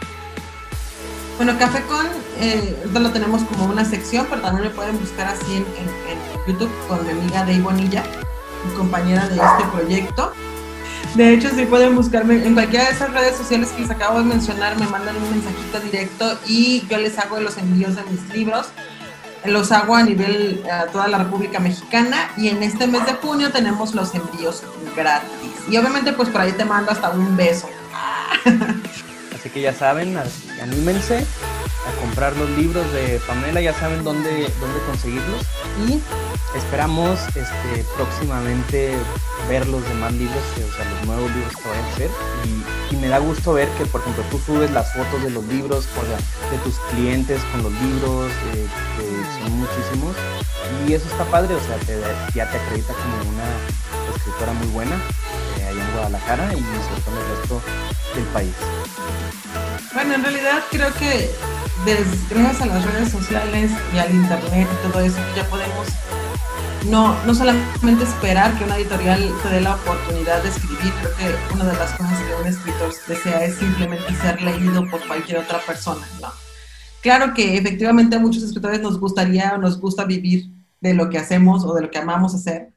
Bueno, 1.37 1.57
Café 1.57 1.81
Con, 1.83 2.05
eh, 2.39 2.75
lo 2.91 3.11
tenemos 3.11 3.43
como 3.43 3.65
una 3.65 3.85
sección, 3.85 4.27
pero 4.29 4.41
también 4.41 4.67
me 4.67 4.73
pueden 4.73 4.99
buscar 4.99 5.27
así 5.27 5.55
en, 5.55 5.65
YouTube 6.47 6.71
con 6.87 7.05
mi 7.05 7.11
amiga 7.11 7.39
Dave 7.41 7.61
Bonilla, 7.61 8.03
mi 8.67 8.73
compañera 8.73 9.27
de 9.27 9.35
este 9.35 9.63
proyecto. 9.71 10.33
De 11.15 11.33
hecho, 11.33 11.49
si 11.49 11.65
pueden 11.65 11.95
buscarme 11.95 12.45
en 12.45 12.53
cualquiera 12.53 12.85
de 12.85 12.91
esas 12.91 13.13
redes 13.13 13.35
sociales 13.35 13.69
que 13.69 13.81
les 13.81 13.91
acabo 13.91 14.19
de 14.19 14.25
mencionar, 14.25 14.79
me 14.79 14.87
mandan 14.87 15.15
un 15.17 15.29
mensajito 15.29 15.79
directo 15.81 16.39
y 16.47 16.87
yo 16.87 16.97
les 16.97 17.17
hago 17.19 17.39
los 17.39 17.57
envíos 17.57 17.95
de 17.95 18.03
mis 18.03 18.27
libros 18.33 18.67
los 19.45 19.71
hago 19.71 19.95
a 19.95 20.03
nivel 20.03 20.63
a 20.71 20.85
toda 20.85 21.07
la 21.07 21.17
República 21.17 21.59
Mexicana 21.59 22.31
y 22.37 22.49
en 22.49 22.63
este 22.63 22.87
mes 22.87 23.05
de 23.05 23.13
junio 23.13 23.51
tenemos 23.51 23.93
los 23.95 24.13
envíos 24.13 24.63
gratis. 24.95 25.51
Y 25.69 25.77
obviamente 25.77 26.13
pues 26.13 26.29
por 26.29 26.41
ahí 26.41 26.51
te 26.51 26.65
mando 26.65 26.91
hasta 26.91 27.09
un 27.09 27.35
beso. 27.35 27.69
Así 29.35 29.49
que 29.49 29.61
ya 29.61 29.73
saben, 29.73 30.17
anímense 30.61 31.25
comprar 32.11 32.35
los 32.35 32.49
libros 32.57 32.91
de 32.91 33.21
Pamela, 33.25 33.61
ya 33.61 33.73
saben 33.73 34.03
dónde, 34.03 34.51
dónde 34.59 34.79
conseguirlos. 34.85 35.43
Y 35.87 36.01
esperamos 36.57 37.17
este, 37.27 37.85
próximamente 37.95 38.97
ver 39.47 39.65
los 39.67 39.81
demás 39.87 40.11
libros, 40.11 40.43
o 40.57 40.75
sea, 40.75 40.91
los 40.91 41.05
nuevos 41.07 41.31
libros 41.31 41.55
que 41.55 41.69
vayan 41.69 41.85
a 41.85 41.87
hacer 41.93 42.09
y, 42.91 42.95
me 42.97 43.07
da 43.07 43.19
gusto 43.19 43.53
ver 43.53 43.69
que, 43.77 43.85
por 43.85 44.01
ejemplo, 44.01 44.23
tú 44.29 44.37
subes 44.45 44.69
las 44.71 44.93
fotos 44.93 45.23
de 45.23 45.31
los 45.31 45.45
libros, 45.45 45.87
o 45.97 46.05
sea, 46.05 46.17
de 46.51 46.57
tus 46.63 46.75
clientes 46.91 47.41
con 47.51 47.63
los 47.63 47.71
libros, 47.81 48.29
eh, 48.53 48.67
que 48.97 49.41
son 49.41 49.57
muchísimos. 49.57 50.15
Y 50.85 50.93
eso 50.93 51.07
está 51.07 51.23
padre, 51.25 51.55
o 51.55 51.59
sea, 51.61 51.77
ya 52.35 52.51
te 52.51 52.57
acredita 52.57 52.93
como 52.93 53.29
una 53.31 54.15
escritora 54.15 54.51
muy 54.51 54.67
buena 54.67 55.01
ahí 55.71 55.79
en 55.79 55.91
Guadalajara 55.93 56.53
y 56.53 56.61
sobre 56.61 57.01
todo 57.01 57.15
en 57.15 57.21
el 57.21 57.37
resto 57.37 57.61
del 58.15 58.25
país. 58.25 58.53
Bueno, 59.93 60.15
en 60.15 60.23
realidad 60.23 60.59
creo 60.69 60.93
que 60.93 61.29
gracias 62.29 62.61
a 62.61 62.65
las 62.67 62.85
redes 62.85 63.09
sociales 63.09 63.71
y 63.93 63.97
al 63.97 64.13
internet 64.13 64.67
y 64.71 64.87
todo 64.87 65.01
eso, 65.01 65.17
ya 65.35 65.43
podemos 65.47 65.87
no, 66.89 67.15
no 67.25 67.35
solamente 67.35 68.03
esperar 68.03 68.57
que 68.57 68.63
una 68.63 68.77
editorial 68.77 69.31
te 69.43 69.49
dé 69.49 69.61
la 69.61 69.75
oportunidad 69.75 70.41
de 70.41 70.49
escribir, 70.49 70.91
creo 70.99 71.15
que 71.15 71.53
una 71.53 71.65
de 71.65 71.77
las 71.77 71.91
cosas 71.91 72.19
que 72.19 72.41
un 72.41 72.47
escritor 72.47 72.91
desea 73.07 73.45
es 73.45 73.55
simplemente 73.55 74.13
ser 74.15 74.41
leído 74.41 74.87
por 74.89 75.05
cualquier 75.07 75.39
otra 75.39 75.59
persona, 75.59 76.07
¿no? 76.19 76.29
Claro 77.01 77.33
que 77.33 77.57
efectivamente 77.57 78.15
a 78.15 78.19
muchos 78.19 78.43
escritores 78.43 78.81
nos 78.81 78.99
gustaría 78.99 79.53
o 79.55 79.57
nos 79.57 79.79
gusta 79.79 80.05
vivir 80.05 80.49
de 80.79 80.93
lo 80.93 81.09
que 81.09 81.17
hacemos 81.17 81.63
o 81.63 81.73
de 81.73 81.83
lo 81.83 81.91
que 81.91 81.99
amamos 81.99 82.33
hacer, 82.33 82.70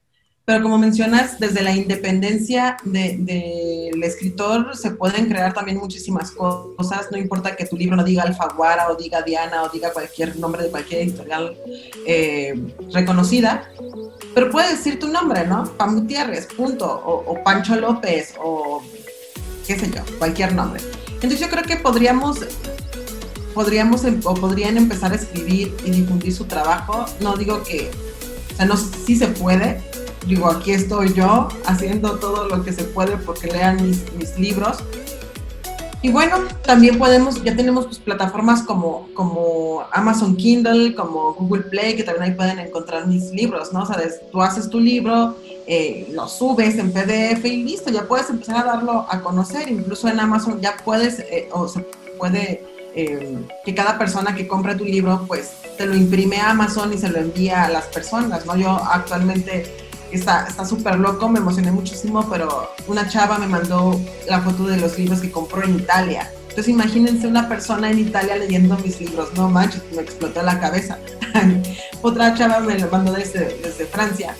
pero 0.44 0.62
como 0.62 0.76
mencionas, 0.76 1.40
desde 1.40 1.62
la 1.62 1.72
independencia 1.72 2.76
del 2.84 3.24
de, 3.24 3.90
escritor 4.02 4.76
se 4.76 4.90
pueden 4.90 5.26
crear 5.26 5.54
también 5.54 5.78
muchísimas 5.78 6.32
cosas. 6.32 7.08
No 7.10 7.16
importa 7.16 7.56
que 7.56 7.64
tu 7.64 7.76
libro 7.78 7.96
no 7.96 8.04
diga 8.04 8.24
Alfaguara 8.24 8.90
o 8.90 8.94
diga 8.94 9.22
Diana 9.22 9.62
o 9.62 9.70
diga 9.70 9.92
cualquier 9.92 10.36
nombre 10.36 10.64
de 10.64 10.70
cualquier 10.70 11.02
editorial 11.02 11.56
eh, 12.06 12.62
reconocida, 12.92 13.70
pero 14.34 14.50
puede 14.50 14.72
decir 14.72 14.98
tu 14.98 15.08
nombre, 15.08 15.46
¿no? 15.46 15.64
Pam 15.78 16.00
Gutiérrez, 16.00 16.46
punto, 16.46 16.86
o, 16.86 17.32
o, 17.32 17.42
Pancho 17.42 17.76
López, 17.76 18.34
o 18.38 18.82
qué 19.66 19.78
sé 19.78 19.90
yo, 19.90 20.02
cualquier 20.18 20.54
nombre. 20.54 20.82
Entonces 21.14 21.40
yo 21.40 21.48
creo 21.48 21.62
que 21.62 21.76
podríamos, 21.76 22.40
podríamos 23.54 24.04
em, 24.04 24.20
o 24.24 24.34
podrían 24.34 24.76
empezar 24.76 25.12
a 25.12 25.14
escribir 25.14 25.74
y 25.86 25.90
difundir 25.90 26.34
su 26.34 26.44
trabajo. 26.44 27.06
No 27.20 27.34
digo 27.34 27.62
que, 27.62 27.90
o 28.52 28.56
sea, 28.56 28.66
no, 28.66 28.76
sí 28.76 29.16
se 29.16 29.28
puede, 29.28 29.80
digo, 30.26 30.50
aquí 30.50 30.72
estoy 30.72 31.12
yo 31.12 31.48
haciendo 31.66 32.18
todo 32.18 32.48
lo 32.48 32.64
que 32.64 32.72
se 32.72 32.84
puede 32.84 33.16
porque 33.16 33.48
lean 33.48 33.86
mis, 33.86 34.12
mis 34.14 34.38
libros. 34.38 34.78
Y 36.04 36.10
bueno, 36.10 36.36
también 36.66 36.98
podemos, 36.98 37.42
ya 37.42 37.56
tenemos 37.56 37.86
pues, 37.86 37.98
plataformas 37.98 38.62
como, 38.62 39.08
como 39.14 39.84
Amazon 39.90 40.36
Kindle, 40.36 40.94
como 40.94 41.32
Google 41.32 41.62
Play, 41.62 41.96
que 41.96 42.02
también 42.02 42.24
ahí 42.24 42.36
pueden 42.36 42.58
encontrar 42.58 43.06
mis 43.06 43.30
libros, 43.30 43.72
¿no? 43.72 43.84
O 43.84 43.86
sea, 43.86 43.96
tú 44.30 44.42
haces 44.42 44.68
tu 44.68 44.80
libro, 44.80 45.34
eh, 45.66 46.06
lo 46.12 46.28
subes 46.28 46.76
en 46.76 46.92
PDF 46.92 47.42
y 47.46 47.62
listo, 47.62 47.90
ya 47.90 48.06
puedes 48.06 48.28
empezar 48.28 48.56
a 48.58 48.64
darlo 48.64 49.06
a 49.08 49.22
conocer. 49.22 49.70
Incluso 49.70 50.06
en 50.08 50.20
Amazon 50.20 50.60
ya 50.60 50.76
puedes, 50.84 51.20
eh, 51.20 51.48
o 51.52 51.68
se 51.68 51.80
puede, 52.18 52.62
eh, 52.94 53.38
que 53.64 53.74
cada 53.74 53.96
persona 53.96 54.34
que 54.34 54.46
compra 54.46 54.76
tu 54.76 54.84
libro, 54.84 55.24
pues 55.26 55.52
te 55.78 55.86
lo 55.86 55.94
imprime 55.94 56.36
a 56.36 56.50
Amazon 56.50 56.92
y 56.92 56.98
se 56.98 57.08
lo 57.08 57.18
envía 57.18 57.64
a 57.64 57.70
las 57.70 57.86
personas, 57.86 58.44
¿no? 58.44 58.56
Yo 58.56 58.68
actualmente 58.68 59.83
está 60.12 60.64
súper 60.64 60.98
loco, 60.98 61.28
me 61.28 61.38
emocioné 61.38 61.72
muchísimo, 61.72 62.28
pero 62.30 62.70
una 62.86 63.08
chava 63.08 63.38
me 63.38 63.46
mandó 63.46 64.00
la 64.28 64.40
foto 64.40 64.66
de 64.66 64.76
los 64.76 64.98
libros 64.98 65.20
que 65.20 65.30
compró 65.30 65.62
en 65.64 65.76
Italia. 65.76 66.30
Entonces 66.42 66.68
imagínense 66.68 67.26
una 67.26 67.48
persona 67.48 67.90
en 67.90 67.98
Italia 67.98 68.36
leyendo 68.36 68.76
mis 68.78 69.00
libros, 69.00 69.30
no 69.34 69.48
manches, 69.48 69.82
me 69.92 70.02
explotó 70.02 70.42
la 70.42 70.60
cabeza. 70.60 70.98
Otra 72.02 72.34
chava 72.34 72.60
me 72.60 72.78
lo 72.78 72.88
mandó 72.88 73.12
desde, 73.12 73.58
desde 73.60 73.86
Francia 73.86 74.36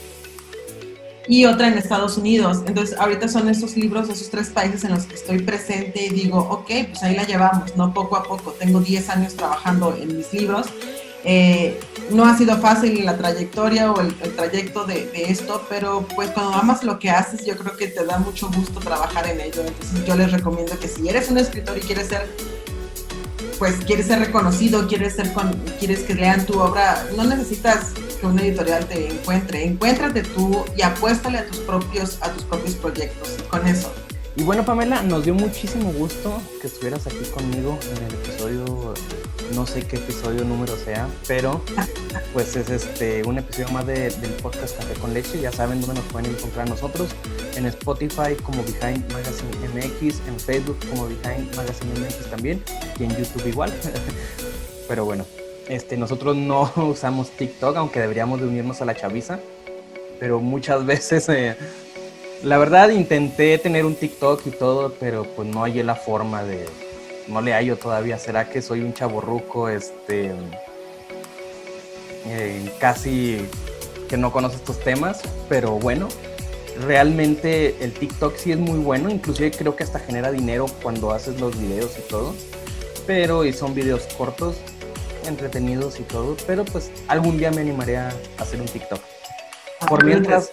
y 1.26 1.46
otra 1.46 1.68
en 1.68 1.78
Estados 1.78 2.18
Unidos. 2.18 2.62
Entonces, 2.66 2.98
ahorita 2.98 3.28
son 3.28 3.48
esos 3.48 3.76
libros, 3.76 4.08
esos 4.08 4.30
tres 4.30 4.50
países 4.50 4.84
en 4.84 4.90
los 4.90 5.04
que 5.06 5.14
estoy 5.14 5.40
presente 5.40 6.06
y 6.06 6.10
digo, 6.10 6.38
ok, 6.38 6.70
pues 6.90 7.02
ahí 7.02 7.16
la 7.16 7.24
llevamos, 7.24 7.74
¿no? 7.76 7.94
Poco 7.94 8.16
a 8.16 8.22
poco. 8.22 8.52
Tengo 8.52 8.80
10 8.80 9.08
años 9.10 9.34
trabajando 9.34 9.96
en 10.00 10.16
mis 10.16 10.32
libros 10.32 10.66
eh, 11.24 11.80
no 12.10 12.26
ha 12.26 12.36
sido 12.36 12.58
fácil 12.58 13.04
la 13.04 13.16
trayectoria 13.16 13.90
o 13.90 14.00
el, 14.00 14.14
trayecto 14.14 14.84
de, 14.84 15.10
esto, 15.14 15.64
pero 15.68 16.06
pues 16.14 16.30
cuando 16.30 16.52
amas 16.52 16.84
lo 16.84 16.98
que 16.98 17.10
haces, 17.10 17.44
yo 17.44 17.56
creo 17.56 17.76
que 17.76 17.88
te 17.88 18.04
da 18.04 18.18
mucho 18.18 18.50
gusto 18.50 18.80
trabajar 18.80 19.26
en 19.26 19.40
ello. 19.40 19.62
Entonces 19.66 20.04
yo 20.04 20.14
les 20.16 20.30
recomiendo 20.30 20.78
que 20.78 20.88
si 20.88 21.08
eres 21.08 21.30
un 21.30 21.38
escritor 21.38 21.78
y 21.78 21.80
quieres 21.80 22.08
ser, 22.08 22.28
pues 23.58 23.76
quieres 23.86 24.06
ser 24.06 24.18
reconocido, 24.18 24.86
quieres 24.86 25.14
ser 25.14 25.32
quieres 25.78 26.00
que 26.00 26.14
lean 26.14 26.44
tu 26.44 26.58
obra, 26.60 27.06
no 27.16 27.24
necesitas 27.24 27.92
que 28.20 28.26
una 28.26 28.42
editorial 28.42 28.86
te 28.86 29.08
encuentre, 29.08 29.64
encuéntrate 29.64 30.22
tú 30.22 30.64
y 30.76 30.82
apuéstale 30.82 31.38
a 31.38 31.46
tus 31.46 31.58
propios, 31.60 32.18
a 32.20 32.30
tus 32.30 32.42
propios 32.42 32.74
proyectos. 32.74 33.30
Con 33.48 33.66
eso. 33.66 33.90
Y 34.37 34.43
bueno, 34.43 34.64
Pamela, 34.64 35.03
nos 35.03 35.24
dio 35.24 35.35
muchísimo 35.35 35.93
gusto 35.93 36.41
que 36.61 36.66
estuvieras 36.66 37.07
aquí 37.07 37.24
conmigo 37.32 37.78
en 37.97 38.05
el 38.05 38.14
episodio 38.14 38.95
no 39.55 39.66
sé 39.66 39.82
qué 39.82 39.97
episodio 39.97 40.45
número 40.45 40.76
sea, 40.76 41.09
pero 41.28 41.61
pues 42.32 42.57
es 42.57 42.70
este 42.70 43.22
un 43.24 43.39
episodio 43.39 43.68
más 43.70 43.87
del 43.87 44.12
podcast 44.43 44.76
Café 44.76 44.95
con 44.95 45.14
Leche. 45.14 45.41
Ya 45.41 45.53
saben 45.53 45.80
dónde 45.80 46.01
nos 46.01 46.11
pueden 46.11 46.35
encontrar 46.35 46.68
nosotros. 46.68 47.11
En 47.57 47.66
Spotify 47.66 48.35
como 48.43 48.62
Behind 48.64 49.12
Magazine 49.12 49.53
MX, 49.72 50.20
en 50.26 50.41
Facebook 50.41 50.78
como 50.91 51.07
Behind 51.07 51.55
Magazine 51.55 51.93
MX 52.01 52.30
también, 52.30 52.62
y 52.99 53.05
en 53.05 53.16
YouTube 53.16 53.47
igual. 53.47 53.72
pero 54.89 55.05
bueno, 55.05 55.24
este, 55.68 55.97
nosotros 55.97 56.37
no 56.37 56.72
usamos 56.76 57.30
TikTok, 57.30 57.76
aunque 57.76 58.01
deberíamos 58.01 58.41
de 58.41 58.49
unirnos 58.49 58.80
a 58.80 58.85
la 58.85 58.95
chaviza. 58.95 59.39
Pero 60.18 60.41
muchas 60.41 60.85
veces, 60.87 61.28
eh, 61.28 61.57
la 62.43 62.59
verdad, 62.59 62.91
intenté 62.91 63.57
tener 63.59 63.87
un 63.87 63.95
TikTok 63.95 64.47
y 64.47 64.51
todo, 64.51 64.95
pero 65.01 65.24
pues 65.24 65.49
no 65.49 65.62
hallé 65.62 65.85
la 65.85 65.95
forma 65.95 66.43
de, 66.45 66.66
no 67.28 67.41
le 67.41 67.53
hallo 67.53 67.76
todavía. 67.76 68.18
¿Será 68.18 68.51
que 68.51 68.62
soy 68.62 68.80
un 68.80 68.93
chaborruco, 68.93 69.68
este, 69.68 70.32
eh, 72.26 72.70
casi 72.78 73.49
que 74.09 74.16
no 74.16 74.32
conoce 74.32 74.57
estos 74.57 74.80
temas? 74.80 75.22
Pero 75.49 75.72
bueno, 75.78 76.09
realmente 76.80 77.76
el 77.80 77.93
TikTok 77.93 78.37
sí 78.37 78.53
es 78.53 78.59
muy 78.59 78.78
bueno, 78.78 79.11
inclusive 79.11 79.51
creo 79.51 79.76
que 79.76 79.85
hasta 79.85 79.99
genera 79.99 80.30
dinero 80.30 80.66
cuando 80.82 81.12
haces 81.12 81.41
los 81.41 81.59
videos 81.59 81.97
y 81.99 82.03
todo. 82.09 82.35
Pero 83.07 83.45
y 83.45 83.53
son 83.53 83.74
videos 83.74 84.03
cortos, 84.16 84.57
entretenidos 85.26 86.01
y 86.01 86.03
todo, 86.03 86.37
pero 86.47 86.64
pues 86.64 86.91
algún 87.09 87.39
día 87.39 87.51
me 87.51 87.61
animaré 87.61 87.99
a 87.99 88.12
hacer 88.39 88.61
un 88.61 88.66
TikTok. 88.66 89.01
Por 89.89 90.05
mientras, 90.05 90.51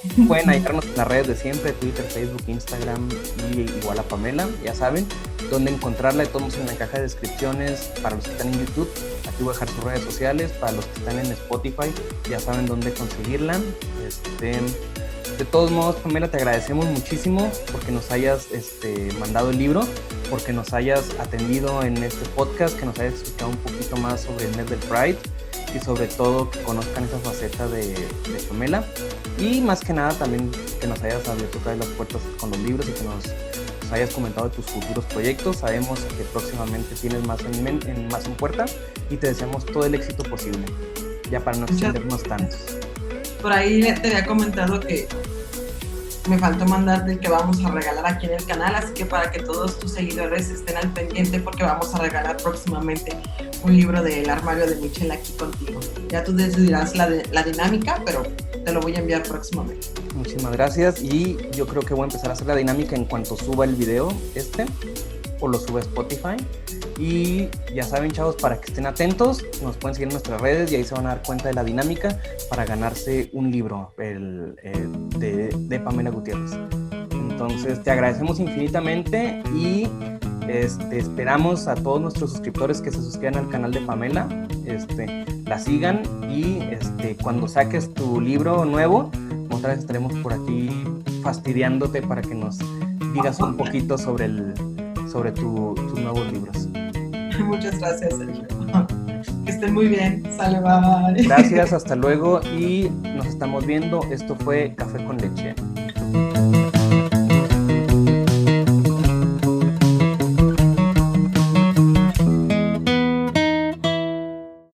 Pueden 0.28 0.48
ayudarnos 0.48 0.86
en 0.86 0.96
las 0.96 1.08
redes 1.08 1.28
de 1.28 1.36
siempre, 1.36 1.72
Twitter, 1.72 2.04
Facebook, 2.04 2.42
Instagram 2.46 3.08
y 3.52 3.60
igual 3.60 3.98
a 3.98 4.02
Pamela, 4.02 4.48
ya 4.64 4.74
saben, 4.74 5.06
dónde 5.50 5.72
encontrarla, 5.72 6.24
todos 6.26 6.56
en 6.56 6.66
la 6.66 6.74
caja 6.74 6.96
de 6.96 7.02
descripciones 7.02 7.90
para 8.02 8.16
los 8.16 8.24
que 8.24 8.30
están 8.30 8.48
en 8.48 8.60
YouTube, 8.60 8.88
aquí 9.28 9.42
voy 9.42 9.50
a 9.50 9.52
dejar 9.52 9.68
sus 9.68 9.84
redes 9.84 10.02
sociales, 10.02 10.52
para 10.52 10.72
los 10.72 10.86
que 10.86 11.00
están 11.00 11.18
en 11.18 11.26
Spotify, 11.26 11.92
ya 12.30 12.40
saben 12.40 12.66
dónde 12.66 12.92
conseguirla. 12.94 13.60
Este, 14.06 14.58
de 15.38 15.44
todos 15.44 15.70
modos, 15.70 15.96
Pamela, 15.96 16.28
te 16.28 16.38
agradecemos 16.38 16.86
muchísimo 16.86 17.50
porque 17.70 17.92
nos 17.92 18.10
hayas 18.10 18.50
este, 18.52 19.10
mandado 19.18 19.50
el 19.50 19.58
libro, 19.58 19.86
porque 20.30 20.52
nos 20.54 20.72
hayas 20.72 21.10
atendido 21.18 21.82
en 21.82 22.02
este 22.02 22.26
podcast, 22.30 22.78
que 22.78 22.86
nos 22.86 22.98
hayas 22.98 23.14
explicado 23.14 23.50
un 23.50 23.56
poquito 23.58 23.96
más 23.96 24.22
sobre 24.22 24.46
el 24.46 24.52
Pride 24.88 25.18
y 25.74 25.78
sobre 25.78 26.06
todo 26.06 26.50
que 26.50 26.60
conozcan 26.62 27.04
esa 27.04 27.18
faceta 27.18 27.68
de 27.68 27.94
Pamela 28.48 28.84
y 29.40 29.60
más 29.62 29.80
que 29.80 29.92
nada 29.92 30.12
también 30.12 30.50
que 30.80 30.86
nos 30.86 31.02
hayas 31.02 31.26
abierto 31.26 31.58
otra 31.58 31.74
las 31.74 31.88
puertas 31.88 32.20
con 32.38 32.50
los 32.50 32.58
libros 32.60 32.86
y 32.88 32.92
que 32.92 33.04
nos, 33.04 33.24
hayas 33.90 34.10
comentado 34.10 34.48
de 34.48 34.54
tus 34.54 34.66
futuros 34.66 35.04
proyectos. 35.06 35.56
Sabemos 35.56 35.98
que 36.00 36.22
próximamente 36.24 36.94
tienes 36.94 37.26
más 37.26 37.40
en, 37.40 38.08
más 38.08 38.26
en 38.26 38.34
puerta 38.34 38.66
y 39.08 39.16
te 39.16 39.28
deseamos 39.28 39.66
todo 39.66 39.84
el 39.86 39.94
éxito 39.94 40.22
posible, 40.24 40.64
ya 41.30 41.40
para 41.40 41.56
no 41.56 41.66
extendernos 41.66 42.22
tanto. 42.22 42.54
Por 43.42 43.52
ahí 43.52 43.82
te 44.00 44.08
había 44.08 44.26
comentado 44.26 44.78
que 44.78 45.08
me 46.28 46.38
faltó 46.38 46.66
mandarte 46.66 47.12
el 47.12 47.18
que 47.18 47.28
vamos 47.28 47.64
a 47.64 47.70
regalar 47.70 48.06
aquí 48.06 48.26
en 48.26 48.34
el 48.34 48.44
canal, 48.44 48.74
así 48.76 48.92
que 48.92 49.06
para 49.06 49.30
que 49.30 49.40
todos 49.40 49.78
tus 49.78 49.92
seguidores 49.92 50.50
estén 50.50 50.76
al 50.76 50.92
pendiente 50.92 51.40
porque 51.40 51.64
vamos 51.64 51.92
a 51.94 51.98
regalar 51.98 52.36
próximamente 52.36 53.16
un 53.64 53.76
libro 53.76 54.02
del 54.02 54.28
armario 54.28 54.66
de 54.66 54.76
Michelle 54.76 55.12
aquí 55.12 55.32
contigo. 55.32 55.80
Ya 56.08 56.22
tú 56.22 56.32
decidirás 56.36 56.94
la, 56.94 57.08
la 57.32 57.42
dinámica, 57.42 58.02
pero 58.04 58.22
te 58.64 58.72
lo 58.72 58.80
voy 58.80 58.94
a 58.96 58.98
enviar 58.98 59.22
próximamente. 59.22 59.88
Muchísimas 60.14 60.52
gracias 60.52 61.02
y 61.02 61.36
yo 61.56 61.66
creo 61.66 61.82
que 61.82 61.94
voy 61.94 62.02
a 62.02 62.06
empezar 62.06 62.30
a 62.30 62.32
hacer 62.34 62.46
la 62.46 62.56
dinámica 62.56 62.96
en 62.96 63.04
cuanto 63.04 63.36
suba 63.36 63.64
el 63.64 63.74
video 63.74 64.12
este 64.34 64.66
o 65.40 65.48
lo 65.48 65.58
sube 65.58 65.80
a 65.80 65.82
Spotify. 65.82 66.36
Y 66.98 67.48
ya 67.74 67.82
saben, 67.82 68.10
chavos, 68.10 68.36
para 68.36 68.60
que 68.60 68.68
estén 68.68 68.86
atentos, 68.86 69.42
nos 69.62 69.76
pueden 69.78 69.94
seguir 69.94 70.08
en 70.08 70.12
nuestras 70.12 70.40
redes 70.40 70.70
y 70.70 70.76
ahí 70.76 70.84
se 70.84 70.94
van 70.94 71.06
a 71.06 71.10
dar 71.10 71.22
cuenta 71.22 71.48
de 71.48 71.54
la 71.54 71.64
dinámica 71.64 72.20
para 72.50 72.66
ganarse 72.66 73.30
un 73.32 73.50
libro 73.50 73.94
el, 73.98 74.54
de, 75.16 75.80
Pamela 75.80 76.10
Gutiérrez. 76.10 76.52
Entonces, 77.10 77.82
te 77.82 77.90
agradecemos 77.90 78.38
infinitamente 78.38 79.42
y 79.54 79.88
este, 80.46 80.98
esperamos 80.98 81.68
a 81.68 81.74
todos 81.74 82.02
nuestros 82.02 82.32
suscriptores 82.32 82.82
que 82.82 82.90
se 82.90 82.98
suscriban 82.98 83.36
al 83.36 83.48
canal 83.48 83.72
de 83.72 83.80
Pamela, 83.80 84.28
este, 84.66 85.24
la 85.50 85.58
sigan 85.58 86.02
y 86.30 86.60
este, 86.70 87.16
cuando 87.16 87.48
saques 87.48 87.92
tu 87.92 88.20
libro 88.20 88.64
nuevo, 88.64 89.10
otra 89.50 89.70
vez 89.70 89.80
estaremos 89.80 90.12
por 90.20 90.32
aquí 90.32 90.70
fastidiándote 91.24 92.02
para 92.02 92.22
que 92.22 92.36
nos 92.36 92.58
digas 93.12 93.40
un 93.40 93.56
poquito 93.56 93.98
sobre, 93.98 94.26
el, 94.26 94.54
sobre 95.10 95.32
tus 95.32 95.92
nuevos 95.94 96.32
libros. 96.32 96.68
Muchas 97.44 97.80
gracias, 97.80 98.16
Sergio. 98.16 98.46
Que 99.44 99.52
estén 99.52 99.74
muy 99.74 99.88
bien. 99.88 100.22
Sale, 100.36 100.60
bye. 100.60 101.22
Gracias, 101.24 101.72
hasta 101.72 101.96
luego 101.96 102.40
y 102.42 102.88
nos 103.16 103.26
estamos 103.26 103.66
viendo. 103.66 104.00
Esto 104.10 104.36
fue 104.36 104.74
Café 104.76 105.04
con 105.04 105.18
Leche. 105.18 105.54